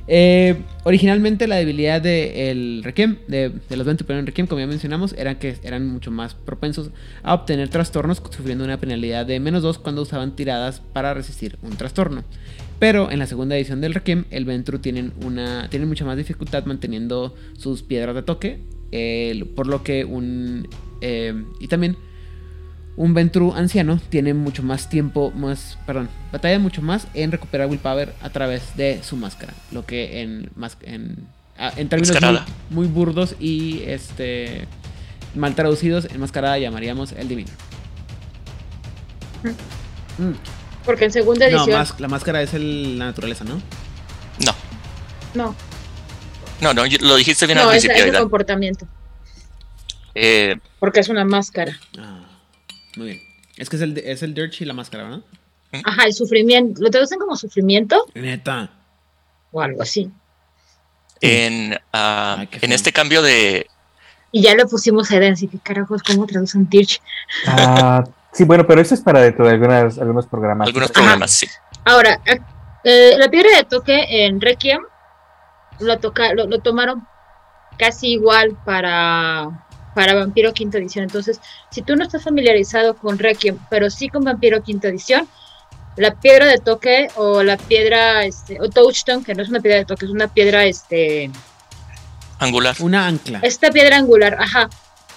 [0.09, 4.67] Eh, originalmente la debilidad del Requiem, de, de los Ventru pero en Requiem, como ya
[4.67, 6.91] mencionamos, era que eran mucho más propensos
[7.23, 11.77] a obtener trastornos, sufriendo una penalidad de menos 2 cuando usaban tiradas para resistir un
[11.77, 12.25] trastorno.
[12.81, 16.65] Pero en la segunda edición del Requiem, el Ventru tienen, una, tienen mucha más dificultad
[16.65, 18.59] manteniendo sus piedras de toque,
[18.93, 20.69] eh, por lo que un...
[21.01, 21.97] eh, y también
[22.97, 28.15] un Ventru anciano tiene mucho más tiempo, más, perdón, batalla mucho más en recuperar willpower
[28.23, 30.51] a través de su máscara, lo que en,
[30.83, 31.27] en,
[31.77, 32.17] en términos
[32.71, 34.67] muy, burdos y este
[35.35, 37.51] mal traducidos, en mascarada llamaríamos el divino.
[40.19, 40.33] Mm.
[40.85, 41.85] Porque en segunda No, edición.
[41.99, 43.57] la máscara es el- la naturaleza, ¿no?
[44.45, 44.55] No,
[45.35, 45.55] No,
[46.61, 47.97] no, no, yo- lo dijiste bien no, al es, principio.
[47.97, 48.23] es el Aidan.
[48.23, 48.87] comportamiento.
[50.15, 51.79] Eh, Porque es una máscara.
[51.99, 52.21] Ah,
[52.97, 53.21] muy bien.
[53.57, 55.21] Es que es el, es el Dirge y la máscara, ¿verdad?
[55.85, 56.81] Ajá, el sufrimiento.
[56.83, 58.07] ¿Lo traducen como sufrimiento?
[58.15, 58.71] Neta.
[59.53, 60.11] O algo así.
[61.21, 63.67] en Ay, qué en este cambio de.
[64.33, 66.03] Y ya le pusimos a ¿Qué carajos?
[66.03, 67.01] ¿Cómo traducen Dirch?
[67.47, 70.67] Ah, sí, bueno, pero eso es para dentro de algunas, algunos programas.
[70.67, 71.01] Algunos Ajá.
[71.01, 71.47] problemas, sí.
[71.85, 72.21] Ahora,
[72.85, 74.81] eh, la piedra de toque en Requiem
[75.81, 77.07] lo, toca, lo, lo tomaron
[77.79, 81.05] casi igual para, para Vampiro Quinta Edición.
[81.05, 81.41] Entonces,
[81.71, 85.29] si tú no estás familiarizado con Requiem, pero sí con Vampiro Quinta Edición,
[85.97, 89.79] la piedra de toque o la piedra, este, o Touchstone, que no es una piedra
[89.79, 91.31] de toque, es una piedra este,
[92.39, 92.77] Angular.
[92.81, 93.41] Una ancla.
[93.43, 94.69] Esta piedra angular, ajá.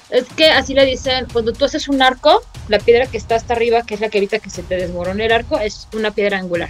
[0.10, 3.54] Es que así le dicen, cuando tú haces un arco, la piedra que está hasta
[3.54, 6.38] arriba, que es la que evita que se te desmorone el arco, es una piedra
[6.38, 6.70] angular.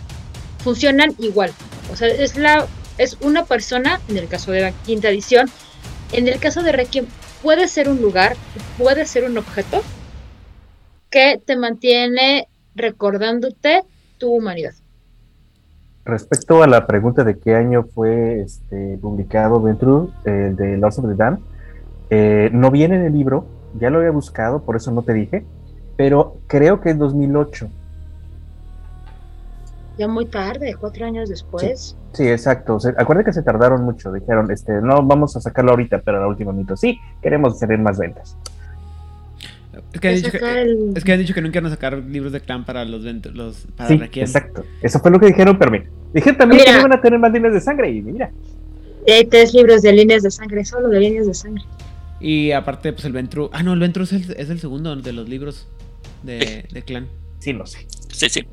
[0.63, 1.53] Funcionan igual.
[1.91, 2.67] O sea, es la
[2.99, 5.47] es una persona, en el caso de la quinta edición,
[6.11, 7.07] en el caso de Requiem
[7.41, 8.35] puede ser un lugar,
[8.77, 9.81] puede ser un objeto
[11.09, 13.83] que te mantiene recordándote
[14.17, 14.73] tu humanidad.
[16.05, 21.07] Respecto a la pregunta de qué año fue este, publicado Ventrue, el de Lost of
[21.07, 21.39] the Dam,
[22.09, 23.45] eh, no viene en el libro,
[23.79, 25.45] ya lo había buscado, por eso no te dije,
[25.95, 27.69] pero creo que es 2008.
[29.99, 31.97] Ya muy tarde, cuatro años después.
[32.13, 32.75] Sí, exacto.
[32.75, 34.13] O sea, acuérdate que se tardaron mucho.
[34.13, 37.79] Dijeron, este, no vamos a sacarlo ahorita, pero a la última minuto sí, queremos tener
[37.79, 38.37] más ventas.
[39.93, 41.69] Es que, han dicho que, sacar el- es que han dicho que nunca van a
[41.75, 43.03] sacar libros de clan para los,
[43.33, 44.63] los para Sí, exacto.
[44.81, 45.85] Eso fue lo que dijeron, pero mira.
[46.13, 46.73] Dijeron también Mira.
[46.73, 48.31] que iban a tener más líneas de sangre y mira.
[49.05, 51.63] Y hay tres libros de líneas de sangre, solo de líneas de sangre.
[52.21, 53.49] Y aparte, pues el Ventru.
[53.51, 55.67] Ah, no, el Ventru es el, es el segundo de los libros
[56.23, 57.07] de, de clan.
[57.39, 57.85] Sí, lo sé.
[58.11, 58.45] Sí, sí.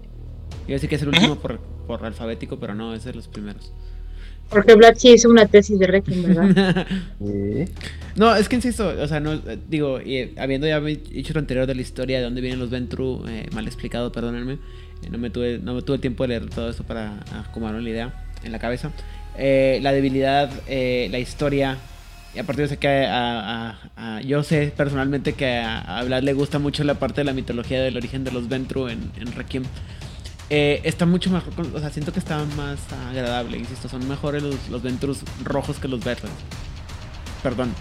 [0.67, 3.29] Iba a decir que es el último por, por alfabético, pero no, es de los
[3.29, 3.73] primeros.
[4.51, 6.87] Porque Vlad sí hizo una tesis de Requiem, ¿verdad?
[7.19, 7.65] Sí.
[8.15, 11.41] no, es que insisto, o sea, no, eh, digo, y, eh, habiendo ya dicho lo
[11.41, 15.19] anterior de la historia de dónde vienen los Ventru, eh, mal explicado, perdónenme, eh, no,
[15.19, 18.53] me tuve, no me tuve tiempo de leer todo esto para acomodarme la idea en
[18.53, 18.93] la cabeza.
[19.37, 21.77] Eh, la debilidad, eh, la historia,
[22.35, 26.23] y aparte yo sé que a, a- a- yo sé personalmente que a, a Vlad
[26.23, 29.33] le gusta mucho la parte de la mitología del origen de los Ventru en, en
[29.33, 29.65] Requiem.
[30.48, 32.78] Eh, está mucho mejor, con- o sea, siento que está más
[33.10, 36.31] agradable, insisto, son mejores los, los Ventrus rojos que los verdes.
[37.43, 37.74] Perdón.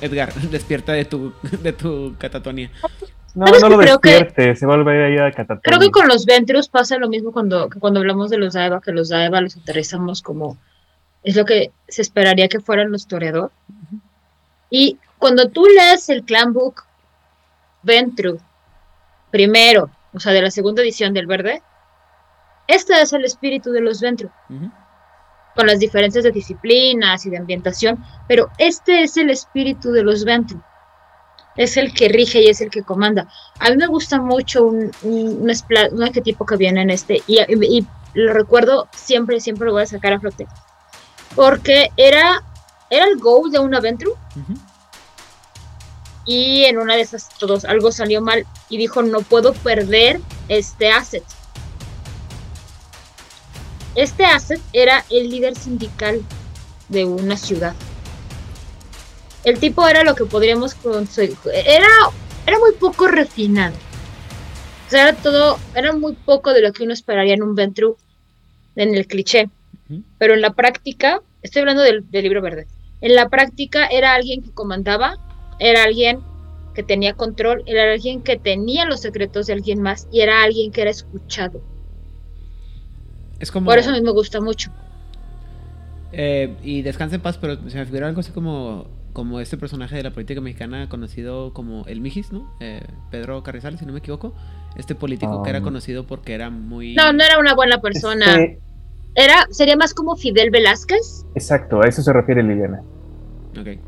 [0.00, 1.32] Edgar, despierta de tu,
[1.62, 2.70] de tu catatonia.
[3.34, 5.62] No, ¿Sabes no lo que- despierte, se vuelve ahí a catatonia.
[5.62, 8.80] Creo que con los Ventrus pasa lo mismo cuando, que cuando hablamos de los Daeva,
[8.80, 10.56] que los Daeva los aterrizamos como
[11.22, 13.50] es lo que se esperaría que fueran los Toreador.
[14.70, 16.82] Y cuando tú lees el Clan Book
[17.82, 18.40] Ventru,
[19.30, 21.62] primero, o sea, de la segunda edición del verde,
[22.66, 24.30] este es el espíritu de los Ventru,
[25.56, 30.24] con las diferencias de disciplinas y de ambientación, pero este es el espíritu de los
[30.24, 30.60] Ventru.
[31.56, 33.26] Es el que rige y es el que comanda.
[33.58, 35.50] A mí me gusta mucho un, un,
[35.92, 39.82] un, arquetipo que viene en este, y, y- y lo recuerdo siempre, siempre lo voy
[39.82, 40.46] a sacar a flote.
[41.34, 42.42] Porque era,
[42.88, 44.59] era el goal de un Ventru, Ujú.
[46.26, 50.90] Y en una de esas todos algo salió mal y dijo no puedo perder este
[50.90, 51.24] asset.
[53.94, 56.22] Este asset era el líder sindical
[56.88, 57.74] de una ciudad.
[59.44, 61.36] El tipo era lo que podríamos conseguir.
[61.52, 61.88] Era,
[62.46, 63.74] era muy poco refinado.
[64.86, 67.96] O sea, era todo, era muy poco de lo que uno esperaría en un Ventru
[68.76, 69.48] en el cliché.
[70.18, 72.68] Pero en la práctica, estoy hablando del, del libro verde.
[73.00, 75.16] En la práctica era alguien que comandaba,
[75.60, 76.20] era alguien
[76.74, 80.72] que tenía control, era alguien que tenía los secretos de alguien más y era alguien
[80.72, 81.60] que era escuchado.
[83.38, 83.66] Es como.
[83.66, 84.70] Por eso a mí me gusta mucho.
[86.12, 89.96] Eh, y descansa en paz, pero se me figura algo así como, como este personaje
[89.96, 92.52] de la política mexicana conocido como el Mijis, ¿no?
[92.60, 94.34] Eh, Pedro Carrizales, si no me equivoco.
[94.76, 95.64] Este político que era Um.
[95.64, 96.94] conocido porque era muy.
[96.94, 98.24] No, no era una buena persona.
[98.26, 98.60] Este,
[99.16, 102.80] Era, sería más como Fidel Velázquez exacto, a eso se refiere Liliana.
[103.58, 103.78] Ok.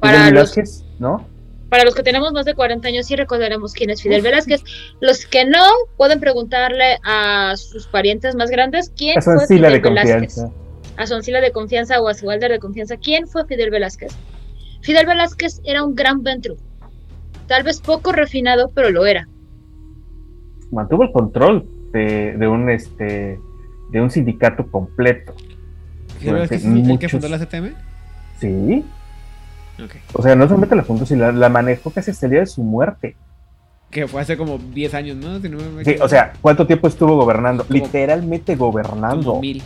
[0.00, 1.26] para Fidel los, Velázquez, ¿no?
[1.74, 4.62] para los que tenemos más de 40 años sí recordaremos quién es Fidel Velázquez.
[5.00, 5.58] Los que no
[5.96, 10.36] pueden preguntarle a sus parientes más grandes quién A fue Fidel de Velázquez.
[10.36, 10.50] confianza.
[10.96, 14.14] a Soncila de confianza o a su Walder de confianza, ¿quién fue Fidel Velázquez?
[14.82, 16.56] Fidel Velázquez era un gran ventru,
[17.48, 19.26] tal vez poco refinado, pero lo era.
[20.70, 23.40] Mantuvo el control de, de un este
[23.90, 25.34] de un sindicato completo.
[26.20, 27.74] ¿Fidel Velázquez es el que fundó la CTM?
[28.38, 28.84] Sí.
[30.12, 32.46] O sea, no solamente la fundó, sino la, la manejó casi hasta el día de
[32.46, 33.16] su muerte.
[33.90, 35.40] Que fue hace como 10 años, ¿no?
[35.40, 37.64] Si no me Sí, o sea, ¿cuánto tiempo estuvo gobernando?
[37.64, 39.24] Como- Literalmente gobernando.
[39.24, 39.62] como mil.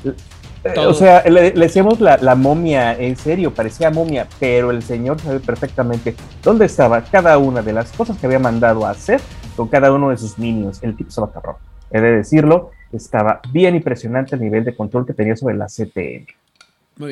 [0.65, 0.91] Eh, Todo.
[0.91, 5.21] O sea, le, le decíamos la, la momia, en serio, parecía momia, pero el señor
[5.21, 9.21] sabe perfectamente dónde estaba cada una de las cosas que había mandado a hacer
[9.57, 10.83] con cada uno de sus minions.
[10.83, 11.57] El tipo estaba cabrón.
[11.91, 16.27] He de decirlo, estaba bien impresionante el nivel de control que tenía sobre la CTM.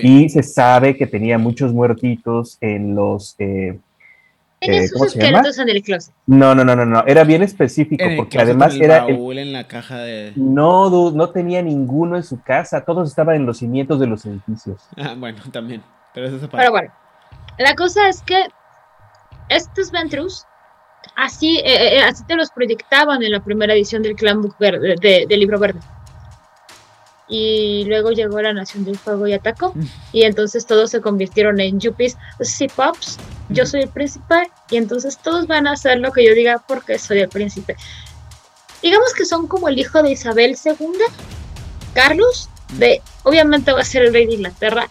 [0.03, 3.35] Y se sabe que tenía muchos muertitos en los...
[3.39, 3.79] eh,
[4.61, 5.43] Eh, sus ¿cómo se llama?
[5.63, 6.13] en el closet.
[6.27, 9.05] no, no, no, no, no, era bien específico En porque closet, además en el era...
[9.07, 10.33] el- en la caja de.
[10.35, 14.25] no, dude, no tenía ninguno en su casa, todos estaban en los cimientos de los
[14.27, 14.83] edificios.
[14.97, 15.83] Ah, bueno, también.
[16.15, 16.91] Pero eso se Pero bueno,
[17.59, 18.45] la cosa es que
[19.51, 20.45] estos Ventrus,
[21.15, 24.97] así, eh, eh, así te los proyectaban en la primera edición del Clan Book verde,
[25.01, 25.79] de- del libro verde.
[27.29, 29.73] Y luego llegó la Nación del Fuego y atacó.
[29.75, 29.85] Mm.
[30.13, 35.19] Y entonces todos se convirtieron en Yuppies, sí, Pops, yo soy el príncipe y entonces
[35.19, 37.77] todos van a hacer lo que yo diga porque soy el príncipe.
[38.83, 40.75] Digamos que son como el hijo de Isabel II,
[41.95, 44.89] Carlos, de obviamente va a ser el rey de Inglaterra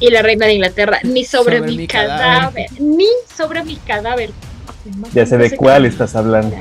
[0.00, 3.06] y la reina de Inglaterra, ni sobre, Sobre mi, mi cadáver, ni
[3.36, 4.30] sobre mi cadáver.
[5.12, 6.56] Ya sé de cuál estás hablando.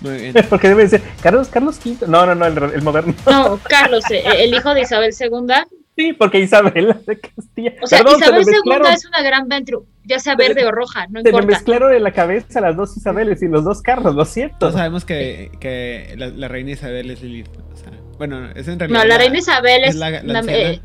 [0.00, 0.34] Muy bien.
[0.48, 2.06] Porque debe ser Carlos, Carlos V.
[2.06, 3.14] No, no, no, el, el moderno.
[3.26, 5.54] No, Carlos, eh, el hijo de Isabel II.
[5.96, 7.74] Sí, porque Isabela de Castilla.
[7.82, 11.08] O sea, Perdón, Isabel se II es una gran ventru, ya sea verde o roja,
[11.08, 11.46] no se me importa.
[11.48, 14.70] mezclaron en la cabeza las dos Isabeles y los dos Carlos, lo siento.
[14.70, 17.48] Sabemos que, que la, la reina Isabel es Lilith.
[17.72, 19.00] O sea, bueno, es en realidad.
[19.00, 19.94] No, la reina Isabel es.
[19.96, 20.52] la, la anciana.
[20.52, 20.80] eh,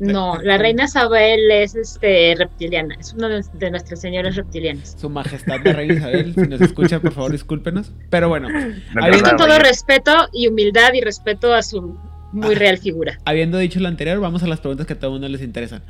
[0.00, 4.96] no, la reina Isabel es este reptiliana, es una de nuestras señoras reptilianas.
[4.98, 7.92] Su majestad la reina Isabel, si nos escucha, por favor, discúlpenos.
[8.10, 8.48] Pero bueno,
[8.94, 11.96] No, Habiendo Con no, todo respeto y humildad y respeto a su
[12.32, 13.18] muy real figura.
[13.26, 15.82] habiendo dicho lo anterior, vamos a las preguntas que a todo el mundo les interesan.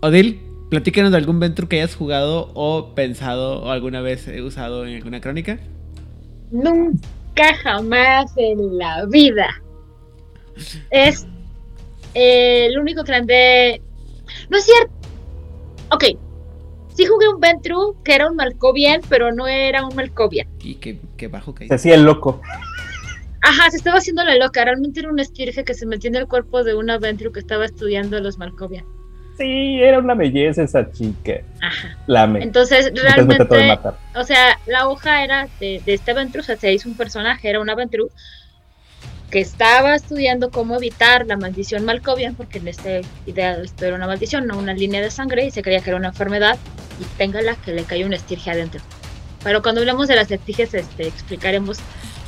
[0.00, 0.40] Odil,
[0.70, 4.94] platícanos de algún Venture que hayas jugado o pensado o alguna vez eh, usado en
[4.96, 5.58] alguna crónica.
[7.38, 9.62] Nunca jamás en la vida.
[10.90, 11.24] Es
[12.14, 13.82] eh, el único que andé.
[14.50, 14.92] No es cierto.
[15.92, 16.04] Ok.
[16.94, 20.48] Sí jugué un Ventru que era un Malkovian, pero no era un Malkovian.
[20.60, 22.40] Y qué, qué bajo que Se hacía el loco.
[23.40, 24.64] Ajá, se estaba haciendo la loca.
[24.64, 27.66] Realmente era una estirge que se metió en el cuerpo de una Ventru que estaba
[27.66, 28.84] estudiando los Malkovian.
[29.38, 31.34] Sí, era una belleza esa chica.
[31.62, 31.96] Ajá.
[32.06, 32.42] La amé.
[32.42, 33.78] Entonces, realmente,
[34.14, 37.48] o sea, la hoja era de, de este Ventru, o sea, se hizo un personaje,
[37.48, 38.10] era una Ventru
[39.30, 44.06] que estaba estudiando cómo evitar la maldición Malkovian, porque en esta idea esto era una
[44.06, 46.58] maldición, no una línea de sangre, y se creía que era una enfermedad,
[47.00, 48.80] y téngala que le cayó una estirge adentro.
[49.44, 51.78] Pero cuando hablamos de las estirges, este, explicaremos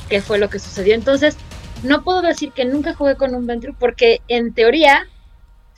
[0.09, 0.93] qué fue lo que sucedió.
[0.93, 1.35] Entonces,
[1.83, 5.07] no puedo decir que nunca jugué con un Ventru, porque en teoría,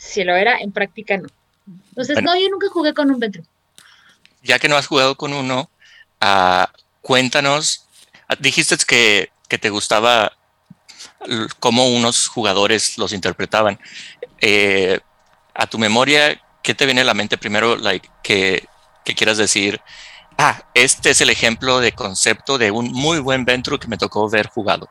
[0.05, 1.27] si lo era, en práctica no.
[1.89, 2.33] Entonces, Bueno.
[2.33, 3.43] no, yo nunca jugué con un Ventru.
[4.41, 5.69] ya que no has jugado con uno,
[6.19, 6.69] ah,
[7.01, 7.87] cuéntanos,
[8.27, 10.33] ah, dijiste que, que te gustaba
[11.59, 13.79] cómo unos jugadores los interpretaban.
[14.41, 14.99] Eh,
[15.53, 18.67] a tu memoria, ¿qué te viene a la mente primero like, que,
[19.05, 19.79] que quieras decir?
[20.37, 24.29] Ah, este es el ejemplo de concepto de un muy buen Ventru que me tocó
[24.29, 24.89] ver jugado.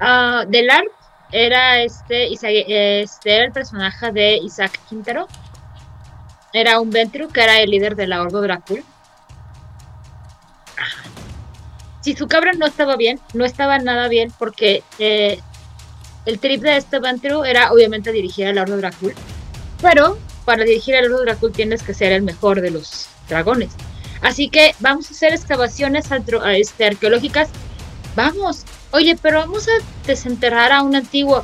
[0.00, 0.90] Ah, del ARP
[1.34, 5.26] era este, este era el personaje de Isaac Quintero.
[6.52, 8.84] Era un Ventru que era el líder de la Ordo Dracul.
[12.02, 15.40] Si su cabra no estaba bien, no estaba nada bien porque eh,
[16.24, 19.14] el trip de este Ventru era obviamente dirigir a la Ordo Dracul.
[19.82, 23.72] Pero para dirigir a la Ordo Dracul tienes que ser el mejor de los dragones.
[24.22, 27.48] Así que vamos a hacer excavaciones este, arqueológicas.
[28.14, 28.64] Vamos,
[28.94, 29.72] Oye, pero vamos a
[30.06, 31.42] desenterrar a un antiguo.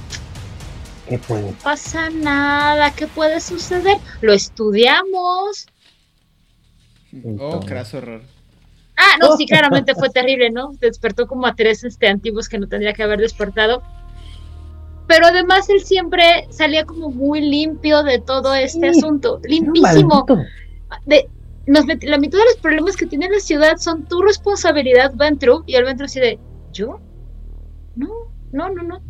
[1.09, 1.51] ¿Qué puede?
[1.51, 3.97] No pasa nada, ¿qué puede suceder?
[4.21, 5.67] Lo estudiamos.
[7.41, 8.23] Oh, craso error.
[8.97, 10.71] Ah, no, sí, claramente fue terrible, ¿no?
[10.81, 13.83] Despertó como a tres este, antiguos que no tendría que haber despertado.
[15.09, 19.41] Pero además él siempre salía como muy limpio de todo este Sí, asunto.
[19.43, 20.25] Limpísimo.
[21.05, 21.29] De,
[21.67, 25.65] nos met- la mitad de los problemas que tiene la ciudad son tu responsabilidad, Ventru.
[25.67, 26.39] Y el Ventru así de,
[26.73, 27.01] ¿yo?
[27.97, 28.09] No,
[28.53, 29.03] no, no, no.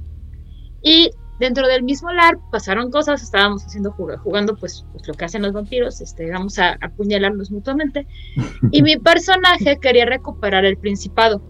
[0.82, 5.24] Y dentro del mismo LARP pasaron cosas, estábamos haciendo jug- jugando pues, pues lo que
[5.24, 8.06] hacen los vampiros, este, vamos a apuñalarlos mutuamente.
[8.72, 11.42] Y mi personaje quería recuperar el principado.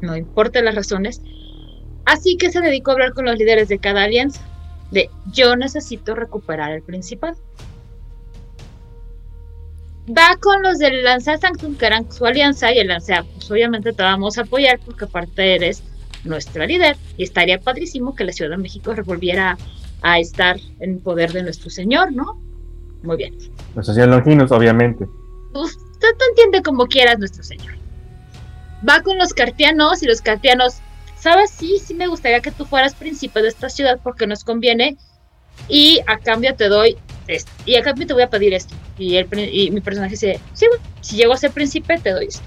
[0.00, 1.22] No importa las razones.
[2.04, 4.40] Así que se dedicó a hablar con los líderes de cada alianza.
[4.90, 7.36] De yo necesito recuperar el principado.
[10.06, 13.92] Va con los del Lanza Sanctum, que eran su alianza, y el Lanza, pues obviamente
[13.94, 15.82] te vamos a apoyar porque aparte eres
[16.24, 16.96] nuestra líder.
[17.16, 19.56] Y estaría padrísimo que la Ciudad de México revolviera
[20.02, 22.40] a estar en poder de nuestro Señor, ¿no?
[23.02, 23.34] Muy bien.
[23.74, 25.06] Los hacían longinos, obviamente.
[25.52, 25.66] Tú
[26.00, 27.74] te entiende como quieras nuestro Señor.
[28.86, 30.76] Va con los cartianos y los cartianos,
[31.16, 31.50] ¿sabes?
[31.50, 34.96] Sí, sí me gustaría que tú fueras príncipe de esta ciudad porque nos conviene
[35.68, 36.96] y a cambio te doy
[37.26, 37.50] esto.
[37.64, 38.74] Y a cambio te voy a pedir esto.
[38.98, 42.26] Y, el, y mi personaje dice, sí, bueno, si llego a ser príncipe te doy
[42.26, 42.44] esto.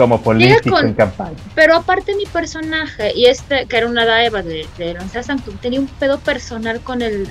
[0.00, 1.36] Como político con- en campaña.
[1.54, 5.78] Pero aparte mi personaje, y este, que era una daeva de, de Lanza Sanctum, tenía
[5.80, 7.28] un pedo personal con el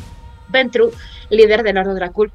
[0.49, 0.91] Ventru,
[1.29, 2.31] líder del Ordo Dracul.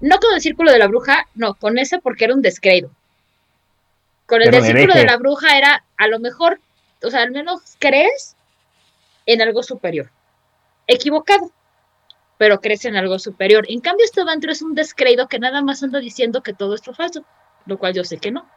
[0.00, 2.90] No con el Círculo de la Bruja, no, con ese porque era un descreído.
[4.26, 6.60] Con el del Círculo de la Bruja era, a lo mejor,
[7.02, 8.36] o sea, al menos crees
[9.26, 10.10] en algo superior.
[10.86, 11.52] Equivocado,
[12.38, 13.66] pero crees en algo superior.
[13.68, 16.90] En cambio, este Ventru es un descreído que nada más anda diciendo que todo esto
[16.92, 17.24] es falso,
[17.66, 18.48] lo cual yo sé que no.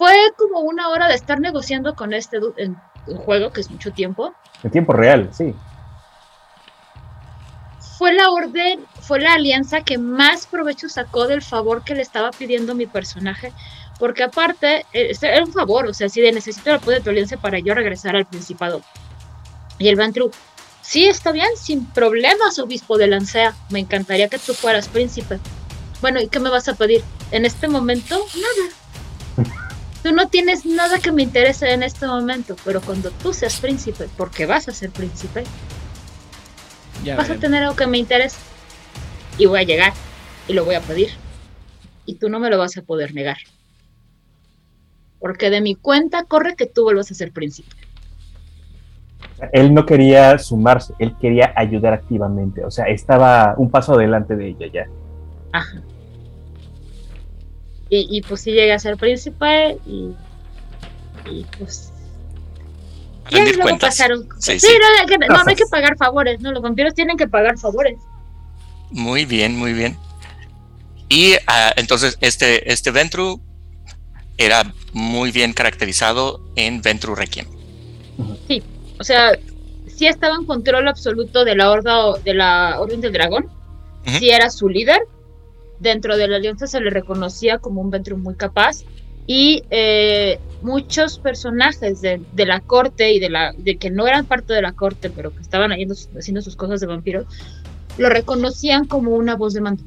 [0.00, 2.74] Fue como una hora de estar negociando con este en
[3.06, 4.32] un juego, que es mucho tiempo.
[4.62, 5.54] En tiempo real, sí.
[7.98, 12.30] Fue la orden, fue la alianza que más provecho sacó del favor que le estaba
[12.30, 13.52] pidiendo mi personaje.
[13.98, 17.36] Porque aparte, eh, era un favor, o sea, si necesito el apoyo de tu alianza
[17.36, 18.80] para yo regresar al Principado.
[19.78, 20.30] Y el Ventru,
[20.80, 23.54] sí, está bien, sin problemas, obispo de Lancea.
[23.68, 25.38] Me encantaría que tú fueras príncipe.
[26.00, 27.04] Bueno, ¿y qué me vas a pedir?
[27.32, 28.79] En este momento, nada.
[30.02, 34.08] Tú no tienes nada que me interese en este momento, pero cuando tú seas príncipe,
[34.16, 35.44] porque vas a ser príncipe,
[37.04, 38.38] Ya vas a tener algo que me interese.
[39.38, 39.92] Y voy a llegar
[40.48, 41.10] y lo voy a pedir.
[42.06, 43.36] Y tú no me lo vas a poder negar.
[45.18, 47.76] Porque de mi cuenta corre que tú vuelvas a ser príncipe.
[49.52, 52.64] Él no quería sumarse, él quería ayudar activamente.
[52.64, 54.86] O sea, estaba un paso adelante de ella ya.
[55.52, 55.82] Ajá.
[57.90, 60.10] Y, y pues sí llegué a ser príncipe y,
[61.28, 61.92] y pues
[63.24, 63.90] A ya rendir luego cuentas.
[63.90, 64.28] pasaron.
[64.38, 64.66] Sí, Sí, sí.
[65.00, 67.98] No, que- no, no hay que pagar favores, no, los vampiros tienen que pagar favores.
[68.90, 69.96] Muy bien, muy bien.
[71.08, 73.40] Y ah, entonces este, este Ventru
[74.38, 77.46] era muy bien caracterizado en Ventru Requiem.
[78.98, 79.32] O sea,
[79.88, 83.46] sí estaba en control absoluto de la horda de la Orden del Dragón.
[84.06, 84.18] Ujú.
[84.18, 85.00] Sí era su líder.
[85.80, 88.84] Dentro de la alianza se le reconocía como un Ventru muy capaz.
[89.26, 94.26] Y eh, muchos personajes de, de la corte y de la de que no eran
[94.26, 97.26] parte de la corte, pero que estaban haciendo, haciendo sus cosas de vampiros,
[97.98, 99.82] lo reconocían como una voz de mando.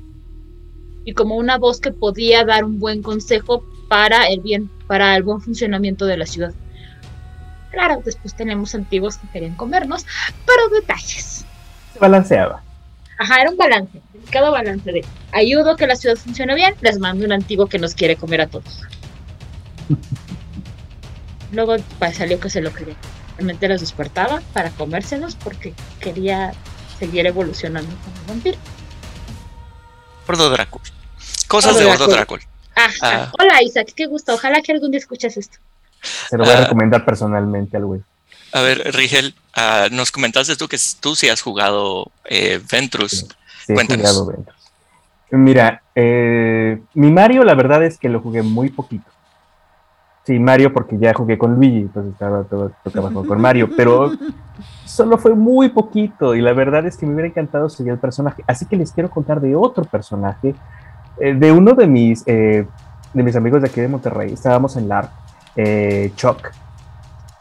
[1.06, 5.24] Y como una voz que podía dar un buen consejo para el bien, para el
[5.24, 6.54] buen funcionamiento de la ciudad.
[7.72, 10.06] Claro, después tenemos antiguos que querían comernos,
[10.46, 11.46] pero detalles.
[11.92, 12.64] Se balanceaba.
[13.18, 14.02] Ajá, era un balance,
[14.34, 17.94] delicado balance de ayudo que la ciudad funcione bien, les mando un antiguo que nos
[17.94, 18.82] quiere comer a todos.
[21.52, 22.96] Luego pues, salió que se lo quería.
[23.38, 26.54] Realmente los despertaba para comérselos porque quería
[26.98, 28.58] seguir evolucionando como vampiro.
[30.26, 30.82] Gordo Drácul.
[31.48, 32.40] Cosas Gordo de Gordo Drácul.
[32.40, 32.54] Drácul.
[32.76, 33.24] Ajá.
[33.26, 33.32] Ah.
[33.40, 34.34] Hola Isaac, qué gusto.
[34.34, 35.60] Ojalá que algún día escuches esto.
[36.02, 36.62] Se lo voy a Ah.
[36.64, 38.02] recomendar personalmente al güey.
[38.52, 43.12] A ver, Rigel, ah, nos comentaste tú que tú sí has jugado eh, Ventrus.
[43.12, 43.28] Sí,
[43.68, 44.18] Cuéntanos.
[44.18, 44.44] jugado.
[45.32, 49.10] Mira, eh, mi Mario la verdad es que lo jugué muy poquito.
[50.26, 54.12] Sí, Mario porque ya jugué con Luigi, entonces estaba todo, tocaba con Mario, pero
[54.86, 58.42] solo fue muy poquito y la verdad es que me hubiera encantado seguir el personaje.
[58.48, 60.56] Así que les quiero contar de otro personaje,
[61.20, 62.66] eh, de uno de mis, eh,
[63.14, 64.32] de mis amigos de aquí de Monterrey.
[64.32, 65.10] Estábamos en LAR,
[65.58, 66.52] eh, Chuck.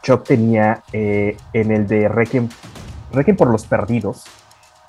[0.01, 2.49] Chuck tenía en el de Requiem,
[3.13, 4.25] Requiem por los Perdidos,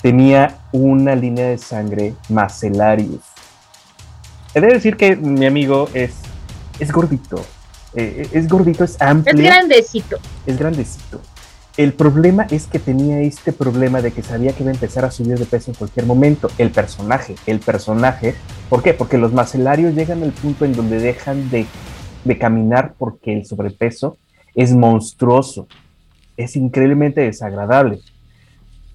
[0.04, 3.22] tenía una línea de sangre Macellarius.
[4.54, 6.12] He de decir que mi amigo es,
[6.78, 7.42] es gordito.
[7.94, 10.18] Eh, es gordito, es amplio, Es grandecito.
[10.44, 11.22] es grandecito.
[11.78, 15.10] El problema es que tenía este problema de que sabía que iba a empezar a
[15.10, 16.50] subir de peso en cualquier momento.
[16.58, 18.34] El personaje, el personaje.
[18.68, 18.92] ¿Por qué?
[18.92, 21.64] Porque los macellarios llegan al punto en donde dejan de,
[22.24, 24.18] de caminar porque el sobrepeso
[24.54, 25.66] es monstruoso.
[26.36, 28.00] Es increíblemente desagradable.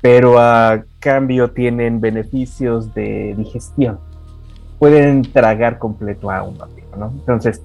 [0.01, 3.99] Pero a cambio tienen beneficios de digestión.
[4.77, 7.11] Pueden tragar completo a un vampiro, ¿no?
[7.11, 7.61] Entonces,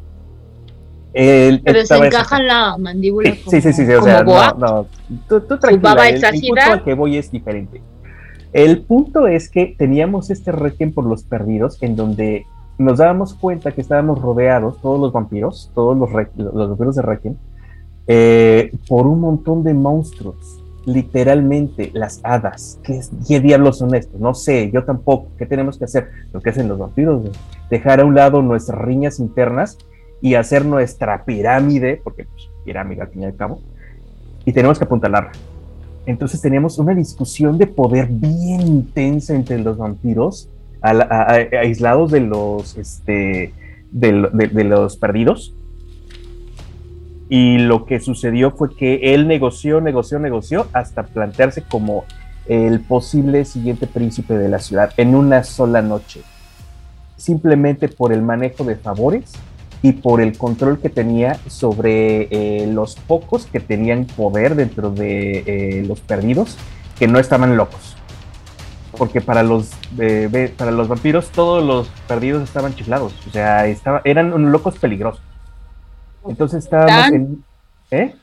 [1.13, 3.31] él Se estaba desencaja la mandíbula.
[3.31, 4.57] Sí, sí, sí, sí, sí, o como sea, boa.
[4.59, 4.87] no, no,
[5.29, 7.81] tú, tú tranquila, el, el punto al que voy es diferente.
[8.53, 12.47] El punto es que teníamos este requiem por los perdidos en donde
[12.79, 17.37] nos dábamos cuenta que estábamos rodeados, todos los vampiros, todos los vampiros de requiem,
[18.07, 22.79] eh, por un montón de monstruos, literalmente las hadas.
[22.83, 24.21] ¿Qué, qué diablos son estos?
[24.21, 25.29] No sé, yo tampoco.
[25.39, 26.09] ¿Qué tenemos que hacer?
[26.33, 27.31] Lo que hacen los vampiros,
[27.71, 29.79] dejar a un lado nuestras riñas internas
[30.21, 33.61] y hacer nuestra pirámide, porque pues, pirámide al fin y al cabo,
[34.45, 35.33] y tenemos que apuntalarla.
[36.07, 40.49] Entonces teníamos una discusión de poder bien intensa entre los vampiros,
[40.83, 43.55] aislados de los, este,
[43.91, 45.55] de los perdidos.
[47.29, 52.05] Y lo que sucedió fue que él negoció, negoció, negoció hasta plantearse como
[52.47, 56.21] el posible siguiente príncipe de la ciudad en una sola noche.
[57.17, 59.33] Simplemente por el manejo de favores
[59.85, 65.45] y por el control que tenía sobre eh, los pocos que tenían poder dentro de
[65.47, 66.57] eh, los perdidos,
[66.99, 67.97] que no estaban locos.
[68.97, 74.01] Porque para los, eh, para los vampiros todos los perdidos estaban chiflados, o sea, estaba,
[74.05, 75.21] eran locos peligrosos.
[76.29, 77.15] Entonces estábamos ¿Tan?
[77.15, 77.45] en...
[77.91, 78.15] ¿eh?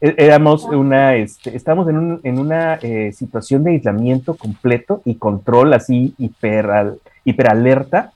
[0.00, 5.16] É- Éramos una, este, estábamos en, un- en una eh, situación de aislamiento completo y
[5.16, 8.12] control así hiper, al- hiperalerta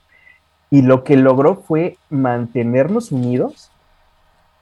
[0.69, 3.71] y lo que logró fue mantenernos unidos,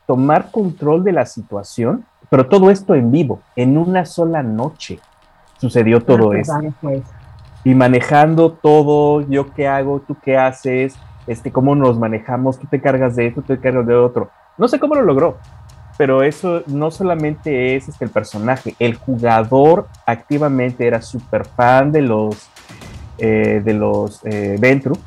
[0.07, 4.99] tomar control de la situación, pero todo esto en vivo, en una sola noche
[5.59, 6.73] sucedió todo Ah, esto.
[6.81, 7.01] pues.
[7.65, 10.95] Y manejando todo, yo qué hago, tú qué haces,
[11.27, 14.29] este, cómo nos manejamos, tú te cargas de esto, tú te cargas de otro.
[14.59, 15.37] No sé cómo lo logró,
[15.97, 22.01] pero eso no solamente es este, el personaje, el jugador activamente era súper fan de
[22.01, 22.49] los,
[23.17, 24.97] eh, de los eh, Ventru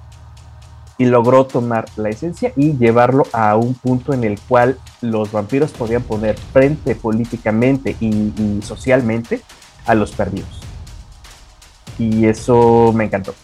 [0.97, 5.73] y logró tomar la esencia y llevarlo a un punto en el cual los vampiros
[5.73, 9.43] podían poner frente políticamente y, y socialmente
[9.85, 10.63] a los perdidos.
[11.99, 13.35] Y eso me encantó.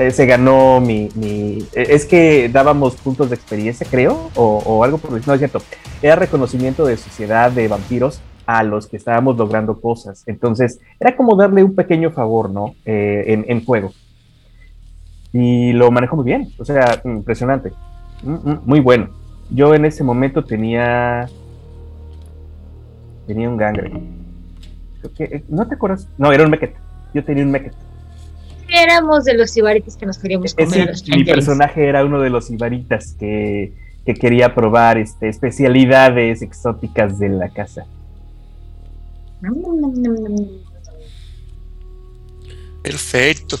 [0.00, 4.96] Eh, se ganó mi, mi- eh, Es que dábamos puntos de experiencia, creo, o, algo
[4.96, 5.60] por No, es cierto.
[6.00, 10.22] Era reconocimiento de sociedad de vampiros a los que estábamos logrando cosas.
[10.26, 12.74] Entonces, era como darle un pequeño favor, ¿no?
[12.86, 13.92] Eh, en, en juego.
[15.34, 16.48] Y lo manejó muy bien.
[16.58, 17.70] O sea, impresionante.
[18.22, 19.10] Mm, mm, Muy bueno.
[19.50, 21.26] Yo en ese momento tenía.
[23.26, 23.92] Tenía un gangre.
[25.18, 26.08] Eh, ¿No te acuerdas?
[26.16, 26.74] No, era un Meket.
[27.12, 27.50] Yo tenía un
[28.72, 32.20] Éramos de los ibarites que nos queríamos comer Ese- a los mi personaje era uno
[32.20, 33.72] de los ibaritas que,
[34.06, 37.84] que quería probar este, especialidades exóticas de la casa.
[42.82, 43.58] Perfecto.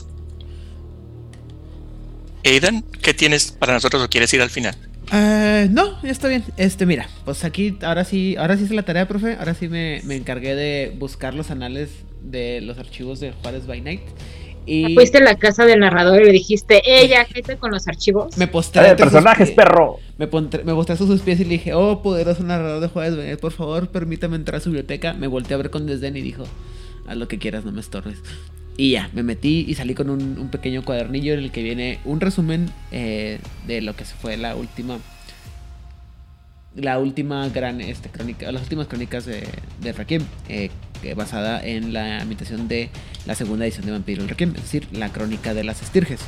[2.44, 4.74] Aidan, ¿qué tienes para nosotros o quieres ir al final?
[5.12, 6.44] Eh, no, ya está bien.
[6.56, 9.34] Este, mira, pues aquí ahora sí, ahora sí hice la tarea, profe.
[9.38, 11.90] Ahora sí me, me encargué de buscar los anales
[12.22, 14.02] de los archivos de Juárez by Night.
[14.72, 18.36] Y Fuiste a la casa del narrador y le dijiste, ella, ¿qué con los archivos?
[18.36, 19.98] me postré sus personajes, perro.
[20.16, 23.14] Me, pontré- me postré a sus pies y le dije, oh, poderoso narrador de Juárez
[23.14, 25.12] Night, por favor, permítame entrar a su biblioteca.
[25.14, 26.44] Me volteé a ver con desdén y dijo,
[27.08, 28.18] haz lo que quieras, no me estorbes.
[28.76, 31.98] Y ya, me metí y salí con un, un pequeño cuadernillo en el que viene
[32.04, 34.98] un resumen eh, de lo que se fue la última.
[36.76, 39.46] La última gran este, crónica, las últimas crónicas de,
[39.80, 40.70] de Requiem, eh,
[41.16, 42.90] basada en la imitación de
[43.26, 46.20] la segunda edición de Vampiro el Requiem, es decir, la crónica de las estirges.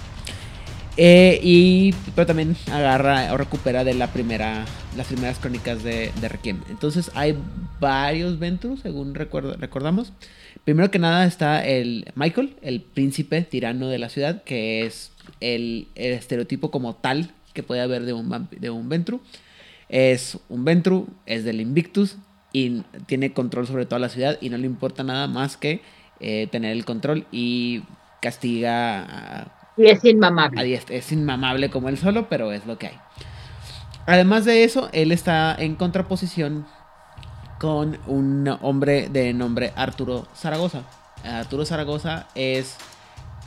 [0.98, 6.28] Eh, y pero también agarra o recupera de la primera las primeras crónicas de, de
[6.28, 6.60] Requiem.
[6.68, 7.34] Entonces hay
[7.80, 10.12] varios Ventrus, según recuerdo, recordamos.
[10.64, 15.88] Primero que nada está el Michael, el príncipe tirano de la ciudad, que es el,
[15.94, 19.20] el estereotipo como tal que puede haber de un, de un Ventru.
[19.92, 22.16] Es un Ventru, es del Invictus
[22.50, 25.82] y tiene control sobre toda la ciudad y no le importa nada más que
[26.18, 27.82] eh, tener el control y
[28.22, 30.80] castiga a, Y es inmamable.
[30.88, 32.98] Es inmamable como él solo, pero es lo que hay.
[34.06, 36.64] Además de eso, él está en contraposición
[37.60, 40.84] con un hombre de nombre Arturo Zaragoza.
[41.22, 42.78] Arturo Zaragoza es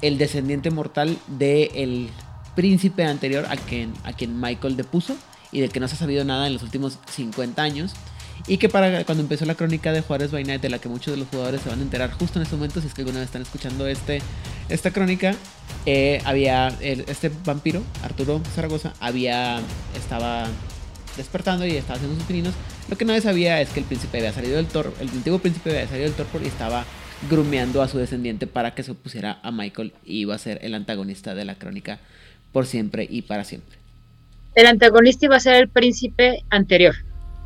[0.03, 2.11] el descendiente mortal del
[2.55, 5.17] príncipe anterior a quien, a quien Michael depuso
[5.55, 7.93] y del que no se ha sabido nada en los últimos 50 años.
[8.45, 11.13] Y que para cuando empezó la crónica de Juárez by Night, de la que muchos
[11.13, 13.19] de los jugadores se van a enterar justo en este momento, si es que alguna
[13.19, 14.21] vez están escuchando este,
[14.67, 15.33] esta crónica,
[15.85, 19.61] eh, había este vampiro, Arturo Zaragoza, había
[19.95, 20.45] estaba
[21.15, 22.53] despertando y estaba haciendo sus pininos.
[22.89, 25.69] Lo que nadie sabía es que el príncipe había salido del torpor, el antiguo príncipe
[25.69, 26.83] había salido del torpor y estaba
[27.29, 30.75] grumeando a su descendiente para que se opusiera a Michael y iba a ser el
[30.75, 31.99] antagonista de la crónica
[32.51, 33.84] por siempre y para siempre.
[34.55, 36.95] El antagonista iba a ser el príncipe anterior.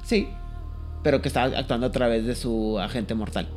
[0.04, 0.28] Sí,
[1.04, 3.48] pero que estaba actuando a través de su agente mortal.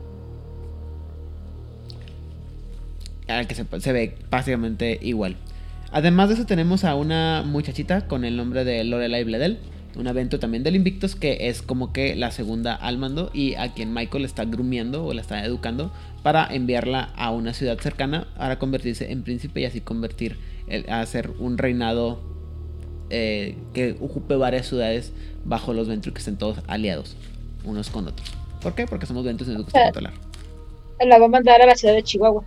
[3.29, 5.37] Al que se, ve básicamente igual.
[5.91, 9.59] Además de eso tenemos a una muchachita con el nombre de Lorelai Bledel.
[9.95, 13.75] Un evento también del Invictus que es como que la segunda al mando y a
[13.75, 15.93] quien Michael está grumiendo o la está educando
[16.23, 21.03] para enviarla a una ciudad cercana para convertirse en príncipe y así convertir el- a
[21.03, 22.32] hacer un reinado
[23.13, 25.13] eh, que ocupe varias ciudades
[25.45, 27.17] bajo los Ventru que estén todos aliados
[27.65, 28.29] unos con otros.
[28.61, 28.87] ¿Por qué?
[28.87, 29.85] Porque somos Ventrus y nos gusta Ah.
[29.85, 30.15] controlar.
[31.07, 32.45] La va a mandar a la ciudad de Chihuahua.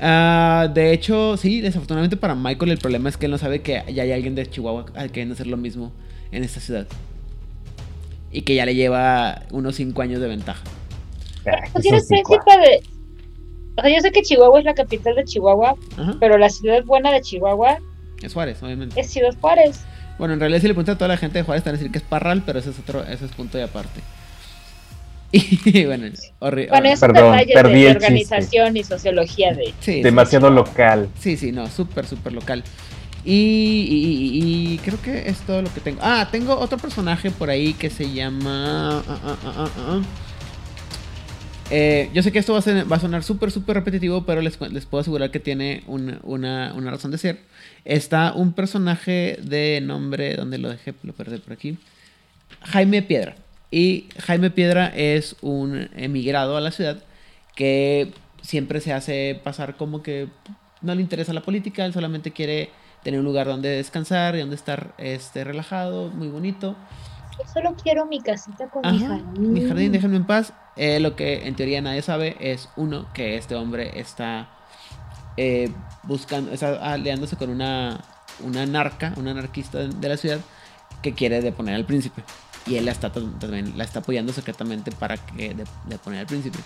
[0.00, 3.82] Ah, de hecho, sí, desafortunadamente para Michael el problema es que él no sabe que
[3.92, 5.92] ya hay alguien de Chihuahua al que hacer lo mismo
[6.32, 6.86] en esta ciudad.
[8.30, 10.62] Y que ya le lleva unos 5 años de ventaja.
[11.46, 12.82] Ah, Pues son cinco príncipe de.
[13.78, 16.16] O sea, yo sé que Chihuahua es la capital de Chihuahua, Ajá.
[16.20, 17.78] pero la ciudad buena de Chihuahua
[18.22, 18.98] Es Juárez, obviamente.
[19.00, 19.80] es Ciudad Juárez.
[20.18, 21.92] Bueno, en realidad si le preguntas a toda la gente de Juárez van a decir
[21.92, 24.00] que es Parral, pero ese es otro, ese es punto y aparte.
[25.32, 26.06] Y bueno,
[26.38, 26.70] horrible.
[26.70, 29.74] Bueno, esos Perdón, detalles perdí de el organización y sociología de.
[29.80, 31.08] sí, Demasiado local.
[31.18, 32.62] Sí, sí, no, súper, súper local.
[33.24, 35.98] Y, y- y- y creo que es todo lo que tengo.
[36.00, 39.00] Ah, tengo otro personaje por ahí que se llama...
[39.00, 40.00] ah, ah, ah, ah, ah.
[41.70, 44.40] Eh, yo sé que esto va a, ser- va a sonar súper, súper repetitivo, pero
[44.40, 47.40] les, les puedo asegurar que tiene una, una- una razón de ser.
[47.84, 50.94] Está un personaje de nombre, donde lo dejé?
[51.02, 51.76] Lo perdí por aquí.
[52.62, 53.34] Jaime Piedra.
[53.70, 57.02] Y Jaime Piedra es un emigrado a la ciudad
[57.56, 58.12] que
[58.42, 60.28] siempre se hace pasar como que
[60.82, 62.70] no le interesa la política, él solamente quiere
[63.02, 66.76] tener un lugar donde descansar y donde estar este, relajado, muy bonito.
[67.38, 69.52] Yo solo quiero mi casita con mi Ajá, jardín.
[69.52, 70.52] mi jardín, déjenme en paz.
[70.76, 74.48] Eh, lo que en teoría nadie sabe es, uno, que este hombre está
[75.36, 75.70] eh,
[76.02, 78.00] buscando, está aliándose con una,
[78.40, 80.38] una anarca, una anarquista de, la ciudad
[81.02, 82.22] que quiere deponer al príncipe.
[82.66, 86.26] Y él la está, tam- también la está apoyando secretamente para que de- deponer al
[86.26, 86.58] príncipe.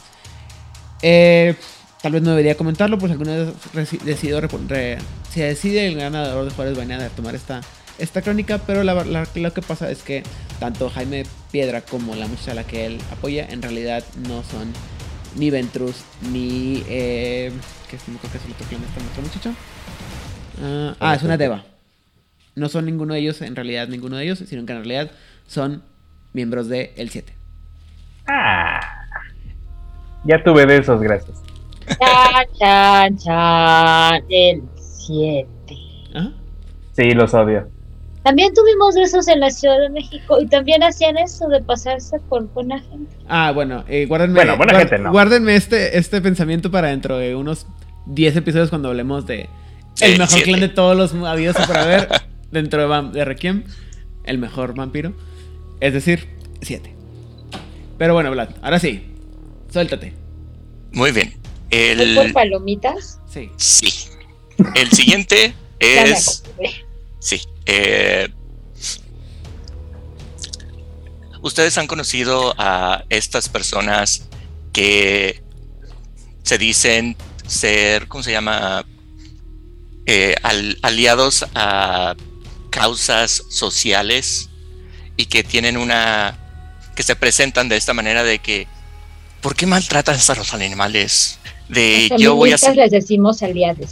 [1.03, 1.55] Eh,
[2.03, 4.99] tal vez no debería comentarlo, pues alguna vez repo- re-
[5.31, 7.61] se decide el ganador de Juárez Bainada de tomar esta,
[8.01, 10.23] esta crónica, pero la- la- lo que pasa es que
[10.59, 14.73] tanto Jaime Piedra como la muchacha a la que él apoya en realidad no son
[15.37, 16.03] ni Ventrus
[16.33, 16.83] ni...
[16.89, 17.53] Eh,
[17.89, 18.09] ¿Qué es?
[18.09, 19.53] No creo que es el otro clan de esta otra muchacha.
[20.63, 21.65] Ah, ah, es una Deva.
[22.57, 25.11] No son ninguno de ellos, en realidad ninguno de ellos, sino que en realidad
[25.47, 25.83] son
[26.33, 27.33] miembros de El 7.
[28.27, 28.81] Ah,
[30.25, 31.39] ya tuve de esos, gracias.
[31.87, 34.25] Chan, chan, chan.
[34.29, 35.49] El 7.
[36.15, 36.33] Ajá.
[36.93, 37.69] Sí, los odio.
[38.23, 42.47] También tuvimos esos en la Ciudad de México y también hacían eso de pasarse por
[42.53, 43.17] buena gente.
[43.29, 45.11] Ah, bueno, eh, guárdenme, Bueno, buena gente no.
[45.11, 47.67] guárdenme este, este pensamiento para dentro de unos
[48.07, 49.49] 10 episodios cuando hablemos de
[50.03, 50.45] el El mejor siete.
[50.49, 52.09] clan de todos los habidos por haber
[52.51, 53.65] dentro de, de Requiem,
[54.25, 55.15] el mejor vampiro,
[55.81, 56.29] es decir,
[56.63, 56.95] 7.
[57.97, 59.15] Pero bueno, Vlad, ahora sí,
[59.71, 60.13] suéltate.
[60.93, 61.31] Muy bien.
[61.71, 63.21] ¿Fue por El, palomitas?
[63.29, 63.51] Sí.
[63.57, 63.89] sí.
[64.75, 66.43] El siguiente es.
[67.21, 67.41] Sí.
[67.67, 68.29] Eh,
[71.43, 74.29] Ustedes han conocido a estas personas
[74.75, 75.43] que
[76.43, 77.17] se dicen
[77.47, 78.85] ser, ¿cómo se llama?
[80.05, 82.15] Eh, al- aliados a
[82.69, 84.51] causas sociales
[85.17, 86.39] y que tienen una,
[86.95, 88.67] que se presentan de esta manera de que,
[89.41, 91.39] ¿por qué maltratas a los animales?
[91.71, 93.91] De Las yo voy a feministas les decimos aliados.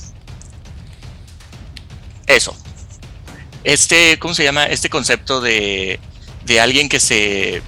[2.26, 2.54] eso.
[3.64, 4.64] Este, ¿cómo se llama?
[4.66, 6.00] Este concepto de,
[6.44, 7.62] de alguien que se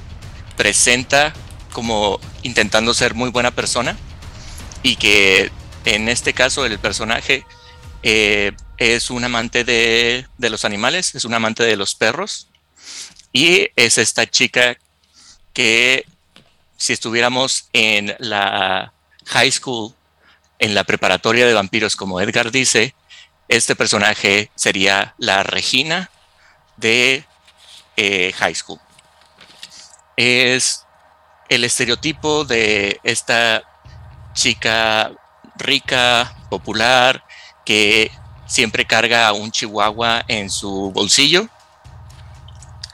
[0.56, 1.32] presenta
[1.72, 3.96] como intentando ser muy buena persona
[4.82, 5.50] y que
[5.84, 7.44] en este caso el personaje
[8.02, 12.48] eh, es un amante de, de los animales, es un amante de los perros
[13.32, 14.76] y es esta chica
[15.52, 16.06] que
[16.76, 18.92] si estuviéramos en la
[19.26, 19.94] high school,
[20.58, 22.94] en la preparatoria de vampiros como Edgar dice,
[23.50, 26.08] este personaje sería la Regina
[26.76, 27.24] de
[27.96, 28.78] eh, High School.
[30.16, 30.86] Es
[31.48, 33.62] el estereotipo de esta
[34.34, 35.10] chica
[35.56, 37.24] rica, popular,
[37.66, 38.12] que
[38.46, 41.48] siempre carga un chihuahua en su bolsillo.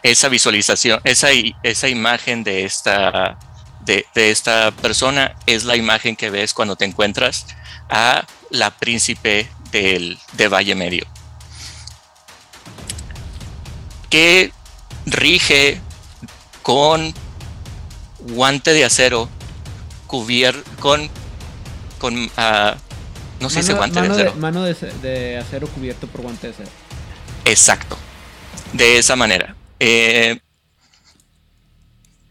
[0.03, 1.29] Esa visualización, esa,
[1.63, 3.39] esa imagen de esta,
[3.81, 7.47] de, de esta persona es la imagen que ves cuando te encuentras
[7.91, 11.07] a la príncipe del, de Valle Medio.
[14.11, 14.53] Que
[15.07, 15.81] rige
[16.63, 17.13] con
[18.21, 19.29] guante de acero
[20.07, 21.09] cubierto con,
[21.99, 22.77] con ah,
[23.41, 24.35] no sé si Mano- guante de mano acero.
[24.37, 26.71] mano de, ce- de acero cubierto por guante de acero.
[27.45, 27.97] Exacto.
[28.73, 29.55] De esa manera.
[29.79, 30.41] Eh,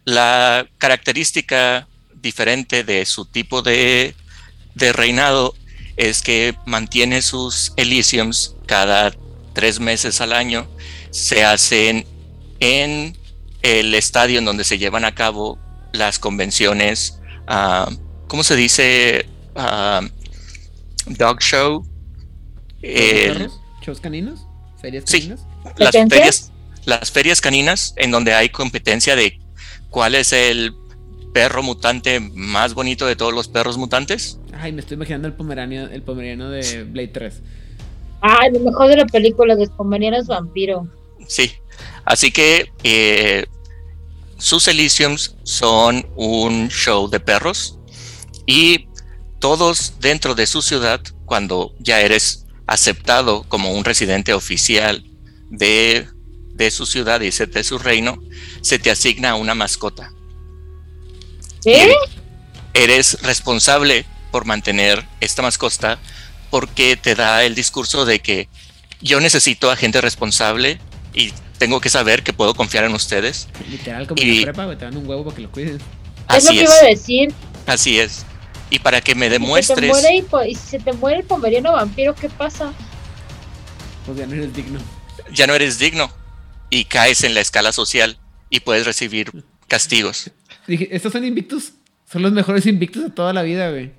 [0.05, 4.15] la característica diferente de su tipo de,
[4.73, 5.55] de reinado
[5.97, 9.13] es que mantiene sus Elysiums cada
[9.53, 10.67] tres meses al año.
[11.11, 12.05] Se hacen
[12.59, 13.17] en
[13.61, 15.57] el estadio en donde se llevan a cabo
[15.93, 17.19] las convenciones.
[17.47, 17.89] ah,
[18.27, 19.27] ¿Cómo se dice?
[19.55, 20.01] Ah,
[21.07, 21.85] dog show.
[23.81, 24.41] ¿Shows caninos?
[24.81, 25.19] ¿Ferias Sí.
[25.21, 25.41] caninas?
[25.77, 26.09] las ¿Competencias?
[26.09, 26.51] ferias,
[26.85, 29.39] las ferias caninas en donde hay competencia de
[29.89, 30.75] cuál es el
[31.35, 34.39] perro mutante más bonito de todos los perros mutantes.
[34.53, 37.41] Ay, me estoy imaginando el pomeraniano, el pomeraniano de Blade 3.
[38.21, 40.87] Ay, lo mejor de la película de Pomerianos Vampiro.
[41.27, 41.51] Sí.
[42.05, 43.47] Así que eh,
[44.37, 47.79] sus Elysiums son un show de perros
[48.45, 48.87] y
[49.39, 55.03] todos dentro de su ciudad, cuando ya eres aceptado como un residente oficial
[55.49, 56.07] de,
[56.53, 58.23] de su ciudad y de su reino,
[58.61, 60.13] se te asigna una mascota.
[61.65, 61.93] ¿Eh?
[62.73, 65.97] eres responsable por mantener esta mascota
[66.49, 68.49] porque te da el discurso de que
[69.01, 70.79] yo necesito a gente responsable
[71.13, 73.47] y tengo que saber que puedo confiar en ustedes.
[73.69, 75.81] Literal, como en Y- la prepa, te dan un huevo para que lo cuides.
[76.35, 77.33] Es lo que es, iba a decir.
[77.65, 78.25] así es.
[78.69, 81.25] Y para que me Si se te demuestres, muere y si se te muere el
[81.25, 82.73] pomeriano vampiro, ¿qué pasa?
[84.05, 84.79] Pues ya no eres digno.
[85.31, 86.11] ya no eres digno
[86.69, 88.17] y caes en la escala social
[88.49, 89.31] y puedes recibir
[89.67, 90.31] castigos.
[90.67, 91.73] Dije, estos son invictus.
[92.11, 93.91] Son los mejores invictus de toda la vida, güey.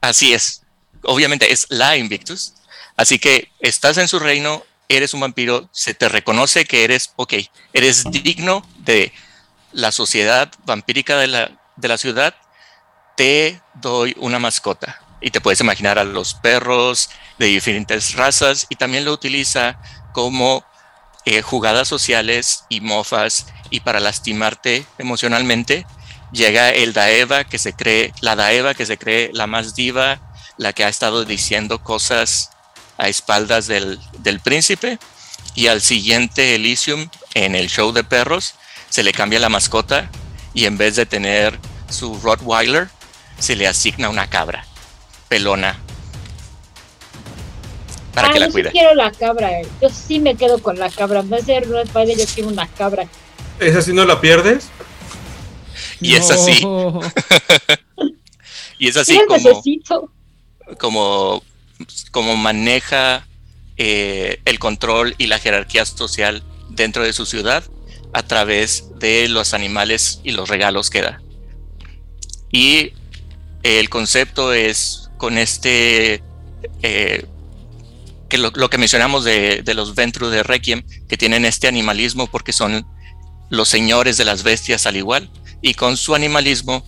[0.00, 0.62] Así es.
[1.02, 2.54] Obviamente es la Invictus.
[2.96, 7.34] Así que estás en su reino, eres un vampiro, se te reconoce que eres, ok,
[7.72, 9.12] eres digno de
[9.72, 12.34] la sociedad vampírica de la, de la ciudad,
[13.16, 15.00] te doy una mascota.
[15.20, 19.80] Y te puedes imaginar a los perros de diferentes razas y también lo utiliza
[20.12, 20.64] como
[21.24, 25.86] eh, jugadas sociales y mofas y para lastimarte emocionalmente.
[26.32, 30.20] Llega el Daeva que se cree, la Daeva que se cree la más diva,
[30.56, 32.50] la que ha estado diciendo cosas
[32.98, 34.98] a espaldas del, del príncipe.
[35.54, 38.54] Y al siguiente Elysium, en el show de perros,
[38.88, 40.10] se le cambia la mascota
[40.52, 41.58] y en vez de tener
[41.88, 42.88] su Rottweiler,
[43.38, 44.64] se le asigna una cabra
[45.28, 45.78] pelona
[48.14, 48.70] para Ah, que la yo cuide.
[48.70, 49.60] sí quiero la cabra.
[49.60, 49.66] eh.
[49.82, 51.20] Yo sí me quedo con la cabra.
[51.20, 53.06] En vez de Spider, yo quiero una cabra.
[53.58, 54.68] ¿Esa sí no la pierdes?
[56.00, 56.62] Y es así,
[58.78, 60.10] y es Sí, así como, necesito.
[60.78, 61.42] como,
[62.10, 63.26] como maneja
[63.76, 67.64] eh, el control y la jerarquía social dentro de su ciudad
[68.12, 71.20] a través de los animales y los regalos que da.
[72.52, 72.92] Y
[73.62, 76.22] el concepto es con este,
[76.82, 77.26] eh,
[78.28, 82.26] que lo, lo que mencionamos de, de los Ventru de Requiem, que tienen este animalismo
[82.28, 82.86] porque son
[83.54, 85.30] los señores de las bestias al igual,
[85.62, 86.84] y con su animalismo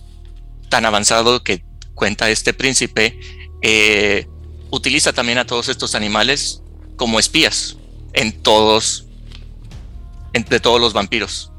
[0.69, 1.63] tan avanzado que
[1.95, 3.19] cuenta este príncipe,
[3.61, 4.27] eh,
[4.69, 6.61] utiliza también a todos estos animales
[6.95, 7.77] como espías
[8.13, 9.05] en todos,
[10.33, 11.51] entre todos los vampiros.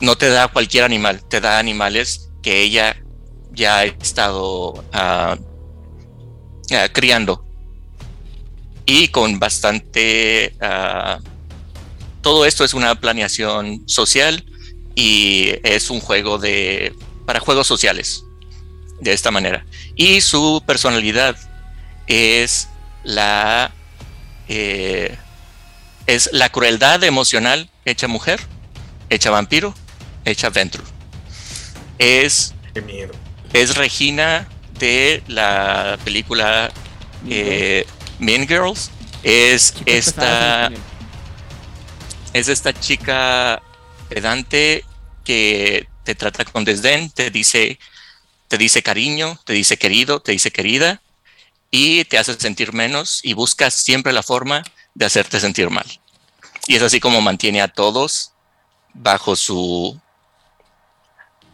[0.00, 2.96] No te da cualquier animal, te da animales que ella
[3.52, 5.36] ya ha estado ah,
[6.72, 7.44] ah, criando
[8.84, 11.18] y con bastante ah,
[12.26, 14.44] todo esto es una planeación social
[14.96, 16.92] y es un juego de
[17.24, 18.24] para juegos sociales
[19.00, 21.36] de esta manera y su personalidad
[22.08, 22.68] es
[23.04, 23.70] la
[24.48, 25.16] eh,
[26.08, 28.40] es la crueldad emocional hecha mujer
[29.08, 29.72] hecha vampiro
[30.24, 30.82] hecha ventru
[31.96, 33.12] es Qué miedo.
[33.52, 34.48] es Regina
[34.80, 36.72] de la película
[37.28, 37.86] eh,
[38.18, 38.90] Mean Girls.
[39.22, 40.70] Es Chicas esta.
[42.38, 43.62] Es esta chica
[44.08, 44.84] pedante
[45.24, 47.78] que te trata con desdén, te dice,
[48.48, 51.00] te dice cariño, te dice querido, te dice querida
[51.70, 54.62] y te hace sentir menos y busca siempre la forma
[54.94, 55.86] de hacerte sentir mal.
[56.66, 58.32] Y es así como mantiene a todos
[58.92, 60.00] bajo su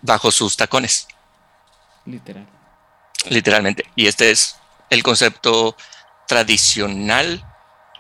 [0.01, 1.07] bajo sus tacones
[2.07, 2.47] Literal.
[3.29, 3.85] literalmente.
[3.95, 4.57] Y este es
[4.91, 5.77] el concepto
[6.27, 7.45] tradicional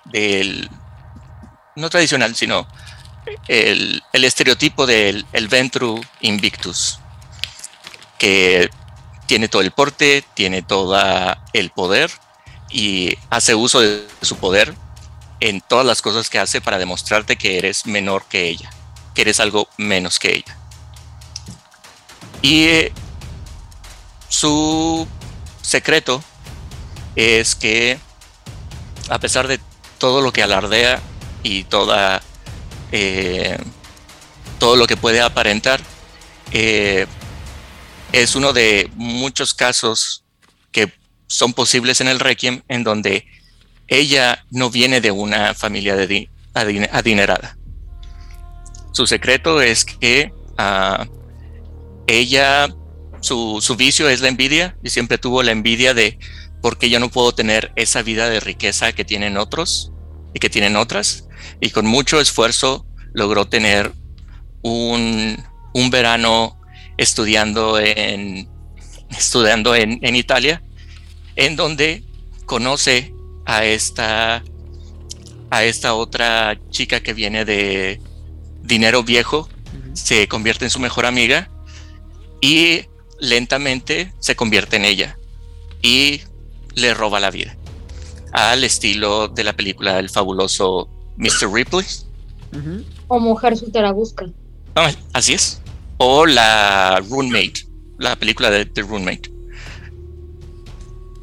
[0.06, 0.68] del,
[1.76, 2.66] no tradicional, sino
[3.48, 6.98] el, el estereotipo del el Ventru Invictus,
[8.18, 8.70] que
[9.26, 10.96] tiene todo el porte, tiene todo
[11.52, 12.10] el poder
[12.70, 14.74] y hace uso de su poder
[15.40, 18.70] en todas las cosas que hace para demostrarte que eres menor que ella,
[19.14, 20.56] que eres algo menos que ella.
[22.42, 22.92] Y eh,
[24.28, 25.06] su
[25.62, 26.22] secreto
[27.16, 27.98] es que
[29.08, 29.60] a pesar de
[29.98, 31.00] todo lo que alardea
[31.42, 32.22] y toda
[32.92, 33.58] eh,
[34.58, 35.80] todo lo que puede aparentar
[36.52, 37.06] eh,
[38.12, 40.24] es uno de muchos casos
[40.70, 40.92] que
[41.26, 43.26] son posibles en el Requiem en donde
[43.88, 47.56] ella no viene de una familia de di- adine- adinerada.
[48.92, 51.06] Su secreto es que ah,
[52.06, 52.68] ella
[53.20, 56.18] su, su vicio es la envidia y siempre tuvo la envidia de
[56.60, 59.92] por qué yo no puedo tener esa vida de riqueza que tienen otros
[60.34, 61.26] y que tienen otras.
[61.60, 63.92] Y con mucho esfuerzo logró tener
[64.62, 65.42] un,
[65.74, 66.60] un verano
[66.96, 68.48] estudiando en,
[69.10, 70.62] estudiando en, en Italia,
[71.36, 72.04] en donde
[72.46, 73.14] conoce
[73.46, 74.42] a esta,
[75.50, 78.00] a esta otra chica que viene de
[78.62, 79.48] dinero viejo,
[79.94, 81.50] se convierte en su mejor amiga
[82.40, 82.82] y
[83.20, 85.18] lentamente se convierte en ella
[85.80, 86.22] y
[86.74, 87.56] le roba la vida
[88.32, 91.52] al estilo de la película El fabuloso Mr.
[91.52, 91.84] Ripley.
[93.08, 94.26] O mujer soltera busca.
[94.74, 95.60] Ah, así es.
[95.98, 97.66] O la Roommate,
[97.98, 99.32] la película de The Roommate.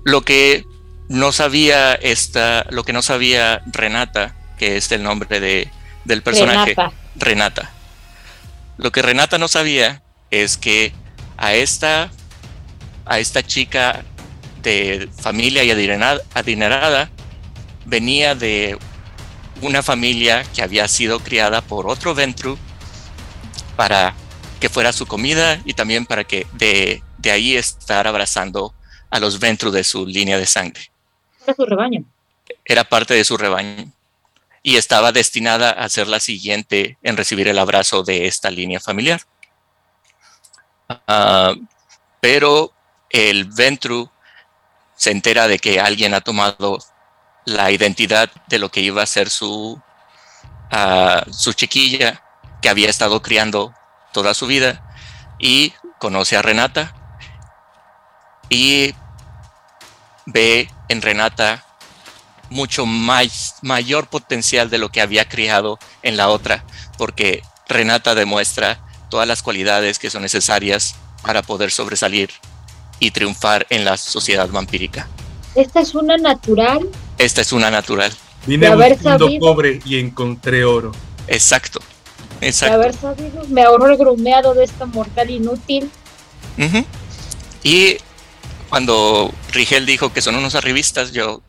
[0.05, 0.65] Lo que
[1.07, 5.69] no sabía esta, lo que no sabía Renata, que es el nombre de,
[6.05, 6.75] del personaje.
[6.75, 6.93] Renata.
[7.15, 7.71] Renata.
[8.77, 10.01] Lo que Renata no sabía
[10.31, 10.93] es que
[11.37, 12.11] a esta,
[13.05, 14.03] a esta chica
[14.61, 17.09] de familia y adinerada, adinerada
[17.85, 18.77] venía de
[19.61, 22.57] una familia que había sido criada por otro Ventru
[23.75, 24.15] para
[24.59, 28.73] que fuera su comida y también para que de, de ahí estar abrazando
[29.09, 30.91] a los Ventru de su línea de sangre.
[31.43, 32.03] Era su rebaño.
[32.65, 33.91] Era parte de su rebaño
[34.61, 39.21] y estaba destinada a ser la siguiente en recibir el abrazo de esta línea familiar.
[41.07, 41.53] Ah,
[42.19, 42.73] pero
[43.09, 44.09] el Ventru
[44.95, 46.79] se entera de que alguien ha tomado
[47.45, 49.81] la identidad de lo que iba a ser su,
[50.71, 52.23] ah, su chiquilla
[52.61, 53.73] que había estado criando
[54.11, 54.83] toda su vida
[55.39, 56.93] y conoce a Renata
[58.49, 58.93] y
[60.25, 61.65] ve en Renata
[62.49, 66.63] mucho más, mayor potencial de lo que había criado en la otra,
[66.97, 68.79] porque Renata demuestra
[69.09, 72.31] todas las cualidades que son necesarias para poder sobresalir
[72.99, 75.07] y triunfar en la sociedad vampírica.
[75.55, 76.89] Esta es una natural.
[77.19, 78.11] Esta es una natural.
[78.47, 78.67] Vine
[79.03, 79.39] mundo sabido.
[79.39, 80.91] pobre y encontré oro.
[81.27, 81.79] Exacto.
[82.39, 85.91] De haber sabido, me ahorro el grumeado de esta mortal inútil.
[87.63, 87.97] Y
[88.69, 91.41] cuando Rigel dijo que son unos arribistas, yo,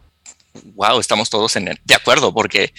[0.74, 2.74] wow, estamos todos en el- de acuerdo, porque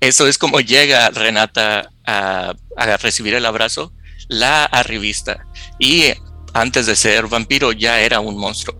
[0.00, 3.92] eso es como llega Renata a, a recibir el abrazo,
[4.28, 5.46] la arribista.
[5.78, 6.04] Y
[6.54, 8.76] antes de ser vampiro ya era un monstruo.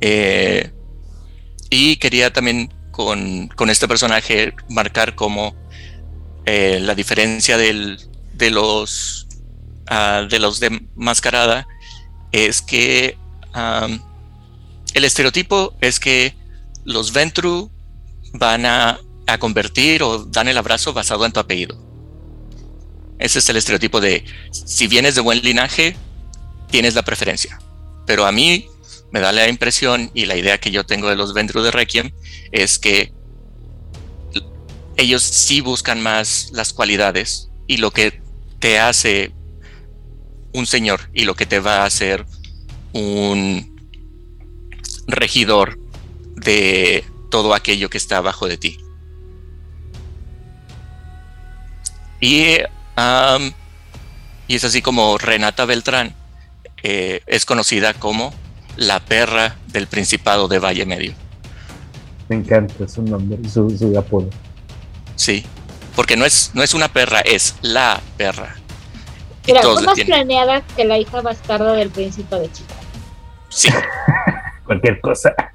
[0.00, 0.70] Eh,
[1.70, 5.54] y quería también con, con este personaje marcar como
[6.44, 7.98] eh, la diferencia del,
[8.34, 9.28] de los
[9.86, 11.66] ah, de los de mascarada
[12.32, 13.16] es que
[13.52, 14.02] am,
[14.94, 16.34] el estereotipo es que
[16.84, 17.70] los Ventru
[18.32, 21.78] van a, a convertir o dan el abrazo basado en tu apellido.
[23.18, 25.94] Ese es el estereotipo de si vienes de buen linaje,
[26.70, 27.60] tienes la preferencia.
[28.06, 28.66] Pero a mí
[29.12, 32.10] me da la impresión y la idea que yo tengo de los Ventru de Requiem
[32.52, 33.12] es que
[34.96, 38.20] ellos sí buscan más las cualidades y lo que
[38.58, 39.32] te hace
[40.52, 42.26] un señor y lo que te va a hacer
[42.92, 43.70] un
[45.06, 45.78] regidor
[46.36, 48.78] de todo aquello que está abajo de ti.
[52.20, 52.56] Y,
[54.48, 56.14] y es así como Renata Beltrán
[56.82, 58.34] eh, es conocida como
[58.76, 61.12] la perra del Principado de Valle Medio.
[62.28, 64.28] Me encanta su nombre, su, su apodo.
[65.16, 65.44] Sí,
[65.96, 68.56] porque no es, no es una perra, es la perra.
[69.42, 70.06] Fue la más tienen.
[70.06, 72.80] planeada que la hija bastarda del príncipe de Chicago.
[73.48, 73.68] Sí.
[74.64, 75.34] Cualquier cosa.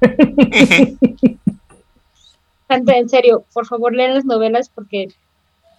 [2.68, 5.08] Gente, en serio, por favor lean las novelas porque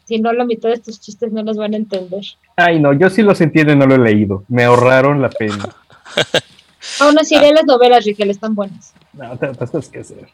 [0.06, 2.24] si no la mitad de estos chistes no los van a entender.
[2.56, 4.46] Ay, no, yo sí los entiendo y no lo he leído.
[4.48, 5.70] Me ahorraron la pena.
[7.00, 8.94] Aún así, leen las novelas, Rigel, están buenas.
[9.14, 10.30] No, cosas que hacer.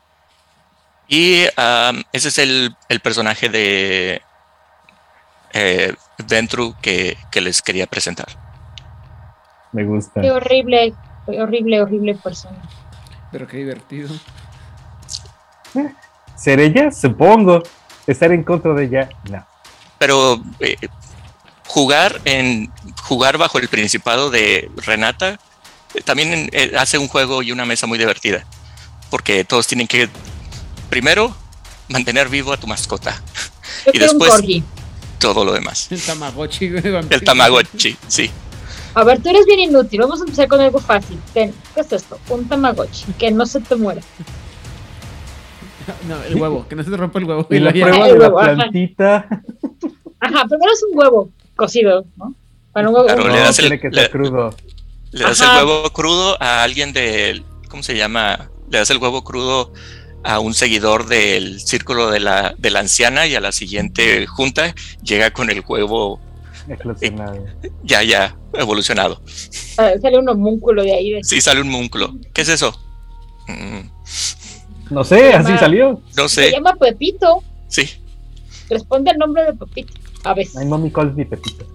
[1.08, 1.44] Y
[2.12, 4.22] ese es el, el personaje de
[5.54, 5.94] eh,
[6.28, 8.28] Ventru que, que les quería presentar.
[9.72, 10.22] Me gusta.
[10.22, 10.94] Qué horrible,
[11.26, 12.62] qué horrible, horrible persona.
[13.32, 14.10] Pero qué divertido.
[16.36, 16.92] ¿Ser ella?
[16.92, 17.64] Supongo.
[18.06, 19.46] Estar en contra de ella, no.
[19.98, 20.76] Pero eh,
[21.68, 22.72] jugar en
[23.04, 25.40] jugar bajo el principado de Renata
[26.06, 28.46] también eh, hace un juego y una mesa muy divertida.
[29.10, 30.10] Porque todos tienen que
[30.90, 31.36] primero
[31.90, 33.22] mantener vivo a tu mascota.
[33.86, 34.64] Yo Y un después-.
[35.20, 35.88] Todo lo demás.
[35.92, 36.66] El Tamagotchi.
[36.66, 38.30] El Tamagotchi, sí.
[38.96, 40.02] A ver, tú eres bien inútil.
[40.02, 41.18] Vamos a empezar con algo fácil.
[41.34, 42.20] Ten, ¿qué es esto?
[42.30, 43.06] Un Tamagotchi.
[43.18, 44.02] Que no se te muera.
[46.08, 47.48] No, el huevo, que no se te rompa el huevo.
[47.50, 48.54] Y Y la prueba el de la huevo, ajá.
[48.56, 49.28] plantita.
[50.20, 52.34] Ajá, primero es un huevo cocido, ¿no?
[52.72, 53.06] Para un huevo.
[53.08, 53.46] Claro, le No, huevo.
[53.46, 54.56] das el- tiene que le- ser crudo.
[55.14, 55.60] Le das Ajá.
[55.62, 57.46] el huevo crudo a alguien del.
[57.70, 58.50] ¿Cómo se llama?
[58.70, 59.72] Le das el huevo crudo
[60.24, 64.74] a un seguidor del círculo de la, de la anciana y a la siguiente junta
[65.04, 66.20] llega con el huevo
[66.68, 67.46] Eclosionado.
[67.84, 69.22] ya, ya evolucionado.
[69.78, 71.12] Ah, sale un homúnculo de ahí.
[71.12, 71.24] De...
[71.24, 72.16] Sí, sale un múnculo.
[72.34, 72.74] ¿Qué es eso?
[73.48, 76.02] Mm, No sé, así llama- salió.
[76.16, 76.52] no Se sé.
[76.52, 77.44] llama Pepito.
[77.68, 77.90] Sí.
[78.70, 79.94] Responde el nombre de Pepito.
[80.24, 80.56] A veces.
[80.56, 81.66] My mommy calls me Pepito.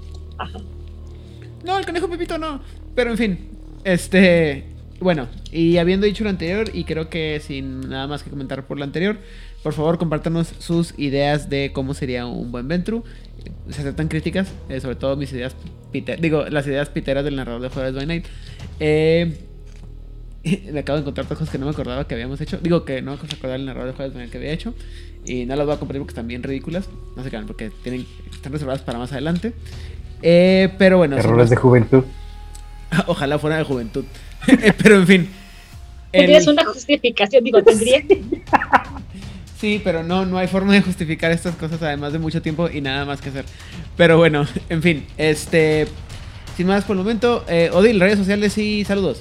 [1.65, 2.60] No, el conejo Pepito no.
[2.99, 3.39] Pero en fin,
[3.85, 4.65] este.
[4.99, 8.77] Bueno, y habiendo dicho lo anterior, y creo que sin nada más que comentar por
[8.77, 9.19] lo anterior,
[9.62, 13.05] por favor compártanos sus ideas de cómo sería un buen Ventru.
[13.70, 15.55] Se aceptan críticas, eh, sobre todo mis ideas
[15.93, 18.27] pite- digo, las ideas piteras del narrador de Jueves by Night.
[18.81, 19.39] Eh,
[20.73, 22.59] me acabo de encontrar cosas que no me acordaba que habíamos hecho.
[22.61, 24.75] Digo que no me acordaba el narrador de Night que había hecho.
[25.25, 26.89] Y no las voy a compartir porque están bien ridículas.
[27.16, 29.53] No se crean, porque tienen, están reservadas para más adelante.
[30.20, 32.03] Eh, pero bueno, Errores de juventud.
[33.06, 34.05] Ojalá fuera de juventud.
[34.82, 35.20] Pero en fin.
[36.12, 38.02] el- Tendrías una justificación, digo, tendría.
[39.59, 42.81] Sí, pero no, no hay forma de justificar estas cosas además de mucho tiempo y
[42.81, 43.44] nada más que hacer.
[43.97, 45.89] Pero bueno, en fin, este.
[46.56, 49.19] Sin más por el momento, eh, Odil, redes sociales y saludos.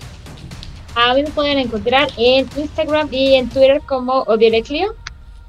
[0.93, 4.95] A mí me pueden encontrar en Instagram y en Twitter como Odireclio.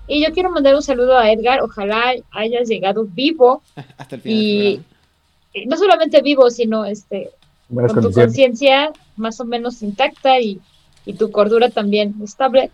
[0.07, 1.61] Y yo quiero mandar un saludo a Edgar.
[1.61, 3.63] Ojalá hayas llegado vivo.
[3.99, 4.39] Hasta el final.
[4.39, 4.81] Y
[5.53, 7.31] y no solamente vivo, sino este
[7.69, 10.61] Buenas con tu conciencia más o menos intacta y,
[11.05, 12.71] y tu cordura también estable.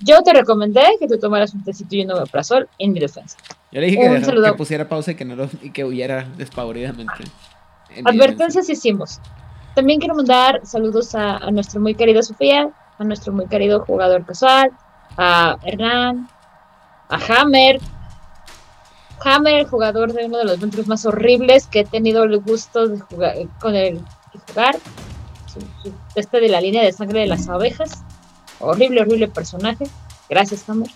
[0.00, 3.36] Yo te recomendé que tú tomaras un tecito y un omeprazol en mi defensa.
[3.72, 4.46] Yo le dije que, un dejara- saludo.
[4.52, 7.24] que pusiera pausa y que, no lo- y que huyera despavoridamente.
[8.04, 9.20] Advertencias hicimos.
[9.74, 14.24] También quiero mandar saludos a, a nuestro muy querido Sofía, a nuestro muy querido jugador
[14.24, 14.70] casual,
[15.16, 16.28] a Hernán,
[17.08, 17.80] a Hammer.
[19.20, 23.00] Hammer, jugador de uno de los ventros más horribles que he tenido el gusto de
[23.00, 24.76] jugar con el de jugar.
[26.14, 28.02] Este de la línea de sangre de las abejas.
[28.60, 29.84] Horrible, horrible personaje.
[30.28, 30.90] Gracias, Hammer.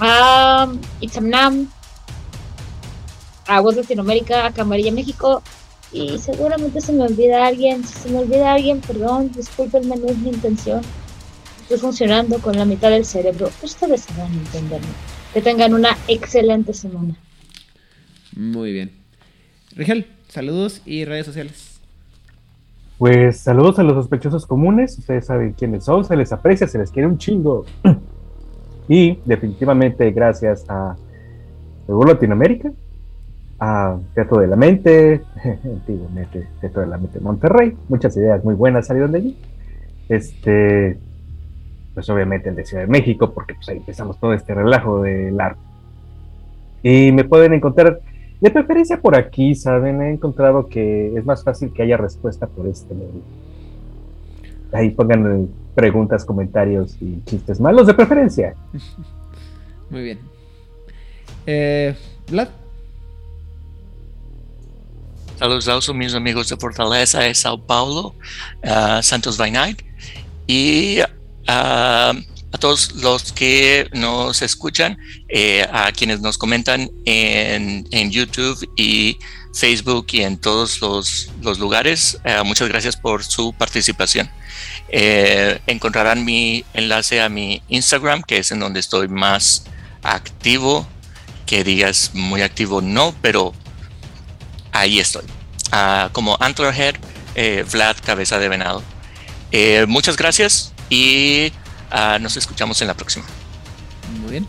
[0.00, 0.68] A
[1.00, 1.68] Itzamnam,
[3.46, 5.42] a Voz Latinoamérica, a Camarilla México.
[5.92, 7.86] Y seguramente se me olvida alguien.
[7.86, 10.82] Si se me olvida alguien, perdón, discúlpenme, no es mi intención.
[11.62, 13.50] Estoy funcionando con la mitad del cerebro.
[13.62, 14.88] Ustedes sabrán entenderme.
[15.34, 17.16] Que tengan una excelente semana.
[18.36, 18.92] Muy bien.
[19.74, 21.80] Rigel, saludos y redes sociales.
[22.98, 24.96] Pues saludos a los sospechosos comunes.
[24.96, 27.66] Ustedes saben quiénes son, se les aprecia, se les quiere un chingo.
[28.86, 30.94] Y definitivamente gracias a
[31.86, 32.70] Seguro Latinoamérica,
[33.58, 35.22] a Teatro de la Mente,
[35.64, 37.74] antiguamente Teatro de la Mente Monterrey.
[37.88, 39.38] Muchas ideas muy buenas salieron de allí.
[40.10, 40.98] Este,
[41.94, 45.40] pues obviamente el de Ciudad de México, porque pues ahí empezamos todo este relajo del
[45.40, 45.60] arte.
[46.82, 48.00] Y me pueden encontrar
[48.40, 50.02] de preferencia por aquí, ¿saben?
[50.02, 53.22] He encontrado que es más fácil que haya respuesta por este medio.
[54.72, 58.54] Ahí pongan eh, preguntas, comentarios y chistes malos de preferencia.
[59.90, 60.18] Muy bien.
[61.46, 61.94] Eh,
[62.30, 62.48] Vlad,
[65.36, 68.14] Saludos a mis amigos de Fortaleza de Sao Paulo,
[68.62, 69.82] ah, Santos by Night,
[70.46, 70.98] y
[71.46, 72.14] a
[72.58, 74.96] todos los que nos escuchan,
[75.28, 79.18] eh, a quienes nos comentan en, en YouTube y
[79.54, 82.18] Facebook y en todos los, los lugares.
[82.24, 84.30] eh, muchas gracias por su participación.
[84.88, 89.64] Eh, encontrarán mi enlace a mi Instagram, que es en donde estoy más
[90.02, 90.86] activo.
[91.46, 93.52] Que digas muy activo, no, pero
[94.72, 95.24] ahí estoy.
[95.72, 96.94] Ah, como Antlerhead,
[97.34, 98.82] eh, Vlad, cabeza de venado.
[99.86, 101.52] Muchas gracias y
[101.90, 103.24] ah, nos escuchamos en la próxima.
[104.20, 104.48] muy bien.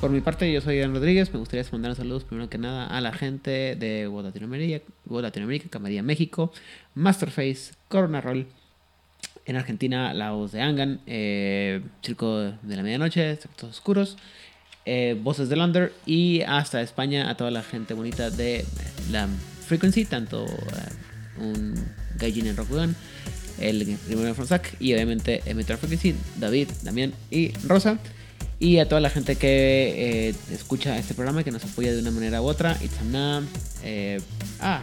[0.00, 1.32] Por mi parte, yo soy Dan Rodríguez.
[1.32, 6.02] Me gustaría mandar saludos primero que nada a la gente de World Latinoamérica, Latinoamérica Camarilla
[6.02, 6.52] México,
[6.94, 8.46] Masterface, Corona Roll.
[9.46, 14.16] En Argentina, la voz de Angan, eh, Circo de la Medianoche, Sectos Oscuros,
[14.86, 18.64] eh, Voces del Under y hasta España a toda la gente bonita de
[19.10, 19.28] la
[19.66, 21.74] Frequency, tanto eh, un
[22.16, 22.96] Gaijin en Rokugan,
[23.60, 27.98] el primero Fronsac y obviamente en Metro Frequency, David, Damián y Rosa.
[28.60, 32.10] Y a toda la gente que eh, escucha este programa que nos apoya de una
[32.10, 33.42] manera u otra, Itzamna,
[33.82, 34.20] eh,
[34.60, 34.82] ah,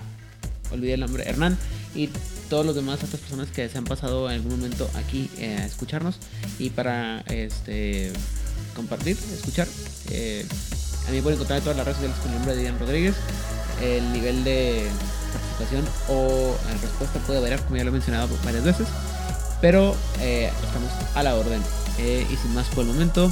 [0.72, 1.57] olvidé el nombre, Hernán
[1.95, 2.10] y
[2.49, 5.65] todos los demás, estas personas que se han pasado en algún momento aquí eh, a
[5.65, 6.18] escucharnos
[6.60, 8.11] y para este
[8.76, 9.68] compartir, escuchar.
[9.68, 12.80] A mí me pueden encontrar en todas las redes sociales con el nombre de Ian
[12.80, 13.15] Rodríguez.
[13.81, 14.88] El nivel de
[16.07, 18.88] o respuesta puede variar, como ya lo he mencionado varias veces,
[19.59, 21.61] pero eh, estamos a la orden.
[21.97, 23.31] Eh, y sin más por el momento,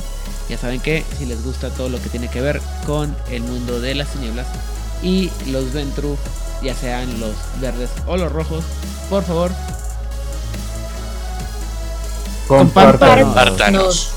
[0.50, 3.80] ya saben que si les gusta todo lo que tiene que ver con el mundo
[3.80, 4.48] de las tinieblas
[5.02, 6.18] y los Ventru,
[6.62, 8.64] ya sean los verdes o los rojos,
[9.10, 9.52] por favor,
[12.50, 13.26] Compártanos.
[13.26, 14.12] Compártanos.